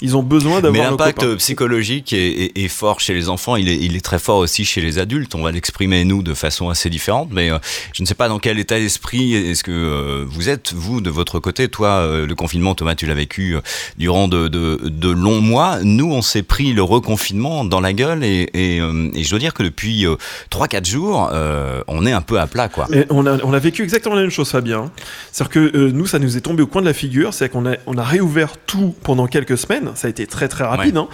Ils 0.00 0.16
ont 0.16 0.22
besoin 0.22 0.60
d'avoir. 0.60 0.72
Mais 0.72 0.90
l'impact 0.90 1.34
psychologique 1.36 2.12
est, 2.12 2.68
fort 2.68 3.00
chez 3.00 3.14
les 3.14 3.28
enfants. 3.28 3.56
Il 3.56 3.68
est, 3.68 3.76
il 3.76 3.96
est, 3.96 4.04
très 4.04 4.20
fort 4.20 4.38
aussi 4.38 4.64
chez 4.64 4.80
les 4.80 4.98
adultes. 4.98 5.34
On 5.34 5.42
va 5.42 5.50
l'exprimer 5.50 6.04
nous 6.04 6.22
de 6.22 6.34
façon 6.34 6.68
assez 6.68 6.90
différente. 6.90 7.30
Mais 7.32 7.50
euh, 7.50 7.58
je 7.92 8.02
ne 8.02 8.06
sais 8.06 8.14
pas 8.14 8.28
dans 8.28 8.38
quel 8.38 8.58
état 8.60 8.78
d'esprit 8.78 9.34
est-ce 9.34 9.64
que 9.64 10.24
vous 10.28 10.48
êtes 10.48 10.72
vous 10.72 11.00
de 11.00 11.10
votre 11.10 11.40
côté. 11.40 11.68
Toi, 11.68 12.24
le 12.26 12.34
confinement, 12.34 12.76
Thomas, 12.76 12.94
tu 12.94 13.06
l'as 13.06 13.14
vécu 13.14 13.56
durant 13.98 14.28
de 14.28 14.40
de, 14.48 14.59
de 14.82 15.10
longs 15.10 15.40
mois, 15.40 15.78
nous, 15.82 16.10
on 16.12 16.22
s'est 16.22 16.42
pris 16.42 16.72
le 16.72 16.82
reconfinement 16.82 17.64
dans 17.64 17.80
la 17.80 17.92
gueule 17.92 18.24
et, 18.24 18.48
et, 18.54 18.80
euh, 18.80 19.10
et 19.14 19.22
je 19.22 19.30
dois 19.30 19.38
dire 19.38 19.54
que 19.54 19.62
depuis 19.62 20.06
3-4 20.50 20.88
jours, 20.88 21.30
euh, 21.32 21.82
on 21.88 22.06
est 22.06 22.12
un 22.12 22.20
peu 22.20 22.38
à 22.38 22.46
plat, 22.46 22.68
quoi. 22.68 22.86
Et 22.92 23.06
on, 23.10 23.26
a, 23.26 23.38
on 23.44 23.52
a 23.52 23.58
vécu 23.58 23.82
exactement 23.82 24.14
la 24.14 24.22
même 24.22 24.30
chose, 24.30 24.50
Fabien. 24.50 24.90
C'est-à-dire 25.32 25.52
que 25.52 25.76
euh, 25.76 25.90
nous, 25.92 26.06
ça 26.06 26.18
nous 26.18 26.36
est 26.36 26.40
tombé 26.40 26.62
au 26.62 26.66
coin 26.66 26.82
de 26.82 26.86
la 26.86 26.94
figure. 26.94 27.34
C'est 27.34 27.48
qu'on 27.48 27.66
a, 27.66 27.76
on 27.86 27.96
a 27.98 28.02
réouvert 28.02 28.56
tout 28.66 28.94
pendant 29.02 29.26
quelques 29.26 29.58
semaines. 29.58 29.90
Ça 29.94 30.06
a 30.06 30.10
été 30.10 30.26
très 30.26 30.48
très 30.48 30.64
rapide. 30.64 30.96
Hein. 30.96 31.08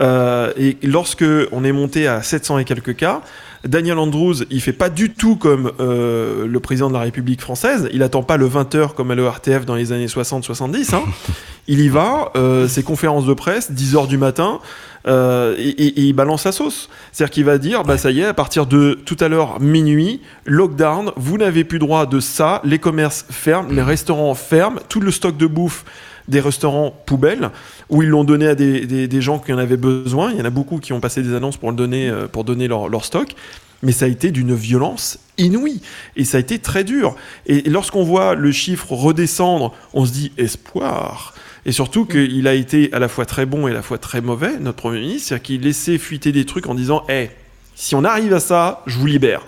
Euh, 0.00 0.52
et 0.56 0.76
lorsque 0.82 1.24
on 1.52 1.64
est 1.64 1.72
monté 1.72 2.06
à 2.06 2.22
700 2.22 2.58
et 2.58 2.64
quelques 2.64 2.96
cas, 2.96 3.22
Daniel 3.66 3.98
Andrews, 3.98 4.36
il 4.50 4.60
fait 4.62 4.72
pas 4.72 4.88
du 4.88 5.10
tout 5.12 5.36
comme 5.36 5.72
euh, 5.80 6.46
le 6.46 6.60
président 6.60 6.88
de 6.88 6.94
la 6.94 7.00
République 7.00 7.40
française. 7.42 7.90
Il 7.92 8.02
attend 8.02 8.22
pas 8.22 8.38
le 8.38 8.48
20h 8.48 8.94
comme 8.94 9.10
à 9.10 9.14
l'ERTF 9.14 9.66
dans 9.66 9.74
les 9.74 9.92
années 9.92 10.06
60-70. 10.06 10.94
Hein. 10.94 11.02
il 11.68 11.80
y 11.80 11.88
va, 11.88 12.32
euh, 12.36 12.66
ses 12.68 12.82
conférences 12.82 13.26
de 13.26 13.34
presse, 13.34 13.70
10h 13.70 14.06
du 14.08 14.16
matin, 14.16 14.60
euh, 15.06 15.54
et, 15.58 15.68
et- 15.68 16.00
et 16.00 16.02
il 16.04 16.12
balance 16.14 16.42
sa 16.42 16.52
sauce. 16.52 16.88
C'est-à-dire 17.12 17.30
qu'il 17.32 17.44
va 17.44 17.58
dire, 17.58 17.82
bah 17.84 17.98
ça 17.98 18.10
y 18.10 18.20
est, 18.20 18.24
à 18.24 18.34
partir 18.34 18.64
de 18.66 18.98
tout 19.04 19.16
à 19.20 19.28
l'heure 19.28 19.60
minuit, 19.60 20.20
lockdown, 20.46 21.12
vous 21.16 21.36
n'avez 21.36 21.64
plus 21.64 21.78
droit 21.78 22.06
de 22.06 22.18
ça, 22.18 22.62
les 22.64 22.78
commerces 22.78 23.26
ferment, 23.30 23.68
les 23.70 23.82
restaurants 23.82 24.34
ferment, 24.34 24.80
tout 24.88 25.00
le 25.00 25.10
stock 25.10 25.36
de 25.36 25.46
bouffe 25.46 25.84
des 26.30 26.40
restaurants 26.40 26.94
poubelles 27.06 27.50
où 27.90 28.02
ils 28.02 28.08
l'ont 28.08 28.24
donné 28.24 28.46
à 28.46 28.54
des, 28.54 28.86
des- 28.86 29.06
des 29.08 29.20
gens 29.22 29.38
qui 29.38 29.52
en 29.52 29.58
avaient 29.58 29.76
besoin. 29.76 30.30
Il 30.32 30.38
y 30.38 30.40
en 30.40 30.44
a 30.46 30.50
beaucoup 30.50 30.78
qui 30.78 30.92
ont 30.94 31.00
passé 31.00 31.22
des 31.22 31.34
annonces 31.34 31.56
pour 31.58 31.70
le 31.70 31.76
donner, 31.76 32.08
euh, 32.08 32.26
pour 32.28 32.44
donner 32.44 32.68
leur, 32.68 32.88
leur 32.88 33.04
stock. 33.04 33.34
Mais 33.82 33.92
ça 33.92 34.04
a 34.04 34.08
été 34.08 34.30
d'une 34.30 34.54
violence 34.54 35.18
inouïe 35.38 35.80
et 36.14 36.24
ça 36.24 36.36
a 36.36 36.40
été 36.40 36.58
très 36.58 36.84
dur. 36.84 37.16
Et 37.46 37.62
lorsqu'on 37.68 38.02
voit 38.04 38.34
le 38.34 38.52
chiffre 38.52 38.92
redescendre, 38.92 39.72
on 39.94 40.04
se 40.04 40.12
dit 40.12 40.32
espoir. 40.36 41.34
Et 41.66 41.72
surtout 41.72 42.04
qu'il 42.06 42.46
a 42.46 42.54
été 42.54 42.90
à 42.92 42.98
la 42.98 43.08
fois 43.08 43.24
très 43.26 43.46
bon 43.46 43.68
et 43.68 43.70
à 43.70 43.74
la 43.74 43.82
fois 43.82 43.98
très 43.98 44.20
mauvais, 44.20 44.58
notre 44.60 44.76
Premier 44.76 45.00
ministre, 45.00 45.28
c'est-à-dire 45.28 45.42
qu'il 45.42 45.60
laissait 45.62 45.98
fuiter 45.98 46.30
des 46.32 46.44
trucs 46.46 46.66
en 46.66 46.74
disant 46.74 47.04
Eh, 47.08 47.30
si 47.74 47.94
on 47.94 48.04
arrive 48.04 48.34
à 48.34 48.40
ça, 48.40 48.82
je 48.86 48.98
vous 48.98 49.06
libère. 49.06 49.42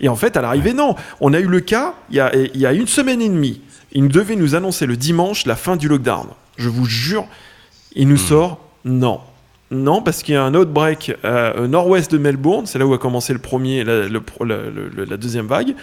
Et 0.00 0.08
en 0.08 0.16
fait, 0.16 0.36
à 0.36 0.42
l'arrivée, 0.42 0.74
non. 0.74 0.94
On 1.20 1.32
a 1.32 1.40
eu 1.40 1.46
le 1.46 1.60
cas 1.60 1.94
il 2.10 2.16
y 2.16 2.20
a, 2.20 2.30
il 2.36 2.60
y 2.60 2.66
a 2.66 2.72
une 2.74 2.86
semaine 2.86 3.20
et 3.22 3.28
demie. 3.28 3.62
Il 3.92 4.08
devait 4.08 4.36
nous 4.36 4.54
annoncer 4.54 4.86
le 4.86 4.96
dimanche 4.96 5.46
la 5.46 5.56
fin 5.56 5.76
du 5.76 5.88
lockdown. 5.88 6.26
Je 6.56 6.68
vous 6.68 6.86
jure, 6.86 7.26
il 7.94 8.08
nous 8.08 8.16
sort 8.16 8.58
non. 8.84 9.20
Non, 9.70 10.00
parce 10.00 10.22
qu'il 10.22 10.32
y 10.34 10.36
a 10.36 10.42
un 10.44 10.54
outbreak 10.54 11.12
euh, 11.24 11.64
au 11.64 11.66
nord-ouest 11.66 12.10
de 12.10 12.16
Melbourne, 12.18 12.64
c'est 12.66 12.78
là 12.78 12.86
où 12.86 12.94
a 12.94 12.98
commencé 12.98 13.34
le 13.34 13.38
premier, 13.38 13.84
la, 13.84 14.08
le 14.08 14.20
pro- 14.22 14.44
la- 14.44 14.70
le- 14.70 15.04
la 15.04 15.16
deuxième 15.18 15.46
vague. 15.46 15.74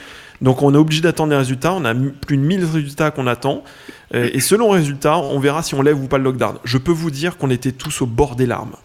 Donc 0.41 0.63
on 0.63 0.73
est 0.73 0.77
obligé 0.77 1.01
d'attendre 1.01 1.29
les 1.31 1.37
résultats, 1.37 1.71
on 1.73 1.85
a 1.85 1.93
plus 1.93 2.37
de 2.37 2.41
1000 2.41 2.65
résultats 2.65 3.11
qu'on 3.11 3.27
attend, 3.27 3.63
Euh, 4.13 4.29
et 4.33 4.39
selon 4.39 4.73
les 4.73 4.79
résultats, 4.79 5.17
on 5.17 5.39
verra 5.39 5.61
si 5.63 5.73
on 5.75 5.81
lève 5.81 5.99
ou 6.01 6.07
pas 6.07 6.17
le 6.19 6.23
lockdown. 6.25 6.55
Je 6.63 6.77
peux 6.77 6.91
vous 6.91 7.09
dire 7.11 7.37
qu'on 7.37 7.49
était 7.49 7.71
tous 7.71 8.01
au 8.01 8.05
bord 8.05 8.35
des 8.35 8.45
larmes, 8.45 8.75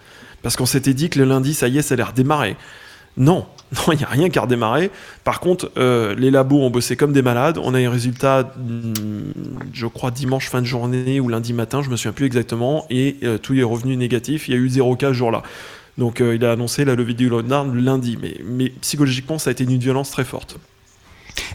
parce 0.42 0.56
qu'on 0.56 0.66
s'était 0.66 0.94
dit 0.94 1.08
que 1.10 1.18
le 1.18 1.24
lundi, 1.26 1.52
ça 1.54 1.68
y 1.68 1.76
est, 1.78 1.82
ça 1.82 1.94
allait 1.94 2.02
redémarrer. 2.02 2.56
Non, 3.20 3.46
non, 3.76 3.92
il 3.92 3.98
n'y 3.98 4.04
a 4.04 4.08
rien 4.08 4.30
qui 4.30 4.38
a 4.38 4.42
redémarré. 4.42 4.90
Par 5.22 5.40
contre, 5.40 5.70
euh, 5.76 6.14
les 6.16 6.30
labos 6.30 6.60
ont 6.60 6.70
bossé 6.70 6.96
comme 6.96 7.12
des 7.12 7.22
malades. 7.22 7.58
On 7.62 7.74
a 7.74 7.78
eu 7.78 7.82
les 7.82 7.88
résultats, 7.88 8.54
hmm, 8.56 9.32
je 9.72 9.86
crois, 9.86 10.10
dimanche 10.10 10.48
fin 10.48 10.60
de 10.60 10.66
journée 10.66 11.20
ou 11.20 11.28
lundi 11.28 11.52
matin, 11.52 11.82
je 11.82 11.90
me 11.90 11.96
souviens 11.96 12.12
plus 12.12 12.26
exactement, 12.26 12.86
et 12.90 13.16
euh, 13.22 13.38
tout 13.38 13.54
est 13.54 13.62
revenu 13.62 13.96
négatif. 13.96 14.48
Il 14.48 14.54
y 14.54 14.56
a 14.56 14.60
eu 14.60 14.68
zéro 14.68 14.96
cas 14.96 15.08
ce 15.08 15.12
jour-là. 15.12 15.42
Donc 15.98 16.20
euh, 16.20 16.34
il 16.34 16.44
a 16.44 16.52
annoncé 16.52 16.84
la 16.84 16.94
levée 16.94 17.14
du 17.14 17.28
le 17.28 17.80
lundi, 17.80 18.18
mais 18.44 18.70
psychologiquement, 18.80 19.38
ça 19.38 19.50
a 19.50 19.52
été 19.52 19.64
une 19.64 19.78
violence 19.78 20.10
très 20.10 20.24
forte. 20.24 20.58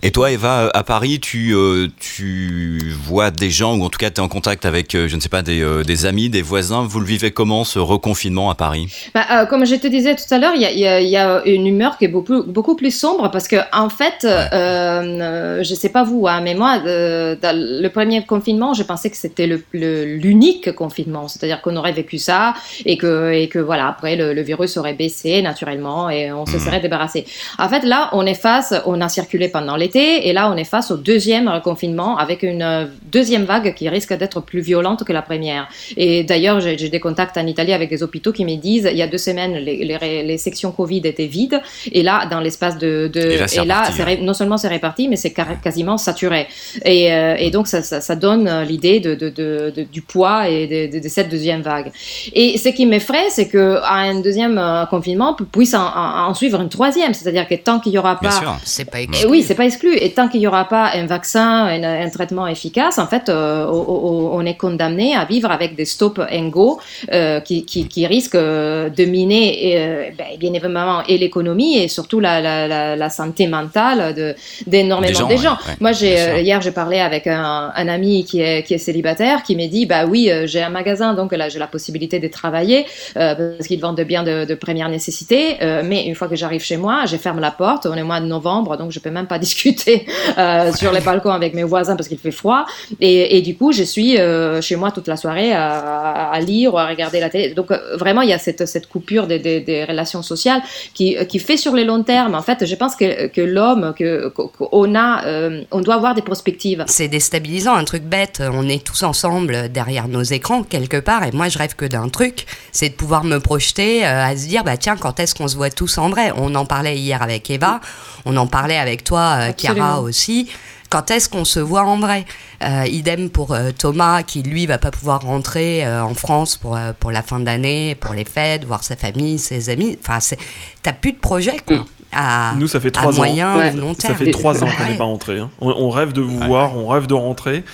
Et 0.03 0.11
toi, 0.11 0.31
Eva, 0.31 0.69
à 0.73 0.83
Paris, 0.83 1.19
tu, 1.19 1.53
euh, 1.55 1.88
tu 1.99 2.79
vois 3.03 3.31
des 3.31 3.49
gens, 3.49 3.75
ou 3.75 3.83
en 3.83 3.89
tout 3.89 3.97
cas, 3.97 4.09
tu 4.09 4.17
es 4.17 4.19
en 4.19 4.27
contact 4.27 4.65
avec, 4.65 4.93
euh, 4.93 5.07
je 5.07 5.15
ne 5.15 5.21
sais 5.21 5.29
pas, 5.29 5.41
des, 5.41 5.61
euh, 5.61 5.83
des 5.83 6.05
amis, 6.05 6.29
des 6.29 6.41
voisins. 6.41 6.83
Vous 6.88 6.99
le 6.99 7.05
vivez 7.05 7.31
comment, 7.31 7.63
ce 7.63 7.79
reconfinement 7.79 8.49
à 8.51 8.55
Paris? 8.55 8.93
Bah, 9.13 9.25
euh, 9.31 9.45
comme 9.45 9.65
je 9.65 9.75
te 9.75 9.88
disais 9.88 10.15
tout 10.15 10.31
à 10.31 10.38
l'heure, 10.38 10.53
il 10.55 10.61
y 10.61 10.85
a, 10.85 11.01
y 11.01 11.15
y 11.15 11.51
une 11.55 11.65
humeur 11.65 11.97
qui 11.97 12.05
est 12.05 12.09
beaucoup, 12.09 12.43
beaucoup 12.43 12.75
plus 12.75 12.91
sombre 12.95 13.31
parce 13.31 13.47
que, 13.47 13.55
en 13.73 13.89
fait, 13.89 14.19
je 14.21 15.75
sais 15.75 15.89
pas 15.89 16.03
vous, 16.03 16.27
hein, 16.27 16.41
mais 16.41 16.53
moi, 16.53 16.79
dans 16.79 17.55
le 17.55 17.88
premier 17.88 18.23
confinement, 18.25 18.73
je 18.73 18.83
pensais 18.83 19.09
que 19.09 19.17
c'était 19.17 19.47
le- 19.47 19.63
le- 19.71 20.05
l'unique 20.17 20.73
confinement, 20.75 21.27
c'est-à-dire 21.27 21.61
qu'on 21.61 21.75
aurait 21.75 21.93
vécu 21.93 22.17
ça 22.17 22.53
et 22.85 22.97
que, 22.97 23.31
et 23.31 23.47
que 23.47 23.59
voilà, 23.59 23.88
après, 23.88 24.15
le, 24.15 24.33
le 24.33 24.41
virus 24.41 24.77
aurait 24.77 24.93
baissé 24.93 25.41
naturellement 25.41 26.09
et 26.09 26.31
on 26.31 26.45
se 26.45 26.59
serait 26.59 26.79
débarrassé. 26.79 27.25
En 27.57 27.69
fait, 27.69 27.83
là, 27.83 28.09
on 28.13 28.25
est 28.25 28.33
face, 28.35 28.73
on 28.85 29.01
a 29.01 29.09
circulé 29.09 29.47
pendant 29.47 29.64
l'été 29.75 30.28
et 30.28 30.34
là, 30.34 30.51
on 30.51 30.56
est 30.58 30.63
face 30.75 30.91
au 30.91 30.97
deuxième 30.97 31.49
confinement 31.63 32.17
avec 32.17 32.43
une 32.43 32.62
euh, 32.62 32.86
deuxième 33.12 33.45
vague 33.45 33.73
qui 33.73 33.89
risque 33.89 34.13
d'être 34.15 34.39
plus 34.41 34.62
violente 34.62 35.04
que 35.04 35.13
la 35.13 35.23
première. 35.23 35.67
Et 35.97 36.23
d'ailleurs, 36.23 36.60
j'ai 36.60 36.89
des 36.89 36.99
contacts 36.99 37.38
en 37.38 37.47
Italie 37.47 37.73
avec 37.73 37.89
des 37.89 38.04
hôpitaux 38.04 38.32
qui 38.32 38.45
me 38.45 38.56
disent 38.58 38.88
il 38.91 38.97
y 38.97 39.01
a 39.01 39.08
deux 39.08 39.17
semaines, 39.17 39.54
les, 39.56 39.78
les- 39.84 40.23
les 40.23 40.38
sections 40.38 40.71
Covid 40.71 41.01
étaient 41.06 41.25
vides. 41.25 41.60
Et 41.91 42.04
là, 42.04 42.28
dans 42.30 42.39
l'espace 42.39 42.78
de. 42.78 43.10
de- 43.12 43.19
Et 43.63 43.65
là, 43.65 43.84
ré- 44.04 44.19
non 44.21 44.34
seulement 44.36 44.58
c'est 44.58 44.67
réparti, 44.67 45.08
mais 45.10 45.15
c'est 45.15 45.34
quasiment 45.63 45.97
saturé. 45.97 46.47
Et, 46.84 47.12
euh, 47.12 47.36
et 47.39 47.49
donc, 47.49 47.67
ça, 47.67 47.82
ça, 47.82 48.01
ça 48.01 48.15
donne 48.15 48.47
euh, 48.47 48.63
l'idée 48.63 48.99
de, 48.99 49.15
de- 49.15 49.30
de- 49.30 49.73
de- 49.75 49.84
du 49.84 50.01
poids 50.01 50.47
et 50.49 50.67
de, 50.67 50.97
de- 50.97 51.04
de 51.04 51.10
cette 51.10 51.30
deuxième 51.30 51.62
vague. 51.62 51.91
Et 52.34 52.58
ce 52.58 52.69
qui 52.69 52.86
m'effraie, 52.86 53.30
c'est 53.30 53.47
qu'à 53.49 53.82
un 53.93 54.19
deuxième 54.21 54.62
confinement 54.89 55.34
pu- 55.34 55.45
puisse 55.45 55.73
en, 55.73 55.84
en- 55.86 56.28
en 56.30 56.34
suivre 56.34 56.62
une 56.62 56.69
troisième. 56.69 57.13
C'est-à-dire 57.13 57.47
que 57.47 57.56
tant 57.56 57.80
qu'il 57.80 57.93
n'y 57.93 57.97
aura 57.97 58.15
Bien 58.21 58.30
pas. 58.30 58.36
sûr. 58.39 58.56
C'est 58.63 58.89
pas 58.89 58.99
Eh 59.01 59.25
oui, 59.28 59.41
c'est 59.43 59.54
pas 59.55 59.65
exclu. 59.65 59.95
Et 59.97 60.11
tant 60.11 60.27
qu'il 60.27 60.39
n'y 60.41 60.47
aura 60.47 60.65
pas 60.67 60.91
un 60.93 61.05
vaccin, 61.05 61.65
un, 61.65 61.83
un 62.05 62.09
traitement 62.09 62.47
efficace, 62.47 62.97
en 62.99 63.07
fait, 63.07 63.29
euh, 63.29 63.65
on 63.67 64.45
est 64.45 64.55
condamné 64.55 65.15
à 65.15 65.25
vivre 65.25 65.51
avec 65.51 65.75
des 65.75 65.85
stop 65.85 66.19
and 66.31 66.47
go 66.49 66.79
euh, 67.11 67.39
qui, 67.39 67.65
qui, 67.65 67.87
qui 67.87 68.05
risquent 68.07 68.35
euh, 68.35 68.89
de 68.89 69.05
miner, 69.05 69.73
euh, 69.77 70.09
ben, 70.17 70.25
bien 70.39 70.53
évidemment, 70.53 71.03
et 71.07 71.17
l'économie 71.17 71.77
et 71.77 71.87
surtout 71.87 72.19
la, 72.19 72.41
la, 72.41 72.67
la, 72.67 72.95
la 72.95 73.09
santé 73.09 73.47
mentale 73.47 74.13
de- 74.13 74.35
d'énormément 74.67 75.27
Des 75.27 75.35
des 75.35 75.37
gens, 75.37 75.43
gens. 75.43 75.57
ouais, 75.65 75.69
ouais, 75.71 75.77
Moi, 75.79 75.91
j'ai 75.93 76.41
hier, 76.41 76.61
j'ai 76.61 76.71
parlé 76.71 76.99
avec 76.99 77.27
un, 77.27 77.71
un 77.75 77.87
ami 77.87 78.25
qui 78.25 78.41
est, 78.41 78.63
qui 78.63 78.73
est 78.73 78.77
célibataire 78.77 79.43
qui 79.43 79.55
m'a 79.55 79.67
dit, 79.67 79.85
bah 79.85 80.05
oui, 80.05 80.29
j'ai 80.45 80.61
un 80.61 80.69
magasin, 80.69 81.13
donc 81.13 81.31
là, 81.33 81.49
j'ai 81.49 81.59
la 81.59 81.67
possibilité 81.67 82.19
de 82.19 82.27
travailler 82.27 82.85
euh, 83.17 83.55
parce 83.57 83.67
qu'ils 83.67 83.79
vendent 83.79 83.97
de 83.97 84.03
biens 84.03 84.23
de, 84.23 84.45
de 84.45 84.55
première 84.55 84.89
nécessité. 84.89 85.57
mais 85.83 86.05
une 86.05 86.15
fois 86.15 86.27
que 86.27 86.35
j'arrive 86.35 86.61
chez 86.63 86.77
moi, 86.77 87.05
je 87.05 87.17
ferme 87.17 87.39
la 87.39 87.51
porte. 87.51 87.85
On 87.85 87.95
est 87.95 88.01
au 88.01 88.05
mois 88.05 88.19
de 88.19 88.25
novembre, 88.25 88.77
donc 88.77 88.91
je 88.91 88.99
peux 88.99 89.09
même 89.11 89.27
pas 89.27 89.39
discuter 89.45 89.97
euh, 90.38 90.73
sur 90.81 90.91
les 90.95 91.03
balcons 91.10 91.36
avec 91.41 91.51
mes 91.60 91.67
voisins 91.73 91.95
parce 91.97 92.10
qu'il 92.10 92.21
fait 92.27 92.38
froid. 92.43 92.62
Et, 93.10 93.38
et 93.38 93.41
du 93.49 93.53
coup, 93.60 93.71
je 93.79 93.86
suis 93.93 94.12
euh, 94.17 94.62
chez 94.67 94.77
moi 94.81 94.89
toute 94.95 95.08
la 95.13 95.17
soirée 95.23 95.51
à, 95.53 96.29
à 96.38 96.39
lire 96.49 96.73
ou 96.73 96.77
à 96.84 96.86
regarder 96.93 97.19
la 97.25 97.29
télé. 97.34 97.53
Donc 97.60 97.69
euh, 97.71 97.79
vraiment, 98.03 98.23
il 98.25 98.29
y 98.29 98.38
a 98.39 98.41
cette, 98.47 98.63
cette 98.73 98.88
coupure 98.93 99.25
des, 99.31 99.39
des, 99.47 99.60
des 99.69 99.81
relations 99.91 100.23
sociales 100.34 100.62
qui, 100.93 101.08
qui 101.29 101.39
fait 101.47 101.60
sur 101.65 101.73
le 101.79 101.84
long 101.91 102.03
terme. 102.13 102.34
En 102.41 102.45
fait, 102.47 102.60
je 102.71 102.75
pense 102.81 102.95
que, 102.95 103.27
que 103.27 103.43
l'homme, 103.55 103.93
que 103.99 104.29
qu'on 104.36 104.95
a, 104.95 105.10
euh, 105.25 105.63
on 105.71 105.81
doit 105.86 105.95
avoir 106.01 106.13
des 106.19 106.25
perspectives. 106.31 106.84
C'est 106.88 107.12
déstabilisant, 107.17 107.75
un 107.75 107.88
truc 107.91 108.03
bête. 108.03 108.41
On 108.60 108.67
est 108.67 108.84
tous 108.89 109.03
ensemble 109.03 109.69
derrière 109.69 110.08
nos 110.08 110.25
écrans 110.38 110.63
quelque 110.63 110.99
part, 111.10 111.23
et 111.27 111.31
moi 111.31 111.47
je 111.49 111.58
rêve 111.58 111.75
que 111.75 111.88
d'un 111.95 112.10
truc, 112.10 112.45
c'est 112.71 112.89
de 112.89 112.95
pouvoir 112.95 113.23
me 113.23 113.39
projeter 113.39 114.05
à 114.05 114.36
se 114.36 114.47
dire 114.47 114.63
bah 114.63 114.77
tiens 114.77 114.97
quand 114.97 115.19
est-ce 115.19 115.34
qu'on 115.36 115.47
se 115.47 115.55
voit 115.55 115.69
tous 115.69 115.97
en 115.97 116.10
vrai? 116.10 116.31
On 116.36 116.55
en 116.55 116.65
parlait 116.65 116.97
hier 116.97 117.21
avec 117.21 117.49
Eva, 117.49 117.79
on 118.25 118.36
en 118.38 118.47
parlait 118.47 118.77
avec 118.77 119.03
toi, 119.03 119.35
euh, 119.36 119.52
Chiara 119.58 120.02
aussi. 120.02 120.50
Quand 120.89 121.10
est-ce 121.12 121.28
qu'on 121.30 121.45
se 121.45 121.60
voit 121.60 121.84
en 121.84 122.00
vrai? 122.00 122.26
Euh, 122.63 122.86
Idem 122.88 123.30
pour 123.30 123.54
euh, 123.54 123.71
Thomas 123.78 124.24
qui 124.24 124.43
lui 124.43 124.65
va 124.65 124.78
pas 124.78 124.91
pouvoir 124.91 125.21
rentrer 125.21 125.86
euh, 125.86 126.04
en 126.04 126.13
France 126.13 126.56
pour 126.58 126.76
euh, 126.78 126.93
pour 127.00 127.12
la 127.12 127.21
fin 127.21 127.39
d'année, 127.39 127.95
pour 127.95 128.13
les 128.13 128.24
fêtes, 128.24 128.65
voir 128.65 128.84
sa 128.84 128.95
famille, 128.95 129.39
ses 129.39 129.69
amis. 129.69 129.98
Enfin 130.02 130.19
c'est 130.19 130.38
t'as 130.84 130.93
plus 130.93 131.12
de 131.13 131.17
projet 131.19 131.58
quoi. 131.65 131.86
À, 132.17 132.54
Nous, 132.58 132.67
ça 132.67 132.80
fait 132.80 132.91
trois 132.91 133.12
ans. 133.12 133.17
moyen 133.17 133.58
Ouais. 133.58 133.74
ou 133.74 133.78
long 133.78 133.93
Ça 133.93 134.08
terme. 134.10 134.15
fait 134.19 134.32
trois 134.32 134.63
ans 134.63 134.67
qu'on 134.78 134.86
n'est 134.86 134.95
pas 134.98 135.04
rentré. 135.04 135.38
hein. 135.39 135.50
On, 135.60 135.69
on 135.71 135.89
rêve 135.89 136.13
de 136.13 136.21
vous 136.21 136.39
voir, 136.39 136.78
on 136.78 136.88
rêve 136.88 137.08
de 137.08 137.13
rentrer, 137.13 137.65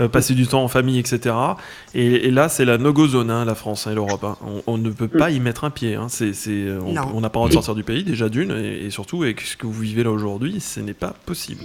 euh, 0.00 0.08
passer 0.08 0.34
du 0.34 0.46
temps 0.46 0.62
en 0.62 0.68
famille, 0.68 0.98
etc. 0.98 1.34
Et, 1.94 2.26
et 2.26 2.30
là, 2.30 2.48
c'est 2.48 2.64
la 2.64 2.78
no-go 2.78 3.06
zone, 3.08 3.30
hein, 3.30 3.44
la 3.44 3.54
France 3.54 3.86
hein, 3.86 3.92
et 3.92 3.94
l'Europe. 3.94 4.24
hein. 4.24 4.36
On, 4.46 4.62
on 4.74 4.78
ne 4.78 4.90
peut 4.90 5.08
pas 5.08 5.30
y 5.30 5.40
mettre 5.40 5.64
un 5.64 5.70
pied. 5.70 5.94
hein. 5.94 6.06
C'est, 6.08 6.32
euh, 6.48 6.80
on 6.84 7.20
n'a 7.20 7.28
pas 7.30 7.38
droit 7.38 7.48
de 7.48 7.54
sortir 7.54 7.74
du 7.74 7.84
pays, 7.84 8.04
déjà 8.04 8.28
d'une, 8.28 8.50
et, 8.52 8.86
et 8.86 8.90
surtout, 8.90 9.22
avec 9.22 9.40
ce 9.40 9.56
que 9.56 9.66
vous 9.66 9.80
vivez 9.80 10.02
là 10.04 10.10
aujourd'hui, 10.10 10.60
ce 10.60 10.80
n'est 10.80 10.94
pas 10.94 11.14
possible. 11.26 11.60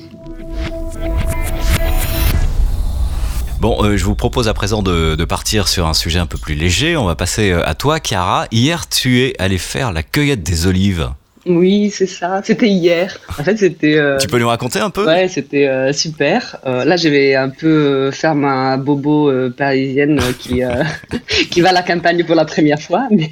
Bon, 3.59 3.83
euh, 3.83 3.95
je 3.95 4.05
vous 4.05 4.15
propose 4.15 4.47
à 4.47 4.55
présent 4.55 4.81
de, 4.81 5.13
de 5.13 5.25
partir 5.25 5.67
sur 5.67 5.85
un 5.85 5.93
sujet 5.93 6.17
un 6.17 6.25
peu 6.25 6.39
plus 6.39 6.55
léger. 6.55 6.97
On 6.97 7.05
va 7.05 7.15
passer 7.15 7.51
à 7.51 7.75
toi, 7.75 7.99
Chiara. 7.99 8.47
Hier, 8.51 8.89
tu 8.89 9.21
es 9.21 9.35
allée 9.39 9.59
faire 9.59 9.93
la 9.93 10.01
cueillette 10.01 10.41
des 10.41 10.65
olives. 10.65 11.11
Oui, 11.45 11.89
c'est 11.89 12.05
ça. 12.05 12.41
C'était 12.43 12.67
hier. 12.67 13.17
En 13.39 13.43
fait, 13.43 13.57
c'était. 13.57 13.97
euh, 13.97 14.17
Tu 14.17 14.27
peux 14.27 14.37
nous 14.37 14.47
raconter 14.47 14.79
un 14.79 14.91
peu? 14.91 15.05
Ouais, 15.05 15.27
c'était 15.27 15.67
euh, 15.67 15.91
super. 15.91 16.57
Euh, 16.67 16.85
là, 16.85 16.97
je 16.97 17.09
vais 17.09 17.33
un 17.35 17.49
peu 17.49 17.67
euh, 17.67 18.11
faire 18.11 18.35
ma 18.35 18.77
bobo 18.77 19.29
euh, 19.29 19.49
parisienne 19.49 20.19
euh, 20.19 20.33
qui 20.37 20.63
euh, 20.63 20.83
qui 21.49 21.61
va 21.61 21.69
à 21.69 21.73
la 21.73 21.81
campagne 21.81 22.23
pour 22.23 22.35
la 22.35 22.45
première 22.45 22.79
fois. 22.81 23.07
Mais 23.09 23.31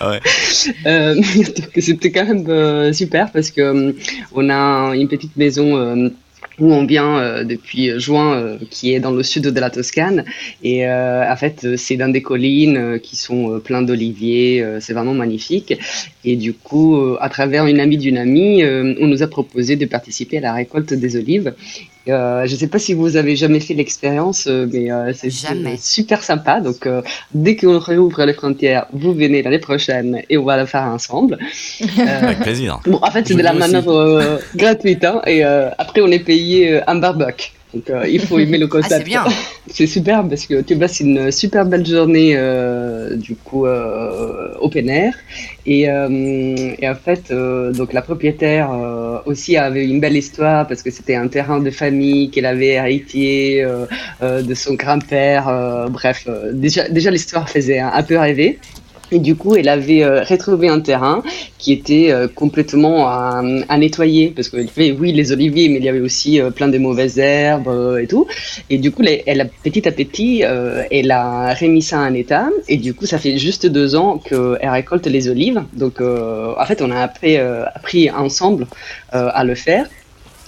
Ouais. 0.00 0.20
euh, 0.86 1.14
c'était 1.78 2.10
quand 2.12 2.26
même 2.26 2.44
euh, 2.48 2.92
super 2.92 3.32
parce 3.32 3.50
que 3.50 3.60
euh, 3.62 3.92
on 4.34 4.50
a 4.50 4.94
une 4.94 5.08
petite 5.08 5.36
maison. 5.36 6.10
Euh, 6.60 6.64
où 6.64 6.72
on 6.72 6.84
vient 6.84 7.18
euh, 7.18 7.44
depuis 7.44 7.98
juin, 7.98 8.34
euh, 8.34 8.58
qui 8.70 8.92
est 8.94 9.00
dans 9.00 9.10
le 9.10 9.22
sud 9.22 9.44
de 9.44 9.60
la 9.60 9.70
Toscane. 9.70 10.24
Et 10.62 10.86
euh, 10.86 11.30
en 11.30 11.36
fait, 11.36 11.76
c'est 11.76 11.96
dans 11.96 12.08
des 12.08 12.22
collines 12.22 12.98
qui 13.02 13.16
sont 13.16 13.60
pleines 13.60 13.86
d'oliviers. 13.86 14.64
c'est 14.80 14.92
vraiment 14.92 15.14
magnifique. 15.14 15.78
Et 16.24 16.36
du 16.36 16.52
coup, 16.52 17.16
à 17.20 17.28
travers 17.28 17.66
une 17.66 17.80
amie 17.80 17.98
d'une 17.98 18.18
amie, 18.18 18.62
on 18.64 19.06
nous 19.06 19.22
a 19.22 19.26
proposé 19.26 19.76
de 19.76 19.86
participer 19.86 20.38
à 20.38 20.40
la 20.40 20.52
récolte 20.52 20.92
des 20.94 21.16
olives. 21.16 21.54
Je 22.08 22.52
ne 22.52 22.58
sais 22.58 22.66
pas 22.68 22.78
si 22.78 22.94
vous 22.94 23.16
avez 23.16 23.36
jamais 23.36 23.60
fait 23.60 23.74
l'expérience, 23.74 24.46
mais 24.46 24.88
c'est 25.14 25.30
super 25.78 26.22
sympa. 26.22 26.60
Donc, 26.60 26.88
dès 27.34 27.56
qu'on 27.56 27.78
réouvre 27.78 28.24
les 28.24 28.34
frontières, 28.34 28.86
vous 28.92 29.12
venez 29.12 29.42
l'année 29.42 29.58
prochaine 29.58 30.22
et 30.28 30.38
on 30.38 30.44
va 30.44 30.56
la 30.56 30.66
faire 30.66 30.82
ensemble. 30.82 31.38
Avec 31.98 32.40
plaisir. 32.40 32.80
Bon, 32.86 32.98
en 33.02 33.10
fait, 33.10 33.26
c'est 33.26 33.34
de 33.34 33.42
la 33.42 33.52
manœuvre 33.52 34.40
gratuite. 34.56 35.04
Hein, 35.04 35.20
et 35.26 35.42
après, 35.78 36.00
on 36.00 36.08
est 36.08 36.18
payé 36.18 36.72
euh, 36.72 36.80
un 36.86 36.96
barbecue. 36.96 37.52
Donc 37.74 37.90
euh, 37.90 38.08
il 38.08 38.20
faut 38.20 38.38
aimer 38.38 38.58
le 38.58 38.66
concept. 38.66 38.88
Ah, 38.90 38.98
c'est 38.98 39.04
bien. 39.04 39.24
c'est 39.66 39.86
super 39.86 40.26
parce 40.26 40.46
que 40.46 40.62
tu 40.62 40.76
passes 40.76 41.00
une 41.00 41.30
super 41.30 41.66
belle 41.66 41.84
journée 41.84 42.32
euh, 42.34 43.16
du 43.16 43.34
coup 43.36 43.66
au 43.66 44.68
plein 44.70 44.86
air 44.88 45.14
et, 45.66 45.82
et 45.82 46.88
en 46.88 46.94
fait 46.94 47.30
donc 47.30 47.92
la 47.92 48.00
propriétaire 48.02 48.70
aussi 49.26 49.56
avait 49.56 49.86
une 49.86 50.00
belle 50.00 50.16
histoire 50.16 50.66
parce 50.66 50.82
que 50.82 50.90
c'était 50.90 51.16
un 51.16 51.28
terrain 51.28 51.60
de 51.60 51.70
famille 51.70 52.30
qu'elle 52.30 52.46
avait 52.46 52.74
hérité 52.80 53.66
de 54.22 54.54
son 54.54 54.74
grand-père. 54.74 55.44
bref, 55.90 56.26
déjà 56.52 56.88
déjà 56.88 57.10
l'histoire 57.10 57.48
faisait 57.48 57.80
un 57.80 58.02
peu 58.02 58.16
rêver. 58.18 58.58
Et 59.10 59.18
du 59.18 59.36
coup, 59.36 59.56
elle 59.56 59.68
avait 59.68 60.02
euh, 60.02 60.22
retrouvé 60.22 60.68
un 60.68 60.80
terrain 60.80 61.22
qui 61.58 61.72
était 61.72 62.10
euh, 62.10 62.28
complètement 62.28 63.08
à, 63.08 63.42
à, 63.68 63.78
nettoyer, 63.78 64.32
parce 64.34 64.48
qu'elle 64.48 64.68
fait, 64.68 64.92
oui, 64.92 65.12
les 65.12 65.32
oliviers, 65.32 65.68
mais 65.68 65.76
il 65.76 65.84
y 65.84 65.88
avait 65.88 66.00
aussi 66.00 66.40
euh, 66.40 66.50
plein 66.50 66.68
de 66.68 66.78
mauvaises 66.78 67.18
herbes 67.18 67.98
et 68.00 68.06
tout. 68.06 68.26
Et 68.70 68.78
du 68.78 68.90
coup, 68.90 69.02
elle, 69.26 69.40
a 69.40 69.46
petit 69.46 69.88
à 69.88 69.92
petit, 69.92 70.42
elle 70.42 71.10
a 71.10 71.54
remis 71.54 71.82
ça 71.82 72.00
en 72.00 72.14
état. 72.14 72.48
Et 72.68 72.76
du 72.76 72.94
coup, 72.94 73.06
ça 73.06 73.18
fait 73.18 73.38
juste 73.38 73.66
deux 73.66 73.96
ans 73.96 74.18
qu'elle 74.18 74.58
récolte 74.62 75.06
les 75.06 75.28
olives. 75.28 75.62
Donc, 75.72 76.00
en 76.00 76.64
fait, 76.66 76.82
on 76.82 76.90
a 76.90 77.00
appris, 77.00 77.36
appris 77.36 78.10
ensemble 78.10 78.66
à 79.10 79.44
le 79.44 79.54
faire. 79.54 79.86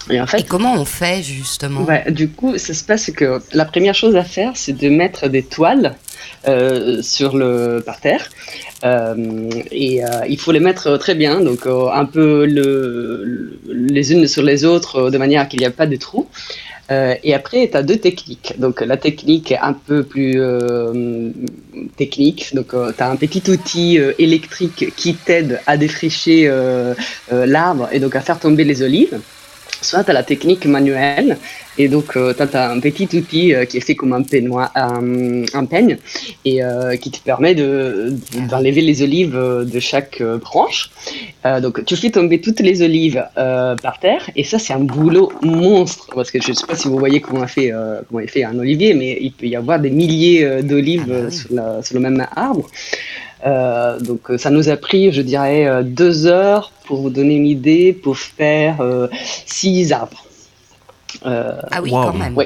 Et, 0.09 0.19
en 0.19 0.27
fait, 0.27 0.47
comment 0.47 0.73
on 0.73 0.85
fait 0.85 1.21
justement 1.23 1.81
ouais, 1.83 2.11
Du 2.11 2.29
coup, 2.29 2.57
ça 2.57 2.73
se 2.73 2.83
passe 2.83 3.11
que 3.11 3.41
la 3.53 3.65
première 3.65 3.95
chose 3.95 4.15
à 4.15 4.23
faire, 4.23 4.53
c'est 4.55 4.73
de 4.73 4.89
mettre 4.89 5.27
des 5.27 5.43
toiles 5.43 5.95
euh, 6.47 7.01
sur 7.03 7.37
le 7.37 7.83
parterre. 7.85 8.29
Euh, 8.83 9.49
et 9.71 10.03
euh, 10.03 10.07
il 10.27 10.39
faut 10.39 10.51
les 10.51 10.59
mettre 10.59 10.97
très 10.97 11.13
bien, 11.13 11.39
donc 11.41 11.67
un 11.67 12.05
peu 12.05 12.45
le, 12.45 13.59
les 13.69 14.11
unes 14.11 14.27
sur 14.27 14.41
les 14.41 14.65
autres, 14.65 15.11
de 15.11 15.17
manière 15.19 15.47
qu'il 15.47 15.59
n'y 15.59 15.67
a 15.67 15.71
pas 15.71 15.85
de 15.85 15.95
trous. 15.97 16.27
et 16.89 17.33
après, 17.33 17.69
tu 17.69 17.77
as 17.77 17.83
deux 17.83 17.97
techniques. 17.97 18.55
Donc, 18.57 18.81
la 18.81 18.97
technique 18.97 19.51
est 19.51 19.59
un 19.59 19.73
peu 19.73 20.03
plus 20.03 20.41
technique. 21.95 22.53
Donc, 22.55 22.69
tu 22.71 23.03
as 23.03 23.09
un 23.09 23.15
petit 23.15 23.43
outil 23.49 23.99
électrique 24.17 24.93
qui 24.95 25.13
t'aide 25.13 25.61
à 25.67 25.77
défricher 25.77 26.51
l'arbre 27.31 27.87
et 27.91 27.99
donc 27.99 28.15
à 28.15 28.21
faire 28.21 28.39
tomber 28.39 28.65
les 28.65 28.81
olives 28.81 29.19
soit 29.81 30.03
tu 30.03 30.11
as 30.11 30.13
la 30.13 30.23
technique 30.23 30.65
manuelle, 30.65 31.37
et 31.77 31.87
donc 31.87 32.15
euh, 32.15 32.33
tu 32.33 32.57
as 32.57 32.71
un 32.71 32.79
petit 32.79 33.09
outil 33.15 33.53
euh, 33.53 33.65
qui 33.65 33.77
est 33.77 33.81
fait 33.81 33.95
comme 33.95 34.13
un, 34.13 34.21
peignoir, 34.21 34.71
un, 34.75 35.65
peigne, 35.65 35.97
et 36.45 36.63
euh, 36.63 36.95
qui 36.97 37.11
te 37.11 37.19
permet 37.19 37.55
d'enlever 37.55 38.81
de, 38.81 38.87
les 38.87 39.01
olives 39.01 39.37
de 39.37 39.79
chaque 39.79 40.21
branche. 40.21 40.91
donc 41.61 41.83
tu 41.85 41.95
fais 41.95 42.11
tomber 42.11 42.39
toutes 42.41 42.59
les 42.59 42.81
olives 42.81 43.23
par 43.35 43.99
terre, 43.99 44.29
et 44.35 44.43
ça 44.43 44.59
c'est 44.59 44.73
un 44.73 44.79
boulot 44.79 45.31
monstre, 45.41 46.07
parce 46.13 46.31
que 46.31 46.41
je 46.41 46.49
ne 46.49 46.55
sais 46.55 46.67
pas 46.67 46.75
si 46.75 46.87
vous 46.87 46.97
voyez 46.97 47.19
comment 47.21 47.41
on 47.41 47.47
fait, 47.47 47.71
comment 48.07 48.25
fait 48.27 48.43
un 48.43 48.57
olivier, 48.57 48.93
mais 48.93 49.17
il 49.21 49.31
peut 49.31 49.47
y 49.47 49.55
avoir 49.55 49.79
des 49.79 49.89
milliers 49.89 50.61
d'olives 50.63 51.29
sur, 51.29 51.49
sur, 51.83 51.95
le 51.95 51.99
même 51.99 52.25
arbre. 52.35 52.67
Euh, 53.45 53.99
donc 53.99 54.21
ça 54.37 54.49
nous 54.49 54.69
a 54.69 54.77
pris, 54.77 55.11
je 55.11 55.21
dirais, 55.21 55.65
euh, 55.65 55.83
deux 55.83 56.27
heures 56.27 56.71
pour 56.85 57.01
vous 57.01 57.09
donner 57.09 57.35
une 57.35 57.47
idée, 57.47 57.93
pour 57.93 58.17
faire 58.17 58.81
euh, 58.81 59.07
six 59.45 59.91
arbres. 59.91 60.23
ah 61.23 61.81
oui, 61.81 61.91
quand 61.91 62.13
même. 62.13 62.37
Oui. 62.37 62.45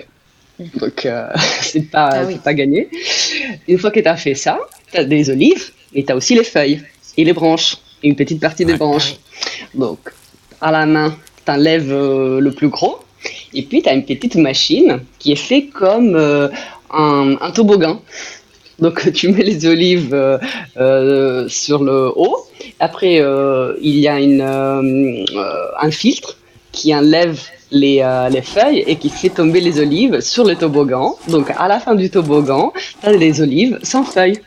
Donc 0.80 1.08
c'est 1.62 1.92
pas, 1.92 2.10
ah 2.14 2.26
pas 2.44 2.54
gagné. 2.54 2.90
Une 3.68 3.78
fois 3.78 3.92
que 3.92 4.00
tu 4.00 4.08
as 4.08 4.16
fait 4.16 4.36
ça, 4.36 4.58
tu 4.92 4.98
as 4.98 5.04
des 5.04 5.30
olives 5.30 5.72
et 5.94 6.06
tu 6.06 6.12
as 6.12 6.16
aussi 6.16 6.36
les 6.36 6.46
feuilles 6.46 6.82
et 7.18 7.24
les 7.24 7.34
branches, 7.34 7.78
et 8.02 8.08
une 8.08 8.16
petite 8.16 8.40
partie 8.40 8.66
des 8.66 8.76
branches. 8.76 9.16
Donc 9.74 10.14
à 10.62 10.72
la 10.72 10.86
main, 10.86 11.16
tu 11.46 11.52
enlèves 11.52 11.92
le 11.92 12.52
plus 12.52 12.70
gros. 12.70 13.00
Et 13.54 13.64
puis, 13.64 13.82
tu 13.82 13.90
as 13.90 13.94
une 13.94 14.06
petite 14.06 14.36
machine 14.36 15.00
qui 15.18 15.32
est 15.32 15.36
faite 15.36 15.72
comme 15.72 16.16
un, 16.92 17.36
un, 17.42 17.52
toboggan. 17.52 18.02
Donc 18.80 19.12
tu 19.14 19.30
mets 19.30 19.44
les 19.44 19.66
olives 19.66 20.14
euh, 20.14 20.38
euh, 20.78 21.48
sur 21.48 21.84
le 21.84 22.12
haut. 22.16 22.38
Après, 22.80 23.20
euh, 23.22 23.74
il 23.82 24.00
y 24.00 24.08
a 24.08 24.16
un 24.16 25.92
filtre 25.92 26.38
qui 26.72 26.94
enlève 26.94 27.40
les, 27.72 28.06
les, 28.32 28.42
feuilles 28.42 28.84
et 28.86 28.96
qui 28.98 29.10
fait 29.10 29.30
tomber 29.30 29.62
les 29.62 29.80
olives 29.80 30.20
sur 30.20 30.44
le 30.44 30.56
toboggan. 30.56 31.16
Donc 31.30 31.52
à 31.58 31.68
la 31.68 31.80
fin 31.80 31.96
du 31.96 32.10
toboggan, 32.10 32.74
tu 33.02 33.08
as 33.08 33.14
les 33.14 33.42
olives 33.42 33.80
sans 33.82 34.04
feuilles. 34.04 34.40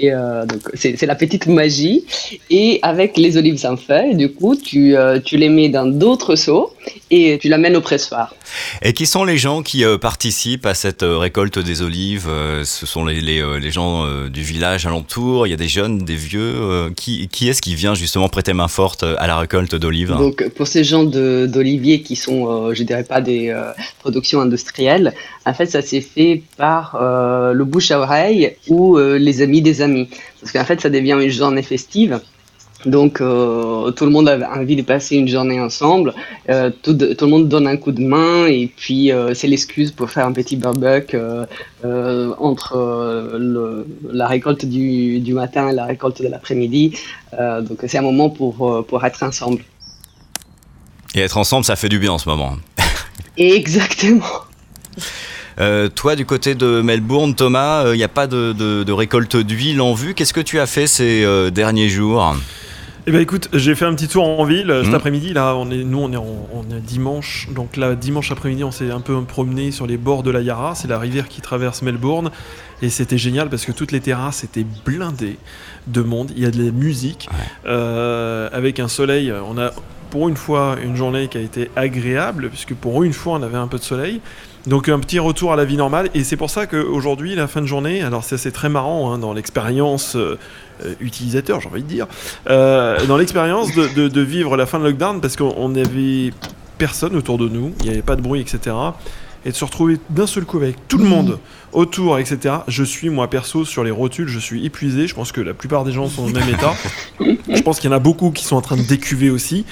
Et 0.00 0.12
euh, 0.12 0.46
donc 0.46 0.60
c'est 0.74 1.06
la 1.06 1.14
petite 1.14 1.46
magie. 1.46 2.04
Et 2.50 2.78
avec 2.82 3.16
les 3.16 3.36
olives 3.36 3.58
sans 3.58 3.76
feuilles, 3.76 4.14
du 4.14 4.30
coup, 4.32 4.54
tu, 4.54 4.96
euh, 4.96 5.18
tu 5.20 5.36
les 5.36 5.48
mets 5.48 5.68
dans 5.68 5.86
d'autres 5.86 6.36
seaux 6.36 6.72
et 7.10 7.38
tu 7.40 7.48
l'amènes 7.48 7.76
au 7.76 7.80
pressoir. 7.80 8.34
Et 8.82 8.92
qui 8.92 9.06
sont 9.06 9.24
les 9.24 9.38
gens 9.38 9.62
qui 9.62 9.84
euh, 9.84 9.98
participent 9.98 10.66
à 10.66 10.74
cette 10.74 11.02
récolte 11.02 11.58
des 11.58 11.82
olives 11.82 12.28
Ce 12.64 12.86
sont 12.86 13.04
les, 13.04 13.20
les, 13.20 13.42
les 13.60 13.70
gens 13.70 14.06
du 14.28 14.42
village 14.42 14.86
alentour. 14.86 15.46
Il 15.46 15.50
y 15.50 15.52
a 15.52 15.56
des 15.56 15.68
jeunes, 15.68 15.98
des 15.98 16.16
vieux. 16.16 16.90
qui 16.96 17.28
qui 17.28 17.48
est-ce 17.48 17.60
qui 17.60 17.74
vient 17.74 17.94
justement 17.94 18.28
prêter 18.28 18.52
main 18.52 18.68
forte 18.68 19.02
à 19.02 19.26
la 19.26 19.38
récolte 19.38 19.74
d'olives? 19.74 20.14
Donc 20.16 20.48
pour 20.50 20.66
ces 20.66 20.84
gens 20.84 21.04
d'oliviers 21.04 22.02
qui 22.02 22.16
sont, 22.16 22.72
je 22.72 22.82
dirais 22.84 23.04
pas 23.04 23.20
des 23.20 23.54
productions 23.98 24.40
industrielles, 24.40 25.12
en 25.44 25.54
fait 25.54 25.66
ça 25.66 25.82
s'est 25.82 26.00
fait 26.00 26.42
par 26.56 26.96
le 27.00 27.64
bouche 27.64 27.90
à 27.90 28.00
oreille 28.00 28.54
ou 28.68 28.96
les 28.98 29.42
amis 29.42 29.62
des 29.62 29.82
amis 29.82 29.87
parce 30.40 30.52
qu'en 30.52 30.64
fait, 30.64 30.80
ça 30.80 30.90
devient 30.90 31.18
une 31.20 31.30
journée 31.30 31.62
festive. 31.62 32.20
Donc 32.86 33.20
euh, 33.20 33.90
tout 33.90 34.04
le 34.04 34.10
monde 34.12 34.28
a 34.28 34.52
envie 34.52 34.76
de 34.76 34.82
passer 34.82 35.16
une 35.16 35.26
journée 35.26 35.60
ensemble, 35.60 36.14
euh, 36.48 36.70
tout, 36.82 36.96
le 36.96 37.26
monde 37.26 37.48
donne 37.48 37.66
un 37.66 37.76
coup 37.76 37.90
de 37.90 38.00
main 38.00 38.46
et 38.46 38.68
puis 38.68 39.10
euh, 39.10 39.34
c'est 39.34 39.48
l'excuse 39.48 39.90
pour 39.90 40.10
faire 40.10 40.26
un 40.26 40.32
petit 40.32 40.56
barbecue 40.56 41.18
entre 41.82 43.36
la 44.12 44.28
récolte 44.28 44.64
du, 44.64 45.18
du, 45.18 45.34
matin 45.34 45.70
et 45.70 45.74
la 45.74 45.86
récolte 45.86 46.22
de 46.22 46.28
l'après-midi. 46.28 46.96
donc 47.32 47.78
c'est 47.86 47.98
un 47.98 48.02
moment 48.02 48.30
pour, 48.30 48.84
pour 48.86 49.04
être 49.04 49.22
ensemble. 49.24 49.64
Et 51.14 51.20
être 51.20 51.36
ensemble, 51.36 51.64
ça 51.64 51.74
fait 51.74 51.88
du 51.88 51.98
bien 51.98 52.12
en 52.12 52.18
ce 52.18 52.28
moment. 52.28 52.56
Exactement. 53.36 54.47
Euh, 55.60 55.88
toi, 55.88 56.14
du 56.14 56.24
côté 56.24 56.54
de 56.54 56.80
Melbourne, 56.82 57.34
Thomas, 57.34 57.82
il 57.82 57.88
euh, 57.88 57.96
n'y 57.96 58.04
a 58.04 58.08
pas 58.08 58.26
de, 58.26 58.92
récolte 58.92 59.36
d'huile 59.36 59.80
en 59.80 59.94
vue. 59.94 60.14
Qu'est-ce 60.14 60.32
que 60.32 60.40
tu 60.40 60.58
as 60.60 60.66
fait 60.66 60.86
ces 60.86 61.24
euh, 61.24 61.50
derniers 61.50 61.88
jours? 61.88 62.36
Eh 63.06 63.10
ben 63.10 63.20
écoute, 63.20 63.48
j'ai 63.54 63.74
fait 63.74 63.86
un 63.86 63.94
petit 63.94 64.06
tour 64.06 64.28
en 64.28 64.44
ville 64.44 64.72
cet 64.82 64.92
mmh. 64.92 64.94
après-midi. 64.94 65.32
Là, 65.32 65.54
on 65.56 65.70
est, 65.70 65.82
nous, 65.82 65.98
on 65.98 66.12
est, 66.12 66.16
on 66.16 66.76
est 66.76 66.80
dimanche. 66.80 67.48
Donc 67.50 67.76
là, 67.76 67.94
dimanche 67.94 68.30
après-midi, 68.30 68.64
on 68.64 68.70
s'est 68.70 68.90
un 68.90 69.00
peu 69.00 69.18
promené 69.22 69.70
sur 69.70 69.86
les 69.86 69.96
bords 69.96 70.22
de 70.22 70.30
la 70.30 70.42
Yarra. 70.42 70.74
C'est 70.74 70.88
la 70.88 70.98
rivière 70.98 71.26
qui 71.26 71.40
traverse 71.40 71.80
Melbourne. 71.80 72.30
Et 72.82 72.90
c'était 72.90 73.18
génial 73.18 73.48
parce 73.48 73.64
que 73.64 73.72
toutes 73.72 73.92
les 73.92 74.00
terrasses 74.00 74.44
étaient 74.44 74.66
blindées 74.84 75.38
de 75.86 76.02
monde. 76.02 76.32
Il 76.36 76.42
y 76.42 76.46
a 76.46 76.50
de 76.50 76.62
la 76.62 76.70
musique. 76.70 77.28
avec 77.64 78.78
un 78.78 78.88
soleil, 78.88 79.32
on 79.32 79.58
a 79.58 79.72
pour 80.10 80.28
une 80.28 80.36
fois 80.36 80.76
une 80.82 80.96
journée 80.96 81.28
qui 81.28 81.38
a 81.38 81.40
été 81.40 81.70
agréable, 81.76 82.48
puisque 82.48 82.74
pour 82.74 83.02
une 83.04 83.12
fois, 83.12 83.34
on 83.34 83.42
avait 83.42 83.58
un 83.58 83.68
peu 83.68 83.78
de 83.78 83.82
soleil. 83.82 84.20
Donc 84.66 84.88
un 84.88 84.98
petit 84.98 85.18
retour 85.18 85.52
à 85.52 85.56
la 85.56 85.64
vie 85.64 85.76
normale 85.76 86.10
et 86.14 86.24
c'est 86.24 86.36
pour 86.36 86.50
ça 86.50 86.66
qu'aujourd'hui 86.66 87.34
la 87.34 87.46
fin 87.46 87.60
de 87.60 87.66
journée, 87.66 88.02
alors 88.02 88.24
ça 88.24 88.36
c'est 88.36 88.50
très 88.50 88.68
marrant 88.68 89.12
hein, 89.12 89.18
dans 89.18 89.32
l'expérience 89.32 90.16
euh, 90.16 90.38
euh, 90.84 90.94
utilisateur 91.00 91.60
j'ai 91.60 91.68
envie 91.68 91.82
de 91.82 91.88
dire, 91.88 92.06
euh, 92.50 93.04
dans 93.06 93.16
l'expérience 93.16 93.72
de, 93.72 94.20
vivre 94.20 94.56
la 94.56 94.66
fin 94.66 94.78
de 94.78 94.84
lockdown 94.84 95.20
parce 95.20 95.36
qu'on 95.36 95.68
n'avait 95.68 96.32
personne 96.76 97.16
autour 97.16 97.38
de 97.38 97.48
nous, 97.48 97.72
il 97.80 97.86
n'y 97.86 97.92
avait 97.92 98.02
pas 98.02 98.16
de 98.16 98.20
bruit 98.20 98.40
etc. 98.40 98.74
Et 99.44 99.50
de 99.50 99.54
se 99.54 99.64
retrouver 99.64 99.98
d'un 100.10 100.26
seul 100.26 100.44
coup 100.44 100.56
avec 100.56 100.88
tout 100.88 100.98
le 100.98 101.04
monde 101.04 101.38
autour 101.72 102.18
etc. 102.18 102.56
Je 102.66 102.84
suis 102.84 103.08
moi 103.10 103.30
perso 103.30 103.64
sur 103.64 103.84
les 103.84 103.92
rotules, 103.92 104.28
je 104.28 104.40
suis 104.40 104.66
épuisé, 104.66 105.06
je 105.06 105.14
pense 105.14 105.32
que 105.32 105.40
la 105.40 105.54
plupart 105.54 105.84
des 105.84 105.92
gens 105.92 106.08
sont 106.08 106.22
dans 106.22 106.28
le 106.28 106.34
même 106.34 106.48
état. 106.50 106.74
Je 107.54 107.62
pense 107.62 107.80
qu'il 107.80 107.90
y 107.90 107.92
en 107.92 107.96
a 107.96 108.00
beaucoup 108.00 108.30
qui 108.30 108.44
sont 108.44 108.56
en 108.56 108.60
train 108.60 108.76
de 108.76 108.82
décuver 108.82 109.30
aussi, 109.30 109.64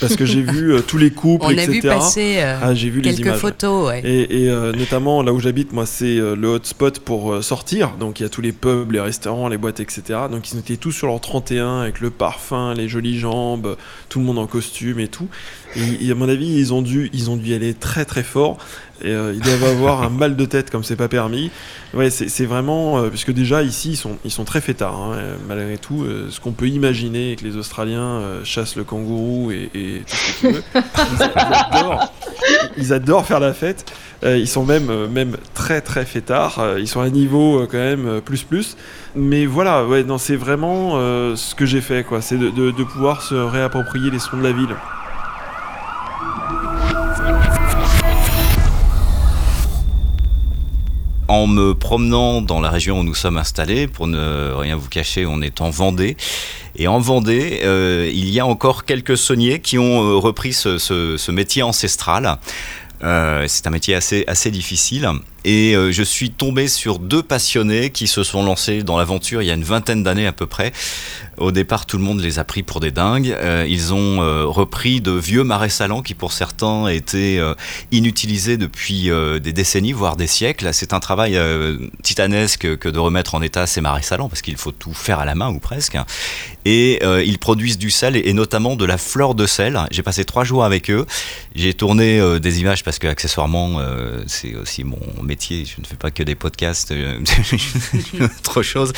parce 0.00 0.16
que 0.16 0.24
j'ai 0.24 0.42
vu 0.42 0.72
euh, 0.74 0.80
tous 0.80 0.98
les 0.98 1.10
couples, 1.10 1.46
On 1.46 1.50
etc. 1.50 1.68
a 1.68 1.70
vu 1.72 1.80
passer 1.82 2.34
euh, 2.38 2.58
Ah, 2.62 2.74
j'ai 2.74 2.90
vu 2.90 3.00
les 3.00 3.10
quelques 3.10 3.26
images. 3.26 3.38
photos. 3.38 3.88
ouais. 3.88 4.00
Et, 4.04 4.44
et, 4.44 4.50
euh, 4.50 4.72
notamment 4.72 5.22
là 5.22 5.32
où 5.32 5.40
j'habite, 5.40 5.72
moi, 5.72 5.86
c'est 5.86 6.18
euh, 6.18 6.34
le 6.34 6.48
hotspot 6.48 6.98
pour 7.00 7.42
sortir. 7.42 7.92
Donc 8.00 8.20
il 8.20 8.24
y 8.24 8.26
a 8.26 8.28
tous 8.28 8.40
les 8.42 8.52
pubs, 8.52 8.90
les 8.92 9.00
restaurants, 9.00 9.48
les 9.48 9.58
boîtes, 9.58 9.80
etc. 9.80 10.02
Donc 10.30 10.50
ils 10.52 10.58
étaient 10.58 10.76
tous 10.76 10.92
sur 10.92 11.06
leur 11.06 11.20
31 11.20 11.80
avec 11.82 12.00
le 12.00 12.10
parfum, 12.10 12.74
les 12.74 12.88
jolies 12.88 13.18
jambes, 13.18 13.76
tout 14.08 14.18
le 14.18 14.24
monde 14.24 14.38
en 14.38 14.46
costume 14.46 14.98
et 15.00 15.08
tout. 15.08 15.28
Et, 15.76 16.06
et 16.06 16.10
à 16.10 16.14
mon 16.14 16.28
avis, 16.28 16.48
ils 16.58 16.72
ont 16.74 16.82
dû, 16.82 17.08
ils 17.12 17.30
ont 17.30 17.36
dû 17.36 17.50
y 17.50 17.54
aller 17.54 17.74
très 17.74 18.04
très 18.04 18.22
fort. 18.22 18.58
Et 19.04 19.10
ils 19.10 19.40
doivent 19.40 19.64
avoir 19.64 20.02
un 20.04 20.10
mal 20.10 20.36
de 20.36 20.44
tête 20.44 20.70
comme 20.70 20.84
c'est 20.84 20.94
pas 20.94 21.08
permis. 21.08 21.50
Ouais, 21.92 22.08
c'est 22.10 22.44
vraiment 22.44 23.02
puisque 23.08 23.32
déjà 23.32 23.64
ici 23.64 23.90
ils 23.92 23.96
sont 23.96 24.16
ils 24.24 24.30
sont 24.30 24.44
très 24.44 24.60
fêtards 24.60 24.94
hein, 24.96 25.16
malgré 25.48 25.76
tout. 25.76 26.06
ce 26.30 26.38
qu'on 26.38 26.52
peut 26.52 26.68
imaginer 26.68 27.21
que 27.38 27.44
les 27.44 27.56
Australiens 27.56 28.20
euh, 28.20 28.44
chassent 28.44 28.76
le 28.76 28.84
kangourou 28.84 29.50
et, 29.50 29.70
et 29.74 30.02
tout 30.06 30.16
ce 30.16 30.32
que 30.32 30.46
tu 30.46 30.54
veux. 30.54 30.62
Ils, 32.76 32.92
adorent, 32.92 33.26
faire 33.26 33.40
la 33.40 33.52
fête. 33.52 33.90
Euh, 34.24 34.36
ils 34.36 34.48
sont 34.48 34.64
même 34.64 34.90
euh, 34.90 35.08
même 35.08 35.36
très 35.54 35.80
très 35.80 36.04
fêtards. 36.04 36.60
Ils 36.78 36.88
sont 36.88 37.00
à 37.00 37.04
un 37.04 37.10
niveau 37.10 37.66
quand 37.70 37.78
même 37.78 38.20
plus 38.20 38.42
plus. 38.42 38.76
Mais 39.14 39.46
voilà, 39.46 39.84
ouais, 39.86 40.04
c'est 40.18 40.36
vraiment 40.36 40.92
ce 41.36 41.54
que 41.54 41.66
j'ai 41.66 41.80
fait. 41.80 42.04
C'est 42.20 42.38
de 42.38 42.84
pouvoir 42.84 43.22
se 43.22 43.34
réapproprier 43.34 44.10
les 44.10 44.18
sons 44.18 44.38
de 44.38 44.42
la 44.42 44.52
ville. 44.52 44.74
En 51.32 51.46
me 51.46 51.74
promenant 51.74 52.42
dans 52.42 52.60
la 52.60 52.68
région 52.68 53.00
où 53.00 53.04
nous 53.04 53.14
sommes 53.14 53.38
installés, 53.38 53.86
pour 53.86 54.06
ne 54.06 54.52
rien 54.52 54.76
vous 54.76 54.90
cacher, 54.90 55.24
on 55.24 55.40
est 55.40 55.62
en 55.62 55.70
Vendée. 55.70 56.18
Et 56.76 56.88
en 56.88 56.98
Vendée, 56.98 57.60
euh, 57.64 58.06
il 58.12 58.28
y 58.28 58.38
a 58.38 58.44
encore 58.44 58.84
quelques 58.84 59.16
sauniers 59.16 59.58
qui 59.60 59.78
ont 59.78 60.02
euh, 60.02 60.16
repris 60.16 60.52
ce, 60.52 61.30
métier 61.30 61.62
ancestral. 61.62 62.36
Euh, 63.02 63.46
c'est 63.48 63.66
un 63.66 63.70
métier 63.70 63.94
assez, 63.94 64.50
difficile. 64.50 65.08
Et 65.46 65.72
je 65.72 66.02
suis 66.02 66.28
tombé 66.28 66.68
sur 66.68 66.98
deux 66.98 67.22
passionnés 67.22 67.88
qui 67.88 68.08
se 68.08 68.24
sont 68.24 68.44
lancés 68.44 68.82
dans 68.82 68.98
l'aventure 68.98 69.40
il 69.40 69.46
y 69.46 69.50
a 69.50 69.54
une 69.54 69.64
vingtaine 69.64 70.02
d'années 70.02 70.26
à 70.26 70.32
peu 70.32 70.46
près. 70.46 70.70
Au 71.42 71.50
départ, 71.50 71.86
tout 71.86 71.98
le 71.98 72.04
monde 72.04 72.20
les 72.20 72.38
a 72.38 72.44
pris 72.44 72.62
pour 72.62 72.78
des 72.78 72.92
dingues. 72.92 73.36
Euh, 73.36 73.66
ils 73.68 73.92
ont 73.92 74.22
euh, 74.22 74.44
repris 74.44 75.00
de 75.00 75.10
vieux 75.10 75.42
marais 75.42 75.70
salants 75.70 76.00
qui, 76.00 76.14
pour 76.14 76.30
certains, 76.30 76.86
étaient 76.86 77.38
euh, 77.40 77.54
inutilisés 77.90 78.56
depuis 78.56 79.10
des 79.40 79.52
décennies, 79.52 79.92
voire 79.92 80.16
des 80.16 80.28
siècles. 80.28 80.68
C'est 80.72 80.92
un 80.92 81.00
travail 81.00 81.38
titanesque 82.02 82.76
que 82.78 82.88
de 82.88 82.98
remettre 82.98 83.34
en 83.34 83.42
état 83.42 83.66
ces 83.66 83.80
marais 83.80 84.02
salants, 84.02 84.28
parce 84.28 84.40
qu'il 84.40 84.56
faut 84.56 84.70
tout 84.70 84.94
faire 84.94 85.18
à 85.18 85.24
la 85.24 85.34
main 85.34 85.50
ou 85.50 85.58
presque. 85.58 85.96
Et 86.64 87.00
ils 87.24 87.38
produisent 87.38 87.78
du 87.78 87.90
sel 87.90 88.16
et, 88.16 88.32
notamment 88.32 88.76
de 88.76 88.84
la 88.84 88.98
fleur 88.98 89.34
de 89.34 89.46
sel. 89.46 89.80
J'ai 89.90 90.02
passé 90.02 90.24
trois 90.24 90.44
jours 90.44 90.64
avec 90.64 90.90
eux. 90.90 91.06
J'ai 91.56 91.74
tourné 91.74 92.20
des 92.38 92.60
images 92.60 92.84
parce 92.84 92.98
que 92.98 93.08
accessoirement, 93.08 93.80
c'est 94.26 94.54
aussi 94.54 94.84
mon 94.84 95.00
métier. 95.22 95.64
Je 95.64 95.80
ne 95.80 95.86
fais 95.86 95.96
pas 95.96 96.10
que 96.10 96.22
des 96.22 96.34
podcasts, 96.34 96.94
autre 98.20 98.62
chose. 98.62 98.92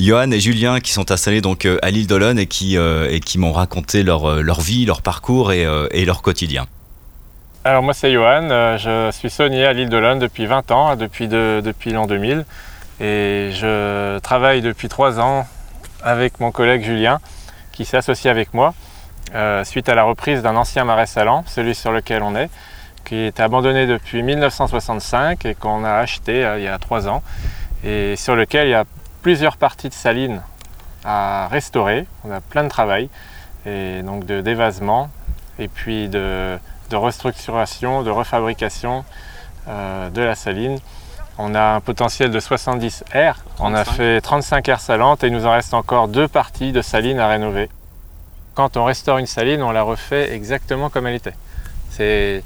Johan 0.00 0.30
et 0.30 0.40
Julien 0.40 0.80
qui 0.80 0.92
sont 0.92 1.10
installés 1.10 1.40
donc 1.40 1.66
à 1.82 1.90
l'île 1.90 2.06
d'Olonne 2.06 2.38
et 2.38 2.46
qui, 2.46 2.78
euh, 2.78 3.08
et 3.10 3.20
qui 3.20 3.38
m'ont 3.38 3.52
raconté 3.52 4.02
leur, 4.02 4.24
euh, 4.30 4.42
vie, 4.60 4.86
leur 4.86 5.02
parcours 5.02 5.52
et, 5.52 5.66
euh, 5.66 5.86
et 5.90 6.04
leur 6.04 6.22
quotidien. 6.22 6.66
Alors 7.64 7.82
moi 7.82 7.92
c'est 7.94 8.12
Johan, 8.12 8.48
je 8.78 9.10
suis 9.12 9.30
saunier 9.30 9.66
à 9.66 9.72
l'île 9.72 9.88
de 9.88 9.96
l'Olonne 9.96 10.18
depuis 10.18 10.46
20 10.46 10.70
ans, 10.70 10.96
depuis, 10.96 11.28
de- 11.28 11.60
depuis 11.64 11.92
l'an 11.92 12.06
2000. 12.06 12.44
Et 13.00 13.50
je 13.52 14.18
travaille 14.20 14.62
depuis 14.62 14.88
3 14.88 15.20
ans 15.20 15.46
avec 16.02 16.40
mon 16.40 16.50
collègue 16.50 16.84
Julien 16.84 17.20
qui 17.72 17.84
s'est 17.84 17.96
associé 17.96 18.30
avec 18.30 18.52
moi 18.54 18.74
suite 19.64 19.88
à 19.88 19.94
la 19.94 20.02
reprise 20.02 20.42
d'un 20.42 20.56
ancien 20.56 20.84
marais 20.84 21.06
salant, 21.06 21.44
celui 21.46 21.74
sur 21.74 21.90
lequel 21.92 22.22
on 22.22 22.34
est, 22.36 22.50
qui 23.04 23.16
était 23.26 23.42
abandonné 23.42 23.86
depuis 23.86 24.22
1965 24.22 25.46
et 25.46 25.54
qu'on 25.54 25.84
a 25.84 25.92
acheté 25.94 26.44
il 26.58 26.64
y 26.64 26.68
a 26.68 26.78
3 26.78 27.08
ans 27.08 27.22
et 27.84 28.14
sur 28.16 28.34
lequel 28.36 28.66
il 28.68 28.70
y 28.70 28.74
a 28.74 28.84
plusieurs 29.22 29.56
parties 29.56 29.88
de 29.88 29.94
salines 29.94 30.42
à 31.04 31.48
restaurer. 31.48 32.06
On 32.24 32.30
a 32.30 32.40
plein 32.40 32.64
de 32.64 32.68
travail 32.68 33.08
et 33.66 34.02
donc 34.02 34.24
de 34.26 34.40
dévasement 34.40 35.10
et 35.58 35.68
puis 35.68 36.08
de, 36.08 36.58
de 36.90 36.96
restructuration, 36.96 38.02
de 38.02 38.10
refabrication 38.10 39.04
euh, 39.68 40.10
de 40.10 40.20
la 40.22 40.34
saline. 40.34 40.78
On 41.38 41.54
a 41.54 41.74
un 41.76 41.80
potentiel 41.80 42.30
de 42.30 42.40
70 42.40 43.04
R. 43.14 43.36
On 43.58 43.74
a 43.74 43.84
35. 43.84 43.92
fait 43.96 44.20
35 44.20 44.68
R 44.68 44.80
salantes 44.80 45.24
et 45.24 45.28
il 45.28 45.32
nous 45.32 45.46
en 45.46 45.52
reste 45.52 45.74
encore 45.74 46.08
deux 46.08 46.28
parties 46.28 46.72
de 46.72 46.82
saline 46.82 47.18
à 47.18 47.28
rénover. 47.28 47.68
Quand 48.54 48.76
on 48.76 48.84
restaure 48.84 49.18
une 49.18 49.26
saline, 49.26 49.62
on 49.62 49.70
la 49.72 49.82
refait 49.82 50.32
exactement 50.34 50.90
comme 50.90 51.06
elle 51.06 51.14
était. 51.14 51.32
C'est 51.90 52.44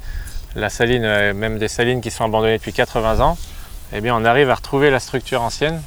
la 0.55 0.71
saline, 0.71 1.05
euh, 1.05 1.35
même 1.35 1.59
des 1.59 1.69
salines 1.69 2.01
qui 2.01 2.11
sont 2.11 2.25
abandonnées 2.25 2.59
depuis 2.59 2.73
80 2.73 3.21
ans, 3.21 3.37
eh 3.93 4.01
bien 4.01 4.15
on 4.17 4.25
arrive 4.25 4.51
à 4.51 4.55
retrouver 4.55 4.91
la 4.91 5.01
structure 5.01 5.43
ancienne. 5.43 5.83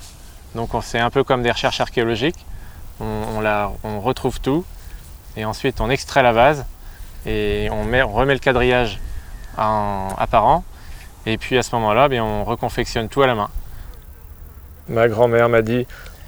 Donc 0.55 0.74
on- 0.74 0.82
c'est 0.82 0.99
un 0.99 1.09
peu 1.09 1.24
comme 1.24 1.41
des 1.41 1.51
recherches 1.51 1.80
archéologiques. 1.80 2.45
On, 3.00 3.38
on 3.38 3.41
la- 3.41 3.72
on 3.84 4.00
retrouve 4.02 4.39
tout 4.41 4.66
et 5.38 5.45
ensuite 5.45 5.80
on 5.82 5.89
extrait 5.89 6.24
la 6.24 6.32
vase 6.34 6.66
et 7.26 7.70
on, 7.72 7.84
met- 7.86 8.02
on 8.04 8.12
remet 8.12 8.34
le 8.34 8.39
quadrillage 8.39 9.00
en 9.58 10.10
apparent. 10.18 10.64
Et 11.26 11.38
puis 11.38 11.58
à 11.58 11.64
ce 11.64 11.76
moment-là, 11.76 12.08
bien, 12.08 12.24
on 12.24 12.43
reconfectionne 12.43 13.10
tout 13.10 13.22
à 13.22 13.28
la 13.28 13.36
main. 13.36 13.50
Ma 14.88 15.08
grand-mère 15.08 15.50
m'a 15.50 15.62
dit 15.62 15.86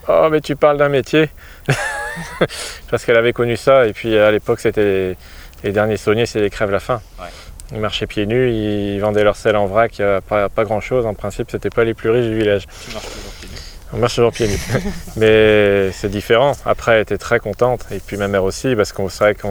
Oh, 0.07 0.27
mais 0.31 0.41
tu 0.41 0.55
parles 0.55 0.77
d'un 0.77 0.89
métier 0.89 1.29
Parce 2.89 3.05
qu'elle 3.05 3.17
avait 3.17 3.33
connu 3.33 3.55
ça, 3.57 3.85
et 3.87 3.93
puis 3.93 4.17
à 4.17 4.31
l'époque, 4.31 4.59
c'était 4.59 4.83
les, 4.83 5.17
les 5.63 5.71
derniers 5.71 5.97
sauniers, 5.97 6.25
c'est 6.25 6.41
les 6.41 6.49
crèves 6.49 6.71
la 6.71 6.79
faim. 6.79 7.01
Ils 7.71 7.79
marchaient 7.79 8.07
pieds 8.07 8.25
nus, 8.25 8.51
ils 8.51 8.99
vendaient 8.99 9.23
leur 9.23 9.37
sel 9.37 9.55
en 9.55 9.65
vrac, 9.65 9.97
il 9.97 10.01
y 10.01 10.05
a 10.05 10.19
pas, 10.21 10.49
pas 10.49 10.65
grand-chose. 10.65 11.05
En 11.05 11.13
principe, 11.13 11.49
c'était 11.51 11.69
pas 11.69 11.85
les 11.85 11.93
plus 11.93 12.09
riches 12.09 12.25
du 12.27 12.35
village. 12.37 12.65
On 13.93 13.97
marche 13.97 14.15
toujours 14.15 14.31
pieds 14.31 14.47
nus. 14.47 14.59
Mais 15.17 15.91
c'est 15.91 16.09
différent. 16.09 16.53
Après, 16.65 16.93
elle 16.95 17.01
était 17.01 17.17
très 17.17 17.39
contente. 17.39 17.85
Et 17.91 17.99
puis 17.99 18.17
ma 18.17 18.27
mère 18.27 18.43
aussi, 18.43 18.75
parce 18.75 18.93
qu'on 18.93 19.09
c'est 19.09 19.23
vrai 19.23 19.35
que 19.35 19.47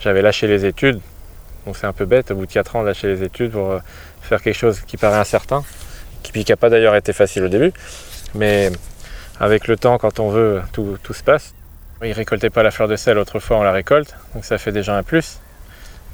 j'avais 0.00 0.22
lâché 0.22 0.46
les 0.46 0.64
études. 0.64 1.00
Donc 1.66 1.76
c'est 1.76 1.86
un 1.86 1.92
peu 1.92 2.06
bête, 2.06 2.30
au 2.30 2.36
bout 2.36 2.46
de 2.46 2.52
4 2.52 2.76
ans, 2.76 2.82
de 2.82 2.86
lâcher 2.88 3.08
les 3.08 3.22
études 3.22 3.52
pour 3.52 3.70
euh, 3.70 3.78
faire 4.22 4.40
quelque 4.40 4.56
chose 4.56 4.80
qui 4.80 4.96
paraît 4.96 5.18
incertain, 5.18 5.62
qui 6.22 6.44
n'a 6.48 6.56
pas 6.56 6.70
d'ailleurs 6.70 6.96
été 6.96 7.12
facile 7.12 7.44
au 7.44 7.48
début. 7.48 7.72
Mais 8.34 8.70
avec 9.38 9.68
le 9.68 9.76
temps, 9.76 9.98
quand 9.98 10.20
on 10.20 10.30
veut, 10.30 10.62
tout, 10.72 10.96
tout 11.02 11.12
se 11.12 11.22
passe. 11.22 11.54
Ils 12.02 12.08
ne 12.08 12.14
récoltaient 12.14 12.48
pas 12.48 12.62
la 12.62 12.70
fleur 12.70 12.88
de 12.88 12.96
sel, 12.96 13.18
autrefois 13.18 13.58
on 13.58 13.62
la 13.62 13.72
récolte. 13.72 14.16
Donc 14.34 14.46
ça 14.46 14.56
fait 14.56 14.72
déjà 14.72 14.96
un 14.96 15.02
plus. 15.02 15.38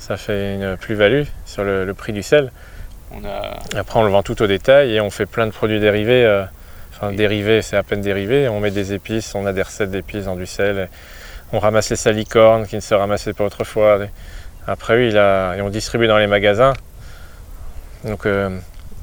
Ça 0.00 0.16
fait 0.16 0.54
une 0.54 0.76
plus-value 0.76 1.22
sur 1.44 1.62
le, 1.62 1.84
le 1.84 1.94
prix 1.94 2.12
du 2.12 2.24
sel. 2.24 2.50
Après, 3.76 4.00
on 4.00 4.02
le 4.04 4.10
vend 4.10 4.24
tout 4.24 4.42
au 4.42 4.48
détail 4.48 4.94
et 4.94 5.00
on 5.00 5.10
fait 5.10 5.26
plein 5.26 5.46
de 5.46 5.52
produits 5.52 5.78
dérivés. 5.78 6.24
euh, 6.24 6.44
Enfin, 6.96 7.12
dérivés, 7.12 7.60
c'est 7.62 7.76
à 7.76 7.82
peine 7.82 8.00
dérivé. 8.00 8.48
On 8.48 8.60
met 8.60 8.70
des 8.70 8.92
épices, 8.94 9.34
on 9.34 9.44
a 9.46 9.52
des 9.52 9.62
recettes 9.62 9.90
d'épices 9.90 10.24
dans 10.24 10.36
du 10.36 10.46
sel. 10.46 10.88
On 11.52 11.58
ramasse 11.58 11.90
les 11.90 11.96
salicornes 11.96 12.66
qui 12.66 12.76
ne 12.76 12.80
se 12.80 12.94
ramassaient 12.94 13.34
pas 13.34 13.44
autrefois. 13.44 13.98
Après, 14.66 14.96
oui, 14.96 15.14
et 15.14 15.60
on 15.62 15.68
distribue 15.68 16.06
dans 16.06 16.18
les 16.18 16.26
magasins. 16.26 16.72
Donc, 18.04 18.24
euh, 18.26 18.48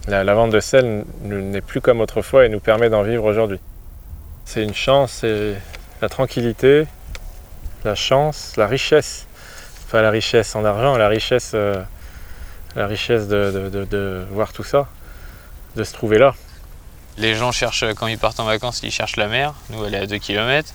la, 0.07 0.23
la 0.23 0.33
vente 0.33 0.51
de 0.51 0.59
sel 0.59 1.05
n'est 1.23 1.61
plus 1.61 1.81
comme 1.81 2.01
autrefois 2.01 2.45
et 2.45 2.49
nous 2.49 2.59
permet 2.59 2.89
d'en 2.89 3.03
vivre 3.03 3.25
aujourd'hui. 3.25 3.59
C'est 4.45 4.63
une 4.63 4.73
chance, 4.73 5.19
c'est 5.21 5.53
la 6.01 6.09
tranquillité, 6.09 6.85
la 7.85 7.95
chance, 7.95 8.55
la 8.57 8.67
richesse. 8.67 9.27
Pas 9.91 10.01
la 10.01 10.09
richesse 10.09 10.55
en 10.55 10.65
argent, 10.65 10.97
la 10.97 11.07
richesse, 11.07 11.51
euh, 11.53 11.75
la 12.75 12.87
richesse 12.87 13.27
de, 13.27 13.51
de- 13.51 13.69
de- 13.69 13.85
de 13.85 14.25
voir 14.31 14.51
tout 14.51 14.63
ça, 14.63 14.87
de 15.75 15.83
se 15.83 15.93
trouver 15.93 16.17
là. 16.17 16.33
Les 17.17 17.35
gens 17.35 17.51
cherchent, 17.51 17.85
quand 17.95 18.07
ils 18.07 18.17
partent 18.17 18.39
en 18.39 18.45
vacances, 18.45 18.79
ils 18.83 18.91
cherchent 18.91 19.17
la 19.17 19.27
mer. 19.27 19.53
Nous, 19.69 19.83
elle 19.85 19.93
est 19.95 19.99
à 19.99 20.05
2 20.07 20.17
km. 20.17 20.73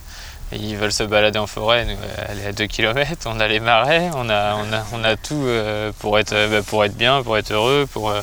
Et 0.51 0.55
ils 0.55 0.75
veulent 0.77 0.91
se 0.93 1.03
balader 1.03 1.37
en 1.37 1.45
forêt. 1.47 1.85
Nous, 1.85 1.95
elle 2.29 2.39
est 2.39 2.45
à 2.47 2.51
2 2.53 2.65
km. 2.67 3.27
On 3.27 3.39
a 3.39 3.47
les 3.47 3.59
marais, 3.59 4.09
on 4.15 4.29
a, 4.29 4.55
on 4.55 4.73
a, 4.73 4.83
on 4.93 5.03
a 5.03 5.15
tout 5.15 5.43
euh, 5.45 5.91
pour, 5.99 6.17
être, 6.17 6.33
euh, 6.33 6.47
bah, 6.47 6.63
pour 6.65 6.83
être 6.85 6.95
bien, 6.97 7.21
pour 7.21 7.37
être 7.37 7.51
heureux. 7.51 7.87
Pour, 7.91 8.09
euh, 8.09 8.21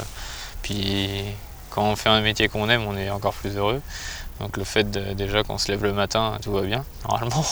puis 0.62 1.22
quand 1.70 1.84
on 1.84 1.94
fait 1.96 2.08
un 2.08 2.20
métier 2.22 2.48
qu'on 2.48 2.68
aime, 2.68 2.84
on 2.86 2.96
est 2.96 3.10
encore 3.10 3.34
plus 3.34 3.56
heureux. 3.56 3.80
Donc 4.40 4.56
le 4.56 4.64
fait 4.64 4.90
de- 4.90 5.12
déjà 5.14 5.42
qu'on 5.44 5.56
se 5.58 5.70
lève 5.70 5.82
le 5.82 5.92
matin, 5.92 6.38
tout 6.42 6.52
va 6.52 6.62
bien, 6.62 6.84
normalement. 7.08 7.44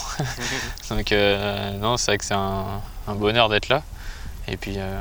Donc 0.90 1.12
euh, 1.12 1.70
non, 1.78 1.96
c'est 1.96 2.10
vrai 2.10 2.18
que 2.18 2.24
c'est 2.24 2.34
un, 2.34 2.80
un 3.06 3.14
bonheur 3.14 3.48
d'être 3.48 3.68
là. 3.68 3.82
Et 4.48 4.56
puis 4.58 4.74
euh, 4.76 4.98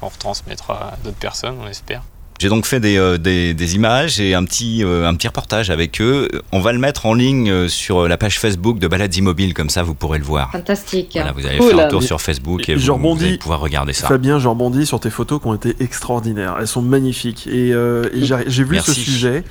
qu'on 0.00 0.08
retransmettra 0.08 0.92
à 0.94 0.96
d'autres 1.02 1.18
personnes, 1.18 1.58
on 1.62 1.68
espère. 1.68 2.02
J'ai 2.40 2.48
donc 2.48 2.66
fait 2.66 2.80
des, 2.80 2.96
euh, 2.98 3.16
des, 3.16 3.54
des 3.54 3.74
images 3.76 4.20
et 4.20 4.34
un 4.34 4.44
petit, 4.44 4.82
euh, 4.84 5.06
un 5.08 5.14
petit 5.14 5.28
reportage 5.28 5.70
avec 5.70 6.00
eux. 6.00 6.28
On 6.52 6.60
va 6.60 6.72
le 6.72 6.78
mettre 6.78 7.06
en 7.06 7.14
ligne 7.14 7.48
euh, 7.50 7.68
sur 7.68 8.08
la 8.08 8.16
page 8.16 8.38
Facebook 8.40 8.78
de 8.78 8.88
Balades 8.88 9.14
Immobiles, 9.16 9.54
comme 9.54 9.70
ça 9.70 9.82
vous 9.82 9.94
pourrez 9.94 10.18
le 10.18 10.24
voir. 10.24 10.50
Fantastique. 10.50 11.10
Voilà, 11.14 11.32
vous 11.32 11.46
allez 11.46 11.58
Cool. 11.58 11.70
faire 11.70 11.86
un 11.86 11.88
tour 11.88 12.02
sur 12.02 12.20
Facebook 12.20 12.68
et 12.68 12.74
vous, 12.74 12.96
vous 12.98 13.22
allez 13.24 13.38
pouvoir 13.38 13.60
regarder 13.60 13.92
ça. 13.92 14.08
Fabien, 14.08 14.38
je 14.38 14.48
rebondis 14.48 14.84
sur 14.84 14.98
tes 15.00 15.10
photos 15.10 15.40
qui 15.40 15.46
ont 15.46 15.54
été 15.54 15.76
extraordinaires. 15.80 16.56
Elles 16.60 16.66
sont 16.66 16.82
magnifiques. 16.82 17.46
Et, 17.46 17.72
euh, 17.72 18.08
et 18.12 18.24
j'ai 18.24 18.36
j'ai 18.48 18.64
vu 18.64 18.72
Merci. 18.72 18.90
ce 18.94 19.00
sujet. 19.00 19.44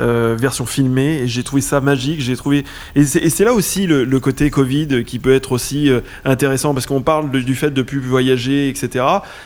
Euh, 0.00 0.36
version 0.38 0.64
filmée 0.64 1.18
et 1.18 1.28
j'ai 1.28 1.42
trouvé 1.42 1.60
ça 1.60 1.82
magique 1.82 2.20
j'ai 2.20 2.34
trouvé 2.34 2.64
et 2.94 3.04
c'est 3.04 3.44
là 3.44 3.52
aussi 3.52 3.86
le, 3.86 4.20
côté 4.20 4.50
Covid 4.50 5.04
qui 5.04 5.18
peut 5.18 5.34
être 5.34 5.52
aussi 5.52 5.90
euh, 5.90 6.00
intéressant 6.24 6.72
parce 6.72 6.86
qu'on 6.86 7.02
parle 7.02 7.30
du 7.30 7.54
fait 7.54 7.70
de 7.70 7.82
plus 7.82 8.00
voyager 8.00 8.68
etc 8.68 9.04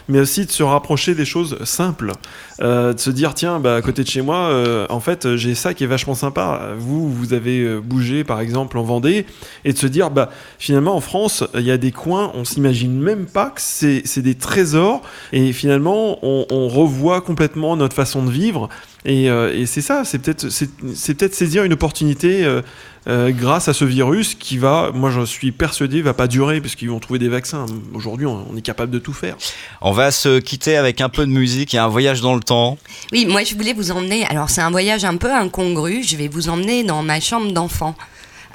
mais 0.09 0.21
aussi 0.21 0.47
de 0.47 0.51
se 0.51 0.63
rapprocher 0.63 1.15
des 1.15 1.25
choses 1.25 1.59
simples. 1.65 2.13
Euh, 2.61 2.95
de 2.95 2.99
se 2.99 3.11
dire 3.11 3.35
tiens 3.35 3.59
bah, 3.59 3.75
à 3.75 3.83
côté 3.83 4.03
de 4.03 4.09
chez 4.09 4.23
moi 4.23 4.87
en 4.89 5.01
fait 5.01 5.37
j'ai 5.37 5.55
ça 5.55 5.75
qui 5.75 5.85
est 5.85 5.89
vachement 5.89 6.15
sympa. 6.15 6.75
Vous 6.79 7.11
vous 7.11 7.35
avez 7.35 7.81
bougé 7.81 8.23
par 8.23 8.41
exemple 8.41 8.79
en 8.79 8.83
Vendée 8.83 9.27
et 9.65 9.73
de 9.73 9.79
se 9.79 9.87
dire 9.87 10.11
bah 10.11 10.31
finalement 10.59 10.95
en 10.95 11.01
France 11.01 11.45
il 11.55 11.63
y 11.63 11.71
a 11.71 11.79
des 11.79 11.93
coins 11.93 12.31
on 12.35 12.45
s'imagine 12.45 12.99
même 12.99 13.27
pas 13.27 13.51
que 13.51 13.61
c'est 13.61 14.23
des 14.23 14.35
trésors 14.37 15.03
et 15.33 15.53
finalement 15.53 16.19
on 16.23 16.69
revoit 16.69 17.21
complètement 17.21 17.77
notre 17.77 17.97
façon 17.97 18.25
de 18.25 18.31
vivre 18.31 18.69
et, 19.07 19.31
euh, 19.31 19.57
et 19.57 19.67
c'est 19.67 19.83
ça, 19.83 20.05
c'est 20.05 20.19
peut-être 20.19 20.49
c'est 20.49 21.15
peut-être 21.15 21.35
saisir 21.35 21.63
une 21.63 21.73
opportunité 21.73 22.45
euh, 22.45 22.61
euh, 23.07 23.31
grâce 23.31 23.69
à 23.69 23.73
ce 23.73 23.85
virus 23.85 24.35
qui 24.35 24.59
va, 24.59 24.91
moi 24.93 25.13
je 25.13 25.25
suis 25.25 25.53
persuadé, 25.53 26.03
va 26.03 26.13
pas 26.13 26.27
durer 26.27 26.61
parce 26.61 26.75
qu'ils 26.75 26.91
vont 26.91 26.99
trouver 26.99 27.21
des 27.21 27.29
vaccins. 27.29 27.67
Aujourd'hui, 27.95 28.27
on, 28.27 28.45
on, 28.51 28.57
est 28.57 28.63
capable 28.63 28.91
de 28.91 28.99
tout 28.99 29.13
faire. 29.13 29.37
On 29.81 29.93
va 29.93 30.11
se 30.11 30.41
quitter 30.41 30.77
avec 30.77 31.01
un 31.01 31.09
peu 31.09 31.25
de 31.25 31.31
musique 31.31 31.73
et 31.73 31.79
un 31.79 31.87
voyage 31.87 32.21
dans 32.21 32.35
le 32.35 32.41
temps. 32.41 32.79
Oui, 33.13 33.27
moi 33.27 33.45
je 33.45 33.55
voulais 33.55 33.75
vous 33.75 33.93
emmener. 33.93 34.27
Alors 34.27 34.51
c'est 34.51 34.61
un 34.61 34.73
voyage 34.73 35.05
un 35.05 35.17
peu 35.17 35.33
incongru. 35.33 36.03
Je 36.03 36.17
vais 36.17 36.27
vous 36.27 36.49
emmener 36.49 36.83
dans 36.83 37.05
ma 37.05 37.21
chambre 37.21 37.53
d'enfant. 37.53 37.95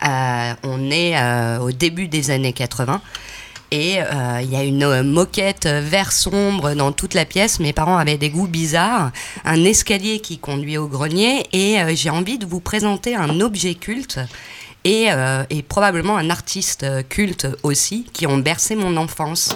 Euh, 0.04 0.54
on 0.64 0.92
est 0.92 1.18
euh, 1.18 1.60
au 1.60 1.72
début 1.72 2.10
des 2.10 2.32
années 2.32 2.54
80 2.54 3.02
et 3.72 4.02
euh, 4.02 4.42
il 4.44 4.52
y 4.52 4.56
a 4.58 4.64
une 4.64 4.84
euh, 4.84 5.02
moquette 5.02 5.66
vert 5.66 6.12
sombre 6.12 6.74
dans 6.74 6.92
toute 6.92 7.14
la 7.14 7.26
pièce. 7.26 7.60
Mes 7.62 7.72
parents 7.72 7.98
avaient 7.98 8.18
des 8.18 8.30
goûts 8.30 8.48
bizarres, 8.48 9.12
un 9.46 9.64
escalier 9.64 10.20
qui 10.20 10.38
conduit 10.38 10.78
au 10.78 10.88
grenier 10.88 11.46
et 11.54 11.80
euh, 11.80 11.94
j'ai 11.96 12.10
envie 12.10 12.38
de 12.38 12.46
vous 12.46 12.60
présenter 12.60 13.16
un 13.16 13.40
objet 13.40 13.76
culte. 13.76 14.20
Et, 14.84 15.10
probablement 15.70 16.18
un 16.18 16.32
artiste 16.32 16.88
culte 17.08 17.48
aussi, 17.62 18.08
qui 18.14 18.26
ont 18.26 18.40
bercé 18.40 18.76
mon 18.76 18.98
enfance. 18.98 19.56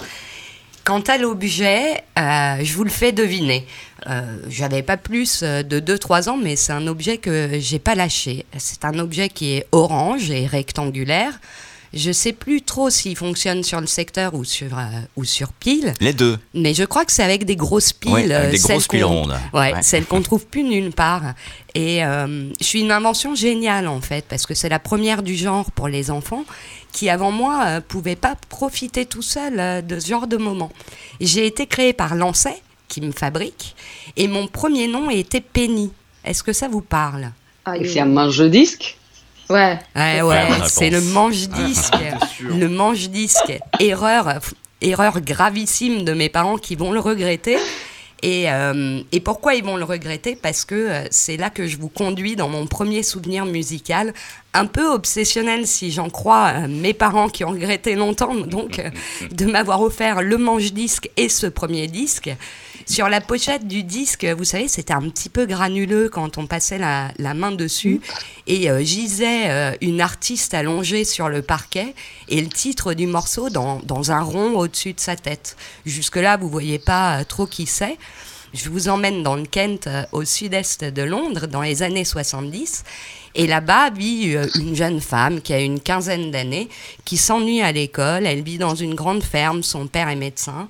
Quant 0.84 1.00
à 1.00 1.18
l'objet, 1.18 2.04
je 2.16 2.72
vous 2.74 2.84
le 2.84 2.90
fais 2.90 3.10
deviner. 3.10 3.66
Euh, 4.08 4.38
J'avais 4.48 4.82
pas 4.82 4.96
plus 4.96 5.42
de 5.42 5.80
2-3 5.80 6.28
ans, 6.28 6.36
mais 6.40 6.54
c'est 6.54 6.72
un 6.72 6.86
objet 6.86 7.18
que 7.18 7.58
j'ai 7.58 7.80
pas 7.80 7.96
lâché. 7.96 8.46
C'est 8.56 8.84
un 8.84 8.98
objet 9.00 9.28
qui 9.28 9.54
est 9.54 9.66
orange 9.72 10.30
et 10.30 10.46
rectangulaire. 10.46 11.40
Je 11.96 12.12
sais 12.12 12.32
plus 12.32 12.62
trop 12.62 12.90
s'il 12.90 13.16
fonctionne 13.16 13.64
sur 13.64 13.80
le 13.80 13.86
secteur 13.86 14.34
ou 14.34 14.44
sur, 14.44 14.78
euh, 14.78 14.82
ou 15.16 15.24
sur 15.24 15.52
pile. 15.52 15.94
Les 16.00 16.12
deux. 16.12 16.38
Mais 16.54 16.74
je 16.74 16.84
crois 16.84 17.04
que 17.04 17.10
c'est 17.12 17.22
avec 17.22 17.44
des 17.44 17.56
grosses 17.56 17.92
piles. 17.92 18.32
Avec 18.32 18.52
des 18.52 18.58
grosses 18.58 18.86
piles 18.86 19.04
rondes. 19.04 19.36
Ouais, 19.52 19.72
ouais. 19.72 19.82
celles 19.82 20.04
qu'on 20.04 20.22
trouve 20.28 20.46
plus 20.46 20.62
nulle 20.62 20.92
part. 20.92 21.34
Et 21.74 22.04
euh, 22.04 22.50
je 22.60 22.64
suis 22.64 22.80
une 22.80 22.92
invention 22.92 23.34
géniale 23.34 23.88
en 23.88 24.00
fait, 24.00 24.24
parce 24.28 24.46
que 24.46 24.54
c'est 24.54 24.68
la 24.68 24.78
première 24.78 25.22
du 25.22 25.34
genre 25.34 25.70
pour 25.72 25.88
les 25.88 26.10
enfants 26.10 26.44
qui 26.96 27.10
avant 27.10 27.30
moi 27.30 27.64
euh, 27.66 27.80
pouvaient 27.86 28.16
pas 28.16 28.34
profiter 28.48 29.04
tout 29.04 29.20
seul 29.20 29.60
euh, 29.60 29.82
de 29.82 30.00
ce 30.00 30.08
genre 30.08 30.26
de 30.26 30.38
moment. 30.38 30.72
J'ai 31.20 31.46
été 31.46 31.66
créée 31.66 31.92
par 31.92 32.14
Lancet, 32.14 32.56
qui 32.88 33.02
me 33.02 33.12
fabrique, 33.12 33.76
et 34.16 34.28
mon 34.28 34.46
premier 34.46 34.86
nom 34.86 35.10
était 35.10 35.42
Penny. 35.42 35.92
Est-ce 36.24 36.42
que 36.42 36.54
ça 36.54 36.68
vous 36.68 36.80
parle? 36.80 37.30
Ah, 37.66 37.74
C'est 37.84 38.00
un 38.00 38.06
manche-disque 38.06 38.96
Ouais. 39.48 39.78
Ouais, 39.94 40.22
ouais, 40.22 40.48
c'est 40.66 40.90
le 40.90 41.00
manche-disque. 41.00 41.94
le 42.40 42.68
manche-disque. 42.68 43.58
Erreur, 43.80 44.40
erreur 44.80 45.20
gravissime 45.20 46.04
de 46.04 46.12
mes 46.12 46.28
parents 46.28 46.58
qui 46.58 46.74
vont 46.74 46.92
le 46.92 47.00
regretter. 47.00 47.58
Et, 48.22 48.50
euh, 48.50 49.02
et, 49.12 49.20
pourquoi 49.20 49.54
ils 49.54 49.62
vont 49.62 49.76
le 49.76 49.84
regretter? 49.84 50.36
Parce 50.36 50.64
que 50.64 50.74
euh, 50.74 51.04
c'est 51.10 51.36
là 51.36 51.50
que 51.50 51.66
je 51.66 51.76
vous 51.76 51.90
conduis 51.90 52.34
dans 52.34 52.48
mon 52.48 52.66
premier 52.66 53.02
souvenir 53.02 53.44
musical, 53.44 54.14
un 54.54 54.64
peu 54.64 54.88
obsessionnel 54.90 55.66
si 55.66 55.90
j'en 55.90 56.08
crois 56.08 56.52
euh, 56.54 56.66
mes 56.66 56.94
parents 56.94 57.28
qui 57.28 57.44
ont 57.44 57.50
regretté 57.50 57.94
longtemps, 57.94 58.34
donc 58.34 58.80
de 59.30 59.44
m'avoir 59.44 59.82
offert 59.82 60.22
le 60.22 60.38
manche-disque 60.38 61.10
et 61.18 61.28
ce 61.28 61.46
premier 61.46 61.88
disque. 61.88 62.30
Sur 62.88 63.08
la 63.08 63.20
pochette 63.20 63.66
du 63.66 63.82
disque, 63.82 64.24
vous 64.24 64.44
savez, 64.44 64.68
c'était 64.68 64.94
un 64.94 65.08
petit 65.08 65.28
peu 65.28 65.44
granuleux 65.44 66.08
quand 66.08 66.38
on 66.38 66.46
passait 66.46 66.78
la, 66.78 67.10
la 67.18 67.34
main 67.34 67.50
dessus. 67.50 68.00
Et 68.46 68.70
euh, 68.70 68.80
gisait 68.80 69.50
euh, 69.50 69.72
une 69.80 70.00
artiste 70.00 70.54
allongée 70.54 71.04
sur 71.04 71.28
le 71.28 71.42
parquet 71.42 71.96
et 72.28 72.40
le 72.40 72.46
titre 72.46 72.94
du 72.94 73.08
morceau 73.08 73.50
dans, 73.50 73.80
dans 73.80 74.12
un 74.12 74.22
rond 74.22 74.52
au-dessus 74.56 74.92
de 74.92 75.00
sa 75.00 75.16
tête. 75.16 75.56
Jusque-là, 75.84 76.36
vous 76.36 76.48
voyez 76.48 76.78
pas 76.78 77.18
euh, 77.18 77.24
trop 77.24 77.46
qui 77.46 77.66
c'est. 77.66 77.98
Je 78.54 78.70
vous 78.70 78.88
emmène 78.88 79.24
dans 79.24 79.34
le 79.34 79.46
Kent, 79.46 79.88
au 80.12 80.24
sud-est 80.24 80.84
de 80.84 81.02
Londres, 81.02 81.48
dans 81.48 81.62
les 81.62 81.82
années 81.82 82.04
70. 82.04 82.84
Et 83.34 83.48
là-bas 83.48 83.90
vit 83.90 84.36
une 84.54 84.76
jeune 84.76 85.00
femme 85.00 85.42
qui 85.42 85.52
a 85.52 85.60
une 85.60 85.80
quinzaine 85.80 86.30
d'années, 86.30 86.68
qui 87.04 87.16
s'ennuie 87.16 87.60
à 87.60 87.72
l'école. 87.72 88.24
Elle 88.24 88.42
vit 88.42 88.56
dans 88.58 88.76
une 88.76 88.94
grande 88.94 89.24
ferme, 89.24 89.64
son 89.64 89.88
père 89.88 90.08
est 90.08 90.16
médecin. 90.16 90.68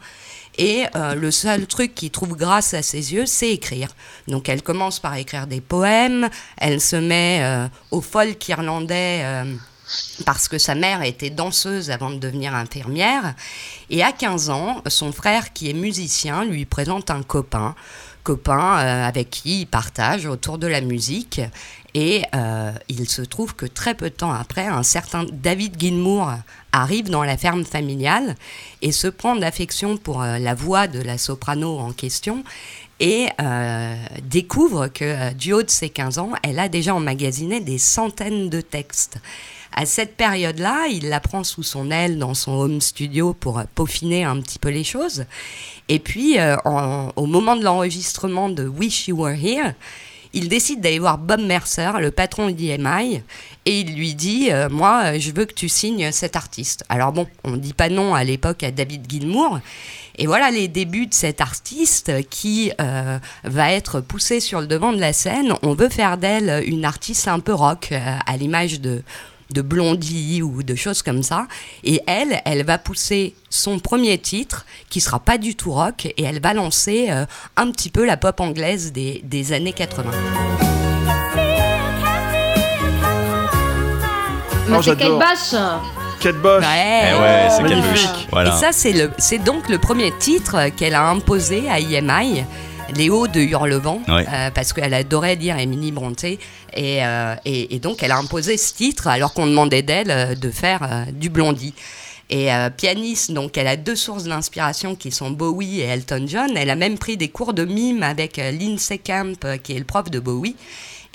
Et 0.58 0.84
euh, 0.94 1.14
le 1.14 1.30
seul 1.30 1.66
truc 1.66 1.94
qui 1.94 2.10
trouve 2.10 2.36
grâce 2.36 2.74
à 2.74 2.82
ses 2.82 3.12
yeux, 3.12 3.26
c'est 3.26 3.50
écrire. 3.50 3.88
Donc 4.28 4.48
elle 4.48 4.62
commence 4.62 5.00
par 5.00 5.14
écrire 5.16 5.46
des 5.46 5.60
poèmes, 5.60 6.28
elle 6.56 6.80
se 6.80 6.96
met 6.96 7.40
euh, 7.42 7.68
au 7.90 8.00
folk 8.00 8.48
irlandais 8.48 9.20
euh, 9.24 9.54
parce 10.24 10.48
que 10.48 10.58
sa 10.58 10.74
mère 10.74 11.02
était 11.02 11.30
danseuse 11.30 11.90
avant 11.90 12.10
de 12.10 12.16
devenir 12.16 12.54
infirmière. 12.54 13.34
Et 13.90 14.02
à 14.02 14.12
15 14.12 14.50
ans, 14.50 14.82
son 14.86 15.12
frère, 15.12 15.52
qui 15.52 15.70
est 15.70 15.74
musicien, 15.74 16.44
lui 16.44 16.64
présente 16.64 17.10
un 17.10 17.22
copain 17.22 17.74
copain 18.24 18.74
avec 19.06 19.30
qui 19.30 19.60
il 19.60 19.66
partage 19.66 20.26
autour 20.26 20.58
de 20.58 20.66
la 20.66 20.80
musique. 20.80 21.40
Et 21.98 22.24
euh, 22.34 22.72
il 22.90 23.08
se 23.08 23.22
trouve 23.22 23.54
que 23.54 23.64
très 23.64 23.94
peu 23.94 24.10
de 24.10 24.14
temps 24.14 24.34
après, 24.34 24.66
un 24.66 24.82
certain 24.82 25.24
David 25.32 25.80
Gilmour 25.80 26.30
arrive 26.70 27.08
dans 27.08 27.24
la 27.24 27.38
ferme 27.38 27.64
familiale 27.64 28.34
et 28.82 28.92
se 28.92 29.06
prend 29.06 29.34
d'affection 29.34 29.96
pour 29.96 30.20
euh, 30.22 30.36
la 30.38 30.54
voix 30.54 30.88
de 30.88 31.00
la 31.00 31.16
soprano 31.16 31.78
en 31.78 31.92
question 31.92 32.44
et 33.00 33.28
euh, 33.40 33.96
découvre 34.22 34.88
que 34.88 35.32
du 35.32 35.54
haut 35.54 35.62
de 35.62 35.70
ses 35.70 35.88
15 35.88 36.18
ans, 36.18 36.32
elle 36.42 36.58
a 36.58 36.68
déjà 36.68 36.94
emmagasiné 36.94 37.60
des 37.60 37.78
centaines 37.78 38.50
de 38.50 38.60
textes. 38.60 39.16
À 39.72 39.86
cette 39.86 40.18
période-là, 40.18 40.88
il 40.88 41.08
la 41.08 41.20
prend 41.20 41.44
sous 41.44 41.62
son 41.62 41.90
aile 41.90 42.18
dans 42.18 42.34
son 42.34 42.52
home 42.52 42.82
studio 42.82 43.32
pour 43.32 43.62
peaufiner 43.74 44.24
un 44.24 44.38
petit 44.42 44.58
peu 44.58 44.68
les 44.68 44.84
choses. 44.84 45.24
Et 45.88 45.98
puis, 45.98 46.36
au 46.64 47.26
moment 47.26 47.56
de 47.56 47.62
l'enregistrement 47.62 48.48
de 48.48 48.66
Wish 48.66 49.08
You 49.08 49.18
Were 49.18 49.34
Here, 49.34 49.74
il 50.36 50.50
décide 50.50 50.82
d'aller 50.82 50.98
voir 50.98 51.16
Bob 51.16 51.40
Mercer, 51.40 51.92
le 51.98 52.10
patron 52.10 52.50
d'EMI, 52.50 53.22
et 53.64 53.80
il 53.80 53.96
lui 53.96 54.14
dit 54.14 54.52
euh, 54.52 54.68
Moi, 54.68 55.18
je 55.18 55.32
veux 55.32 55.46
que 55.46 55.54
tu 55.54 55.68
signes 55.68 56.12
cet 56.12 56.36
artiste. 56.36 56.84
Alors, 56.90 57.12
bon, 57.12 57.26
on 57.42 57.52
ne 57.52 57.56
dit 57.56 57.72
pas 57.72 57.88
non 57.88 58.14
à 58.14 58.22
l'époque 58.22 58.62
à 58.62 58.70
David 58.70 59.10
Gilmour. 59.10 59.60
Et 60.18 60.26
voilà 60.26 60.50
les 60.50 60.68
débuts 60.68 61.06
de 61.06 61.14
cet 61.14 61.40
artiste 61.40 62.12
qui 62.28 62.70
euh, 62.80 63.18
va 63.44 63.72
être 63.72 64.00
poussé 64.00 64.40
sur 64.40 64.60
le 64.60 64.66
devant 64.66 64.92
de 64.92 65.00
la 65.00 65.14
scène. 65.14 65.54
On 65.62 65.74
veut 65.74 65.88
faire 65.88 66.18
d'elle 66.18 66.62
une 66.66 66.84
artiste 66.84 67.28
un 67.28 67.40
peu 67.40 67.54
rock, 67.54 67.88
euh, 67.92 68.16
à 68.26 68.36
l'image 68.36 68.80
de 68.80 69.02
de 69.50 69.62
Blondie 69.62 70.42
ou 70.42 70.62
de 70.62 70.74
choses 70.74 71.02
comme 71.02 71.22
ça. 71.22 71.46
Et 71.84 72.00
elle, 72.06 72.40
elle 72.44 72.64
va 72.64 72.78
pousser 72.78 73.34
son 73.50 73.78
premier 73.78 74.18
titre, 74.18 74.66
qui 74.90 75.00
sera 75.00 75.18
pas 75.20 75.38
du 75.38 75.54
tout 75.54 75.72
rock, 75.72 76.06
et 76.06 76.22
elle 76.24 76.40
va 76.40 76.52
lancer 76.54 77.06
euh, 77.10 77.24
un 77.56 77.70
petit 77.70 77.90
peu 77.90 78.04
la 78.04 78.16
pop 78.16 78.40
anglaise 78.40 78.92
des, 78.92 79.20
des 79.24 79.52
années 79.52 79.72
80. 79.72 80.10
Mais 84.68 84.82
c'est 84.82 84.96
Kate 84.96 85.12
Bush 85.12 85.60
Kate 86.20 86.36
Bush 86.42 86.64
Ouais, 86.64 87.02
Eh 87.10 87.20
ouais, 87.20 87.48
c'est 87.50 87.62
Kate 87.62 87.70
Magnifique. 87.70 87.92
Bush. 87.92 88.26
Voilà. 88.32 88.54
Et 88.56 88.58
ça, 88.58 88.72
c'est 88.72 88.92
le- 88.92 89.12
c'est 89.18 89.38
donc 89.38 89.68
le 89.68 89.78
premier 89.78 90.12
titre 90.18 90.70
qu'elle 90.76 90.94
a 90.94 91.08
imposé 91.08 91.68
à 91.70 91.78
EMI. 91.78 92.44
Léo 92.94 93.26
de 93.26 93.40
Hurlevent, 93.40 94.00
euh, 94.08 94.50
parce 94.50 94.72
qu'elle 94.72 94.94
adorait 94.94 95.36
lire 95.36 95.58
Émilie 95.58 95.92
Brontë, 95.92 96.38
et, 96.74 97.04
euh, 97.04 97.34
et, 97.44 97.74
et 97.74 97.78
donc 97.78 98.02
elle 98.02 98.12
a 98.12 98.18
imposé 98.18 98.56
ce 98.56 98.74
titre 98.74 99.08
alors 99.08 99.34
qu'on 99.34 99.46
demandait 99.46 99.82
d'elle 99.82 100.10
euh, 100.10 100.34
de 100.34 100.50
faire 100.50 101.06
du 101.12 101.30
blondie. 101.30 101.74
Et 102.28 102.48
pianiste, 102.76 103.30
donc 103.30 103.56
elle 103.56 103.68
a 103.68 103.76
deux 103.76 103.94
sources 103.94 104.24
d'inspiration 104.24 104.96
qui 104.96 105.12
sont 105.12 105.30
Bowie 105.30 105.80
et 105.80 105.84
Elton 105.84 106.24
John. 106.26 106.56
Elle 106.56 106.70
a 106.70 106.74
même 106.74 106.98
pris 106.98 107.16
des 107.16 107.28
cours 107.28 107.54
de 107.54 107.64
mime 107.64 108.02
avec 108.02 108.38
Lindsay 108.38 108.98
Camp, 108.98 109.38
qui 109.62 109.74
est 109.76 109.78
le 109.78 109.84
prof 109.84 110.10
de 110.10 110.18
Bowie. 110.18 110.56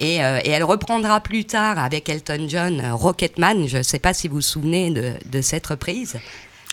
Et, 0.01 0.23
euh, 0.23 0.39
et 0.43 0.49
elle 0.49 0.63
reprendra 0.63 1.19
plus 1.19 1.45
tard 1.45 1.77
avec 1.77 2.09
Elton 2.09 2.47
John 2.47 2.81
euh, 2.81 2.95
Rocketman. 2.95 3.67
Je 3.67 3.77
ne 3.77 3.83
sais 3.83 3.99
pas 3.99 4.13
si 4.13 4.27
vous 4.27 4.35
vous 4.35 4.41
souvenez 4.41 4.89
de, 4.89 5.13
de 5.31 5.41
cette 5.41 5.67
reprise. 5.67 6.17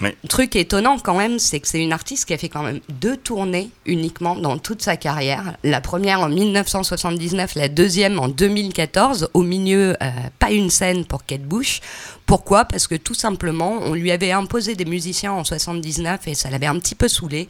Oui. 0.01 0.11
Truc 0.29 0.55
étonnant 0.55 0.99
quand 0.99 1.17
même, 1.17 1.39
c'est 1.39 1.59
que 1.61 1.67
c'est 1.67 1.83
une 1.83 1.93
artiste 1.93 2.27
qui 2.27 2.35
a 2.35 2.39
fait 2.39 2.49
quand 2.49 2.63
même 2.63 2.81
deux 2.89 3.17
tournées 3.17 3.71
uniquement 3.85 4.37
dans 4.37 4.59
toute 4.59 4.83
sa 4.83 4.97
carrière. 4.97 5.57
La 5.65 5.81
première 5.81 6.21
en 6.21 6.29
1979, 6.29 7.57
la 7.57 7.69
deuxième 7.69 8.19
en 8.19 8.29
2014. 8.29 9.31
Au 9.35 9.43
milieu, 9.43 9.97
euh, 10.03 10.11
pas 10.39 10.51
une 10.53 10.71
scène 10.71 11.05
pour 11.05 11.25
Kate 11.25 11.43
Bush. 11.43 11.81
Pourquoi? 12.29 12.67
Parce 12.67 12.87
que 12.87 12.95
tout 12.95 13.15
simplement, 13.15 13.79
on 13.83 13.95
lui 13.95 14.13
avait 14.13 14.33
imposé 14.33 14.75
des 14.75 14.85
musiciens 14.85 15.33
en 15.33 15.45
79 15.45 16.29
et 16.29 16.35
ça 16.35 16.51
l'avait 16.51 16.67
un 16.67 16.79
petit 16.79 16.95
peu 16.95 17.09
saoulée. 17.09 17.49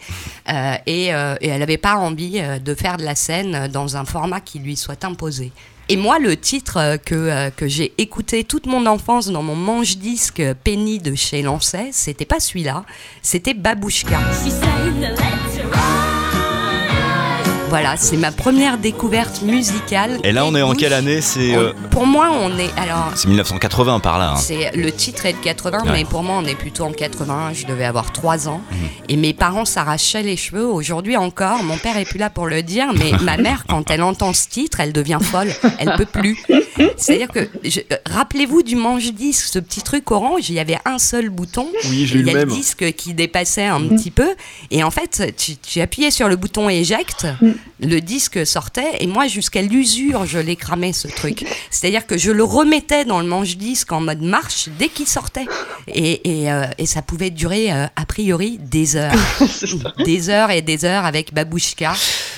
et, 0.87 1.13
euh, 1.13 1.35
et 1.41 1.49
elle 1.49 1.59
n'avait 1.59 1.79
pas 1.79 1.97
envie 1.97 2.39
euh, 2.39 2.61
de 2.61 2.75
faire 2.77 2.97
de 2.97 3.03
la 3.03 3.17
scène 3.17 3.67
dans 3.67 3.97
un 3.97 4.05
format 4.05 4.41
qui 4.41 4.61
lui 4.61 4.77
soit 4.77 5.05
imposé. 5.05 5.51
Et 5.91 5.97
moi, 5.97 6.19
le 6.19 6.37
titre 6.37 6.77
euh, 6.77 6.97
que, 6.99 7.15
euh, 7.15 7.51
que 7.51 7.67
j'ai 7.67 7.95
écouté 7.97 8.45
toute 8.45 8.67
mon 8.67 8.85
enfance 8.85 9.29
dans 9.29 9.43
mon 9.43 9.57
manche-disque 9.57 10.43
Penny 10.63 10.99
de 10.99 11.15
chez 11.15 11.41
Lancet, 11.41 11.89
c'était 11.93 12.27
pas 12.27 12.41
celui-là, 12.41 12.85
c'était 13.23 13.55
Babouchka. 13.55 14.19
Voilà, 17.69 17.97
c'est 17.99 18.17
ma 18.17 18.33
première 18.33 18.79
découverte 18.79 19.43
musicale. 19.43 20.19
Et 20.25 20.33
là, 20.33 20.47
on 20.47 20.55
est 20.55 20.63
en 20.63 20.73
quelle 20.75 20.95
année 20.95 21.21
C'est 21.21 21.55
euh, 21.55 21.73
Pour 21.91 22.07
moi, 22.07 22.31
on 22.33 22.57
est. 22.59 22.71
Alors. 22.79 23.13
c'est 23.15 23.29
1980 23.29 24.01
par 24.01 24.19
là. 24.19 24.31
hein. 24.33 24.37
C'est 24.37 24.75
le 24.75 24.91
titre 24.91 25.27
est 25.27 25.35
de 25.35 25.39
80, 25.39 25.81
Ouais. 25.85 25.91
mais 25.93 26.05
pour 26.05 26.23
moi 26.23 26.37
on 26.43 26.45
est 26.47 26.55
plutôt 26.55 26.85
en 26.85 26.93
80. 26.93 27.53
Je 27.53 27.67
devais 27.67 27.85
avoir 27.85 28.11
3 28.13 28.49
ans 28.49 28.63
Mhm. 28.71 28.79
et 29.11 29.17
mes 29.17 29.35
parents 29.35 29.67
s'arrachaient 29.67 30.23
les 30.23 30.37
cheveux. 30.39 30.67
Aujourd'hui 30.67 31.17
encore, 31.19 31.63
mon 31.63 31.77
père 31.77 31.97
est 31.99 32.07
plus 32.07 32.19
là 32.19 32.31
pour 32.31 32.47
le 32.47 32.63
dire, 32.63 32.87
mais 32.95 33.13
ma 33.23 33.37
mère 33.37 33.65
quand 33.69 33.91
elle 33.91 34.03
entend 34.03 34.33
ce 34.33 34.49
titre, 34.49 34.81
elle 34.81 34.93
devient 34.95 35.19
folle. 35.21 35.51
Elle 35.79 35.93
peut 35.97 36.07
plus. 36.07 36.39
C'est-à-dire 36.97 37.29
que 37.29 37.49
je- 37.65 37.81
euh, 37.93 37.97
rappelez-vous 38.11 38.63
du 38.63 38.77
manche-disque, 38.77 39.47
ce 39.53 39.59
petit 39.59 39.83
truc 39.83 40.11
orange, 40.11 40.49
il 40.49 40.55
y 40.55 40.61
avait 40.61 40.79
un 40.87 40.99
seul 40.99 41.29
bouton. 41.29 41.67
Oui, 41.91 42.07
j'ai 42.07 42.17
eu 42.17 42.21
il 42.21 42.29
y 42.29 42.31
le 42.31 42.31
a 42.31 42.35
même. 42.41 42.49
le 42.49 42.55
disque 42.55 42.93
qui 42.95 43.13
dépassait 43.15 43.67
un 43.67 43.81
petit 43.89 44.11
peu 44.11 44.29
et 44.71 44.83
en 44.83 44.91
fait 44.91 45.35
tu, 45.37 45.57
tu 45.57 45.81
appuyais 45.83 46.11
sur 46.11 46.29
le 46.29 46.37
bouton 46.37 46.69
éjecte, 46.71 47.27
le 47.81 48.01
disque 48.01 48.45
sortait 48.45 48.91
et 49.01 49.07
moi 49.07 49.29
jusqu'à 49.29 49.63
l'usure 49.63 50.27
je 50.27 50.39
l'ai 50.39 50.57
cramé 50.57 50.93
ce 50.93 51.07
truc. 51.09 51.45
C'est-à-dire 51.71 52.07
que 52.07 52.19
je 52.19 52.31
le 52.33 52.43
remettais 52.43 53.05
dans 53.05 53.21
le 53.21 53.27
manche-disque 53.27 53.93
en 53.93 54.01
mode 54.01 54.21
marche 54.21 54.69
dès 54.79 54.89
qu'il 54.89 55.07
sortait 55.07 55.47
et, 55.87 56.43
et, 56.43 56.51
euh, 56.53 56.65
et 56.79 56.87
ça 56.87 57.03
pouvait 57.03 57.31
durer 57.31 57.73
euh, 57.73 57.87
a 57.95 58.05
priori 58.07 58.59
des 58.61 58.97
heures, 58.97 59.13
des 60.05 60.29
heures 60.31 60.51
et 60.51 60.61
des 60.63 60.85
heures 60.85 61.05
avec 61.05 61.33
Babouchka. 61.33 61.93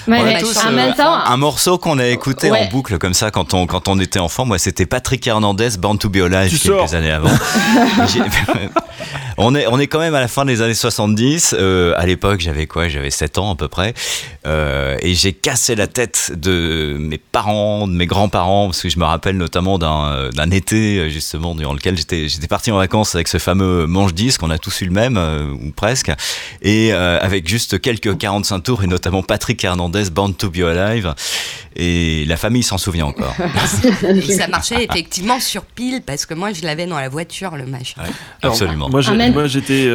Ouais, 0.09 0.39
tous, 0.41 0.57
en 0.65 0.69
euh, 0.69 0.73
même 0.77 0.95
temps, 0.95 1.15
un 1.15 1.37
morceau 1.37 1.79
qu'on 1.79 1.99
a 1.99 2.07
écouté 2.07 2.51
Ouais. 2.51 2.59
en 2.67 2.71
boucle 2.71 2.99
comme 2.99 3.15
ça 3.15 3.31
quand 3.31 3.55
on, 3.55 3.67
quand 3.67 3.87
on 3.89 3.99
était 4.01 4.19
enfant. 4.19 4.45
Moi, 4.47 4.59
c'était 4.59 4.87
Patrick 4.87 5.27
Hernandez, 5.27 5.71
Born 5.79 5.99
to 5.99 6.09
Be 6.09 6.17
Alive, 6.17 6.51
Tu 6.51 6.59
quelques 6.59 6.79
sors. 6.89 6.95
années 6.95 7.11
avant. 7.11 7.31
On, 9.43 9.55
est, 9.55 9.67
on 9.69 9.79
est 9.79 9.87
quand 9.87 10.01
même 10.01 10.15
à 10.15 10.21
la 10.21 10.29
fin 10.29 10.45
des 10.45 10.61
années 10.61 10.75
70. 10.75 11.55
Euh, 11.59 11.95
à 11.97 12.05
l'époque, 12.05 12.41
j'avais 12.41 12.67
quoi? 12.67 12.89
J'avais 12.89 13.11
7 13.11 13.39
ans 13.39 13.53
à 13.53 13.57
peu 13.57 13.69
près. 13.69 13.95
Euh, 14.47 14.99
et 15.11 15.15
j'ai 15.15 15.33
cassé 15.33 15.75
la 15.75 15.89
tête 15.89 16.33
de 16.37 16.97
mes 16.97 17.19
parents, 17.19 17.89
de 17.89 17.93
mes 17.93 18.07
grands-parents, 18.07 18.67
parce 18.67 18.81
que 18.81 18.89
je 18.89 18.97
me 18.97 19.05
rappelle 19.05 19.37
notamment 19.37 19.77
d'un 19.77 20.05
euh, 20.05 20.31
d'un 20.31 20.53
été, 20.53 20.99
euh, 20.99 21.09
justement, 21.09 21.57
durant 21.57 21.73
lequel 21.73 21.99
j'étais 21.99 22.29
j'étais 22.29 22.47
parti 22.47 22.71
en 22.71 22.77
vacances 22.77 23.17
avec 23.17 23.27
ce 23.27 23.39
fameux 23.39 23.89
manche-disque. 23.89 24.41
On 24.45 24.51
a 24.51 24.59
tous 24.59 24.83
eu 24.83 24.85
le 24.85 24.93
même, 24.93 25.17
euh, 25.17 25.51
ou 25.51 25.73
presque. 25.73 26.13
Et 26.63 26.93
euh, 26.93 27.19
avec 27.21 27.49
juste 27.49 27.81
quelques 27.81 28.17
45 28.19 28.61
tours, 28.61 28.85
et 28.85 28.87
notamment 28.87 29.25
Patrick 29.25 29.65
Hernandez, 29.65 30.11
Born 30.13 30.33
to 30.33 30.49
Be 30.49 30.61
Alive. 30.61 31.13
Et 31.75 32.25
la 32.27 32.37
famille 32.37 32.63
s'en 32.63 32.79
souvient 32.79 33.07
encore. 33.07 33.35
Et 34.05 34.21
ça 34.33 34.47
marchait 34.47 34.85
effectivement 34.85 35.41
sur 35.41 35.65
pile 35.65 36.03
parce 36.07 36.25
que 36.25 36.35
moi 36.35 36.53
je 36.53 36.63
l'avais 36.63 36.87
dans 36.87 37.01
la 37.01 37.09
voiture 37.09 37.57
le 37.57 37.67
machin. 37.67 38.03
Absolument. 38.43 38.89
Moi, 38.89 39.01
j'étais, 39.47 39.89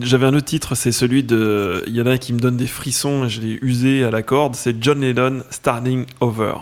j'avais 0.00 0.26
un 0.26 0.34
autre 0.34 0.46
titre, 0.46 0.74
c'est 0.74 0.92
celui 0.92 1.22
de. 1.22 1.82
Il 1.86 1.94
y 1.96 2.00
en 2.02 2.06
a 2.06 2.10
un 2.12 2.18
qui 2.18 2.32
me 2.32 2.38
donne 2.38 2.56
des 2.56 2.66
frissons 2.66 3.24
et 3.24 3.28
je 3.28 3.40
l'ai 3.40 3.58
usé 3.62 4.04
à 4.04 4.10
la 4.10 4.22
corde. 4.22 4.54
C'est 4.54 4.76
John 4.82 5.00
Lennon, 5.00 5.42
Starting 5.50 6.04
Over. 6.20 6.54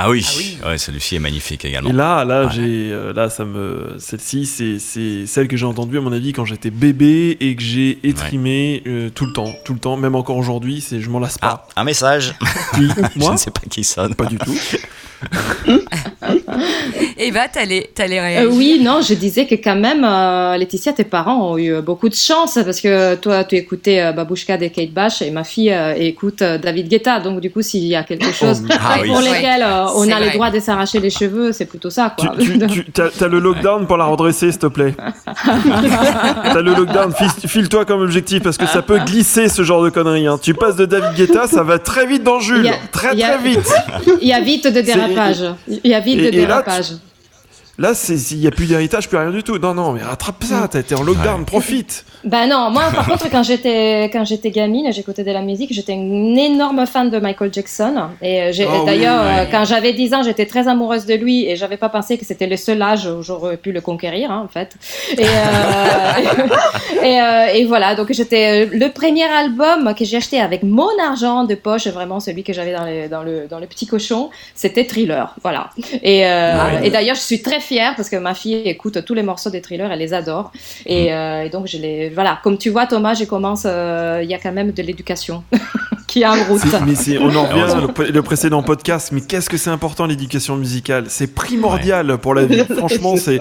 Ah 0.00 0.10
oui, 0.10 0.24
Ah 0.24 0.32
oui. 0.38 0.58
Ouais, 0.64 0.78
celui-ci 0.78 1.16
est 1.16 1.18
magnifique 1.18 1.64
également. 1.64 1.90
Et 1.90 1.92
là, 1.92 2.24
là, 2.24 2.44
Ouais. 2.44 2.52
j'ai, 2.54 2.90
euh, 2.92 3.12
là, 3.12 3.28
ça 3.28 3.44
me, 3.44 3.96
celle-ci, 3.98 4.46
c'est, 4.46 4.78
c'est 4.78 5.26
celle 5.26 5.48
que 5.48 5.56
j'ai 5.56 5.66
entendue 5.66 5.98
à 5.98 6.00
mon 6.00 6.12
avis 6.12 6.32
quand 6.32 6.44
j'étais 6.44 6.70
bébé 6.70 7.36
et 7.40 7.56
que 7.56 7.62
j'ai 7.62 7.98
étrimé 8.04 8.84
euh, 8.86 9.10
tout 9.10 9.26
le 9.26 9.32
temps, 9.32 9.52
tout 9.64 9.74
le 9.74 9.80
temps, 9.80 9.96
même 9.96 10.14
encore 10.14 10.36
aujourd'hui. 10.36 10.80
C'est, 10.80 11.00
je 11.00 11.10
m'en 11.10 11.18
lasse 11.18 11.36
Ah, 11.42 11.48
pas. 11.48 11.68
un 11.74 11.82
message. 11.82 12.36
Qui? 12.74 12.86
Je 13.14 13.18
Moi 13.18 13.32
ne 13.32 13.36
sais 13.38 13.50
pas 13.50 13.62
qui 13.68 13.82
sonne. 13.82 14.14
Pas 14.14 14.26
du 14.26 14.38
tout. 14.38 14.54
Eva, 17.18 17.48
t'allais, 17.48 17.90
t'allais 17.94 18.18
Euh, 18.18 18.22
réagir 18.22 18.52
oui, 18.52 18.80
non, 18.82 19.00
je 19.02 19.14
disais 19.14 19.46
que 19.46 19.54
quand 19.56 19.76
même, 19.76 20.04
euh, 20.04 20.56
Laetitia, 20.56 20.92
tes 20.92 21.04
parents 21.04 21.52
ont 21.52 21.58
eu 21.58 21.80
beaucoup 21.82 22.08
de 22.08 22.14
chance 22.14 22.58
parce 22.64 22.80
que 22.80 23.14
toi, 23.16 23.44
tu 23.44 23.56
écoutais 23.56 24.00
euh, 24.00 24.12
Babouchka 24.12 24.56
de 24.56 24.68
Kate 24.68 24.90
Bush 24.92 25.22
et 25.22 25.30
ma 25.30 25.44
fille 25.44 25.72
euh, 25.72 25.94
écoute 25.96 26.42
euh, 26.42 26.58
David 26.58 26.88
Guetta. 26.88 27.20
Donc, 27.20 27.40
du 27.40 27.50
coup, 27.50 27.62
s'il 27.62 27.84
y 27.84 27.94
a 27.96 28.02
quelque 28.04 28.32
chose 28.32 28.62
Ah 28.70 28.96
oui. 29.02 29.08
pour 29.08 29.18
Ouais, 29.18 29.24
lesquels 29.24 29.62
euh, 29.62 29.86
on 29.96 30.02
a 30.10 30.18
le 30.18 30.26
vrai. 30.26 30.34
droit 30.34 30.50
de 30.50 30.60
s'arracher 30.60 31.00
les 31.00 31.10
cheveux, 31.10 31.52
c'est 31.52 31.66
plutôt 31.66 31.90
ça, 31.90 32.14
Tu, 32.18 32.26
quoi. 32.26 32.36
tu, 32.38 32.58
tu- 32.68 32.84
t'as, 32.92 33.08
t'as 33.10 33.28
le 33.28 33.38
lockdown 33.40 33.86
pour 33.86 33.96
la 33.96 34.04
redresser, 34.06 34.50
s'il 34.50 34.60
te 34.60 34.66
plaît. 34.66 34.94
t'as 35.44 36.60
le 36.62 36.74
lockdown, 36.74 37.12
file- 37.12 37.48
file-toi 37.48 37.84
comme 37.84 38.00
objectif 38.00 38.42
parce 38.42 38.56
que 38.56 38.66
ça 38.66 38.82
peut 38.82 38.98
glisser 39.00 39.48
ce 39.48 39.62
genre 39.62 39.82
de 39.82 39.90
conneries. 39.90 40.26
hein. 40.26 40.38
Tu 40.40 40.54
passes 40.54 40.76
de 40.76 40.86
David 40.86 41.14
Guetta, 41.16 41.46
ça 41.46 41.62
va 41.62 41.78
très 41.78 42.06
vite 42.06 42.22
dans 42.22 42.40
Jules, 42.40 42.68
a- 42.68 42.74
très 42.92 43.22
a- 43.22 43.36
très 43.36 43.38
vite. 43.48 43.68
Il 44.22 44.28
y 44.28 44.32
a 44.32 44.40
vite 44.40 44.66
de 44.66 44.80
dérapage. 45.08 45.44
Il 45.68 45.90
y 45.90 45.94
a 45.94 46.00
vite 46.00 46.20
de 46.20 46.30
dérapage. 46.30 46.92
Là, 47.78 47.92
il 48.32 48.38
n'y 48.38 48.46
a 48.46 48.50
plus 48.50 48.66
d'héritage, 48.66 49.08
plus 49.08 49.18
rien 49.18 49.30
du 49.30 49.42
tout. 49.44 49.56
Non, 49.58 49.72
non, 49.72 49.92
mais 49.92 50.02
rattrape 50.02 50.42
ça, 50.42 50.66
t'as 50.68 50.80
été 50.80 50.94
en 50.96 51.02
lockdown, 51.04 51.44
profite. 51.44 52.04
Ben 52.24 52.48
non, 52.48 52.70
moi 52.70 52.82
par 52.92 53.06
contre 53.06 53.30
quand 53.30 53.44
j'étais 53.44 54.10
quand 54.12 54.24
j'étais 54.24 54.50
gamine 54.50 54.92
j'écoutais 54.92 55.22
de 55.22 55.30
la 55.30 55.40
musique, 55.40 55.72
j'étais 55.72 55.92
une 55.92 56.36
énorme 56.36 56.84
fan 56.84 57.10
de 57.10 57.18
Michael 57.20 57.54
Jackson 57.54 57.94
et 58.20 58.42
euh, 58.42 58.52
Oh 58.68 58.78
oui, 58.80 58.86
d'ailleurs 58.86 59.22
ouais. 59.22 59.40
euh, 59.42 59.44
quand 59.52 59.64
j'avais 59.64 59.92
10 59.92 60.14
ans, 60.14 60.22
j'étais 60.24 60.44
très 60.44 60.66
amoureuse 60.66 61.06
de 61.06 61.14
lui 61.14 61.46
et 61.48 61.54
j'avais 61.54 61.76
pas 61.76 61.88
pensé 61.88 62.18
que 62.18 62.24
c'était 62.24 62.48
le 62.48 62.56
seul 62.56 62.82
âge 62.82 63.06
où 63.06 63.22
j'aurais 63.22 63.56
pu 63.56 63.70
le 63.70 63.80
conquérir 63.80 64.32
hein, 64.32 64.42
en 64.44 64.48
fait. 64.48 64.74
Et, 65.16 65.22
euh, 65.22 67.02
et, 67.04 67.20
euh, 67.20 67.46
et 67.54 67.64
voilà, 67.66 67.94
donc 67.94 68.12
j'étais 68.12 68.66
le 68.66 68.88
premier 68.90 69.24
album 69.24 69.94
que 69.96 70.04
j'ai 70.04 70.16
acheté 70.16 70.40
avec 70.40 70.64
mon 70.64 70.88
argent 71.00 71.44
de 71.44 71.54
poche, 71.54 71.86
vraiment 71.86 72.18
celui 72.18 72.42
que 72.42 72.52
j'avais 72.52 72.72
dans, 73.08 73.22
le 73.22 73.46
dans 73.46 73.60
le 73.60 73.66
petit 73.68 73.86
cochon, 73.86 74.30
c'était 74.56 74.84
Thriller, 74.84 75.34
voilà. 75.42 75.70
Et, 76.02 76.26
euh, 76.26 76.48
Ouais. 76.58 76.86
et 76.88 76.90
d'ailleurs, 76.90 77.14
je 77.14 77.20
suis 77.20 77.42
très 77.42 77.60
fière 77.68 77.94
parce 77.96 78.08
que 78.08 78.16
ma 78.16 78.34
fille 78.34 78.54
écoute 78.64 79.04
tous 79.04 79.14
les 79.14 79.22
morceaux 79.22 79.50
des 79.50 79.60
Thriller, 79.60 79.90
elle 79.92 79.98
les 79.98 80.14
adore. 80.14 80.50
Et, 80.86 81.12
euh, 81.12 81.42
et 81.44 81.50
donc, 81.50 81.66
je 81.66 81.76
les. 81.78 82.08
Voilà, 82.08 82.40
comme 82.42 82.56
tu 82.58 82.70
vois, 82.70 82.86
Thomas, 82.86 83.14
je 83.14 83.24
commence. 83.24 83.62
euh, 83.66 84.20
Il 84.24 84.30
y 84.30 84.34
a 84.34 84.38
quand 84.38 84.52
même 84.52 84.72
de 84.72 84.82
l'éducation 84.82 85.44
qui 86.08 86.22
est 86.22 86.26
en 86.26 86.42
route. 86.48 86.62
Mais 86.86 86.94
c'est- 86.94 87.18
on 87.18 87.34
en 87.36 87.44
revient 87.46 87.60
Heureusement. 87.68 87.92
le, 87.98 88.10
le 88.10 88.22
précédent 88.22 88.62
podcast, 88.62 89.10
mais 89.12 89.20
qu'est-ce 89.20 89.50
que 89.50 89.56
c'est 89.58 89.70
important 89.70 90.06
l'éducation 90.06 90.56
musicale? 90.56 91.04
C'est 91.08 91.34
primordial 91.34 92.16
pour 92.18 92.34
la 92.34 92.46
vie. 92.46 92.64
Franchement, 92.78 93.16
c'est. 93.16 93.38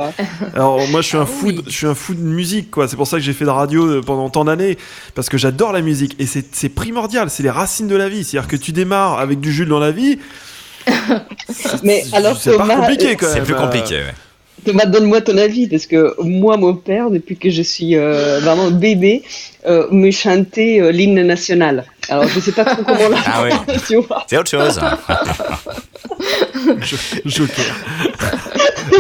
Alors 0.53 0.79
moi, 0.89 1.01
je 1.01 1.07
suis 1.07 1.17
un 1.17 1.21
Ah 1.21 1.25
fou, 1.25 1.47
oui. 1.47 1.55
de, 1.55 1.63
je 1.65 1.71
suis 1.71 1.87
un 1.87 1.95
fou 1.95 2.13
de 2.13 2.19
musique, 2.21 2.69
quoi. 2.71 2.87
C'est 2.87 2.97
pour 2.97 3.07
ça 3.07 3.17
que 3.17 3.23
j'ai 3.23 3.33
fait 3.33 3.45
de 3.45 3.49
la 3.49 3.53
radio 3.55 3.85
euh, 3.85 4.01
pendant 4.01 4.29
tant 4.29 4.45
d'années, 4.45 4.77
parce 5.15 5.29
que 5.29 5.37
j'adore 5.37 5.71
la 5.71 5.81
musique 5.81 6.15
et 6.19 6.25
c'est 6.25 6.45
c'est 6.53 6.69
primordial. 6.69 7.29
C'est 7.29 7.43
les 7.43 7.49
racines 7.49 7.87
de 7.87 7.95
la 7.95 8.09
vie. 8.09 8.23
C'est-à-dire 8.23 8.49
que 8.49 8.57
tu 8.57 8.71
démarres 8.73 9.19
avec 9.19 9.39
du 9.39 9.51
Jules 9.51 9.69
dans 9.69 9.79
la 9.79 9.91
vie. 9.91 10.19
Mais 11.83 12.03
alors, 12.13 12.37
c'est 12.37 12.51
Thomas, 12.51 12.75
compliqué 12.75 13.15
quand 13.15 13.27
même. 13.27 13.35
C'est 13.35 13.43
plus 13.43 13.53
euh, 13.53 13.57
compliqué, 13.57 13.95
ouais. 13.95 14.13
Thomas, 14.65 14.85
donne-moi 14.85 15.21
ton 15.21 15.37
avis, 15.37 15.67
parce 15.67 15.85
que 15.85 16.15
moi, 16.21 16.57
mon 16.57 16.75
père, 16.75 17.09
depuis 17.09 17.37
que 17.37 17.49
je 17.49 17.61
suis 17.61 17.95
euh, 17.95 18.39
vraiment 18.41 18.69
bébé, 18.71 19.23
euh, 19.65 19.87
me 19.91 20.11
chantait 20.11 20.79
euh, 20.81 20.91
l'hymne 20.91 21.21
national. 21.25 21.85
Alors, 22.09 22.27
je 22.27 22.39
sais 22.39 22.51
pas 22.51 22.65
trop 22.65 22.83
comment 22.83 23.09
la 23.09 23.17
Ah 23.25 23.43
oui. 23.43 23.51
tu 23.87 23.95
vois. 23.97 24.25
C'est 24.27 24.37
autre 24.37 24.49
chose. 24.49 24.79
Joker. 27.25 27.65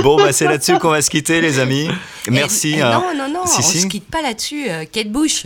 bon, 0.03 0.17
bah, 0.17 0.31
c'est 0.31 0.45
là-dessus 0.45 0.77
qu'on 0.79 0.89
va 0.89 1.01
se 1.01 1.09
quitter, 1.09 1.41
les 1.41 1.59
amis. 1.59 1.89
Merci. 2.29 2.79
Hein. 2.81 2.91
non, 2.91 3.15
non, 3.27 3.33
non, 3.33 3.45
Si, 3.45 3.59
on 3.59 3.63
si. 3.63 3.79
se 3.81 3.87
quitte 3.87 4.09
pas 4.09 4.21
là-dessus. 4.21 4.65
euh, 4.69 4.85
Kate 4.91 5.09
Bush. 5.09 5.45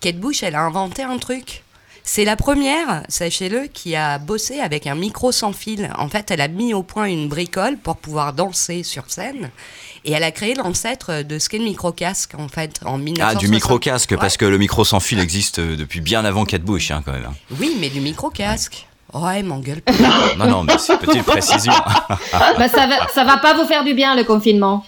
Kate 0.00 0.16
Bush, 0.16 0.42
elle 0.42 0.54
a 0.54 0.62
inventé 0.62 1.02
un 1.02 1.18
truc. 1.18 1.62
C'est 2.12 2.24
la 2.24 2.34
première, 2.34 3.04
sachez-le, 3.08 3.68
qui 3.72 3.94
a 3.94 4.18
bossé 4.18 4.58
avec 4.58 4.88
un 4.88 4.96
micro 4.96 5.30
sans 5.30 5.52
fil. 5.52 5.92
En 5.96 6.08
fait, 6.08 6.32
elle 6.32 6.40
a 6.40 6.48
mis 6.48 6.74
au 6.74 6.82
point 6.82 7.04
une 7.04 7.28
bricole 7.28 7.76
pour 7.76 7.98
pouvoir 7.98 8.32
danser 8.32 8.82
sur 8.82 9.04
scène. 9.06 9.50
Et 10.04 10.10
elle 10.10 10.24
a 10.24 10.32
créé 10.32 10.56
l'ancêtre 10.56 11.22
de 11.22 11.38
ce 11.38 11.48
qu'est 11.48 11.58
le 11.58 11.64
micro-casque, 11.66 12.34
en 12.36 12.48
fait, 12.48 12.80
en 12.84 12.98
1960. 12.98 13.30
Ah, 13.30 13.38
du 13.38 13.46
micro-casque, 13.46 14.16
parce 14.16 14.36
que 14.36 14.44
le 14.44 14.58
micro 14.58 14.84
sans 14.84 14.98
fil 14.98 15.20
existe 15.20 15.60
euh, 15.60 15.76
depuis 15.76 16.00
bien 16.00 16.24
avant 16.24 16.44
Kate 16.44 16.62
Bush, 16.62 16.90
hein, 16.90 17.00
quand 17.04 17.12
même. 17.12 17.30
Oui, 17.60 17.76
mais 17.78 17.90
du 17.90 18.00
micro-casque. 18.00 18.88
Ouais, 19.14 19.44
m'engueule 19.44 19.80
pas. 19.80 19.92
Non, 20.36 20.46
non, 20.46 20.62
mais 20.64 20.78
c'est 20.78 20.94
une 20.94 20.98
petite 20.98 21.22
précision. 21.22 21.72
Bah, 22.32 22.68
ça, 22.68 22.88
va, 22.88 23.06
ça 23.14 23.22
va 23.22 23.36
pas 23.36 23.54
vous 23.54 23.68
faire 23.68 23.84
du 23.84 23.94
bien 23.94 24.16
le 24.16 24.24
confinement. 24.24 24.84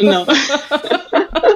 Non. 0.00 0.24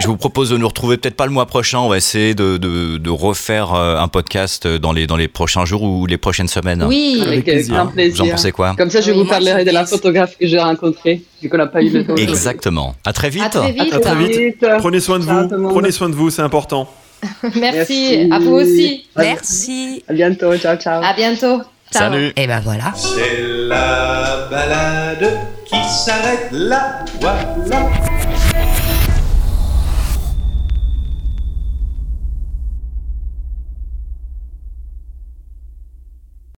Je 0.00 0.06
vous 0.06 0.16
propose 0.16 0.50
de 0.50 0.56
nous 0.56 0.66
retrouver 0.68 0.96
peut-être 0.96 1.16
pas 1.16 1.26
le 1.26 1.32
mois 1.32 1.46
prochain. 1.46 1.78
On 1.78 1.88
va 1.88 1.96
essayer 1.96 2.34
de, 2.34 2.56
de, 2.56 2.98
de 2.98 3.10
refaire 3.10 3.74
euh, 3.74 3.96
un 3.98 4.08
podcast 4.08 4.66
dans 4.66 4.92
les, 4.92 5.06
dans 5.06 5.16
les 5.16 5.28
prochains 5.28 5.64
jours 5.64 5.82
ou 5.82 6.06
les 6.06 6.16
prochaines 6.18 6.48
semaines. 6.48 6.82
Oui, 6.84 7.18
Avec 7.20 7.28
Avec, 7.28 7.48
euh, 7.48 7.52
plaisir. 7.52 7.74
grand 7.74 7.92
Vous 7.94 8.20
en 8.22 8.28
pensez 8.32 8.52
quoi? 8.52 8.74
Comme 8.76 8.90
ça, 8.90 9.00
je 9.00 9.10
Oui, 9.12 9.18
vous 9.18 9.24
parlerai 9.24 9.60
je 9.60 9.66
de 9.66 9.70
la 9.72 9.86
photographe 9.86 10.36
que 10.38 10.46
j'ai 10.46 10.58
rencontrée, 10.60 11.22
vu 11.42 11.48
qu'on 11.48 11.56
n'a 11.58 11.66
pas 11.66 11.82
eu 11.82 11.90
le 11.90 12.04
temps. 12.06 12.16
Exactement. 12.16 12.94
À 13.04 13.12
très 13.12 13.30
vite. 13.30 13.42
à 13.44 13.48
très 13.48 13.72
vite. 13.72 13.92
À 13.94 14.00
très 14.00 14.14
vite. 14.16 14.36
Vite. 14.38 14.66
Prenez 14.78 15.00
soin 15.00 15.18
de 15.18 15.24
vous. 15.24 15.68
Prenez 15.70 15.90
soin 15.92 16.08
de 16.08 16.14
vous, 16.14 16.30
c'est 16.30 16.42
important. 16.42 16.88
Merci. 17.42 17.60
Merci. 17.60 18.28
à 18.30 18.38
vous 18.38 18.52
aussi. 18.52 19.06
Merci. 19.16 20.04
À 20.08 20.12
bientôt. 20.12 20.54
Ciao, 20.58 20.76
ciao. 20.76 21.02
À 21.02 21.14
bientôt. 21.14 21.62
Ciao. 21.92 22.10
Salut. 22.10 22.32
Et 22.36 22.46
ben 22.46 22.60
voilà. 22.60 22.92
C'est 22.96 23.42
la 23.68 24.48
balade 24.50 25.30
qui 25.64 25.76
s'arrête 25.88 26.48
là, 26.52 27.04
voilà. 27.20 27.88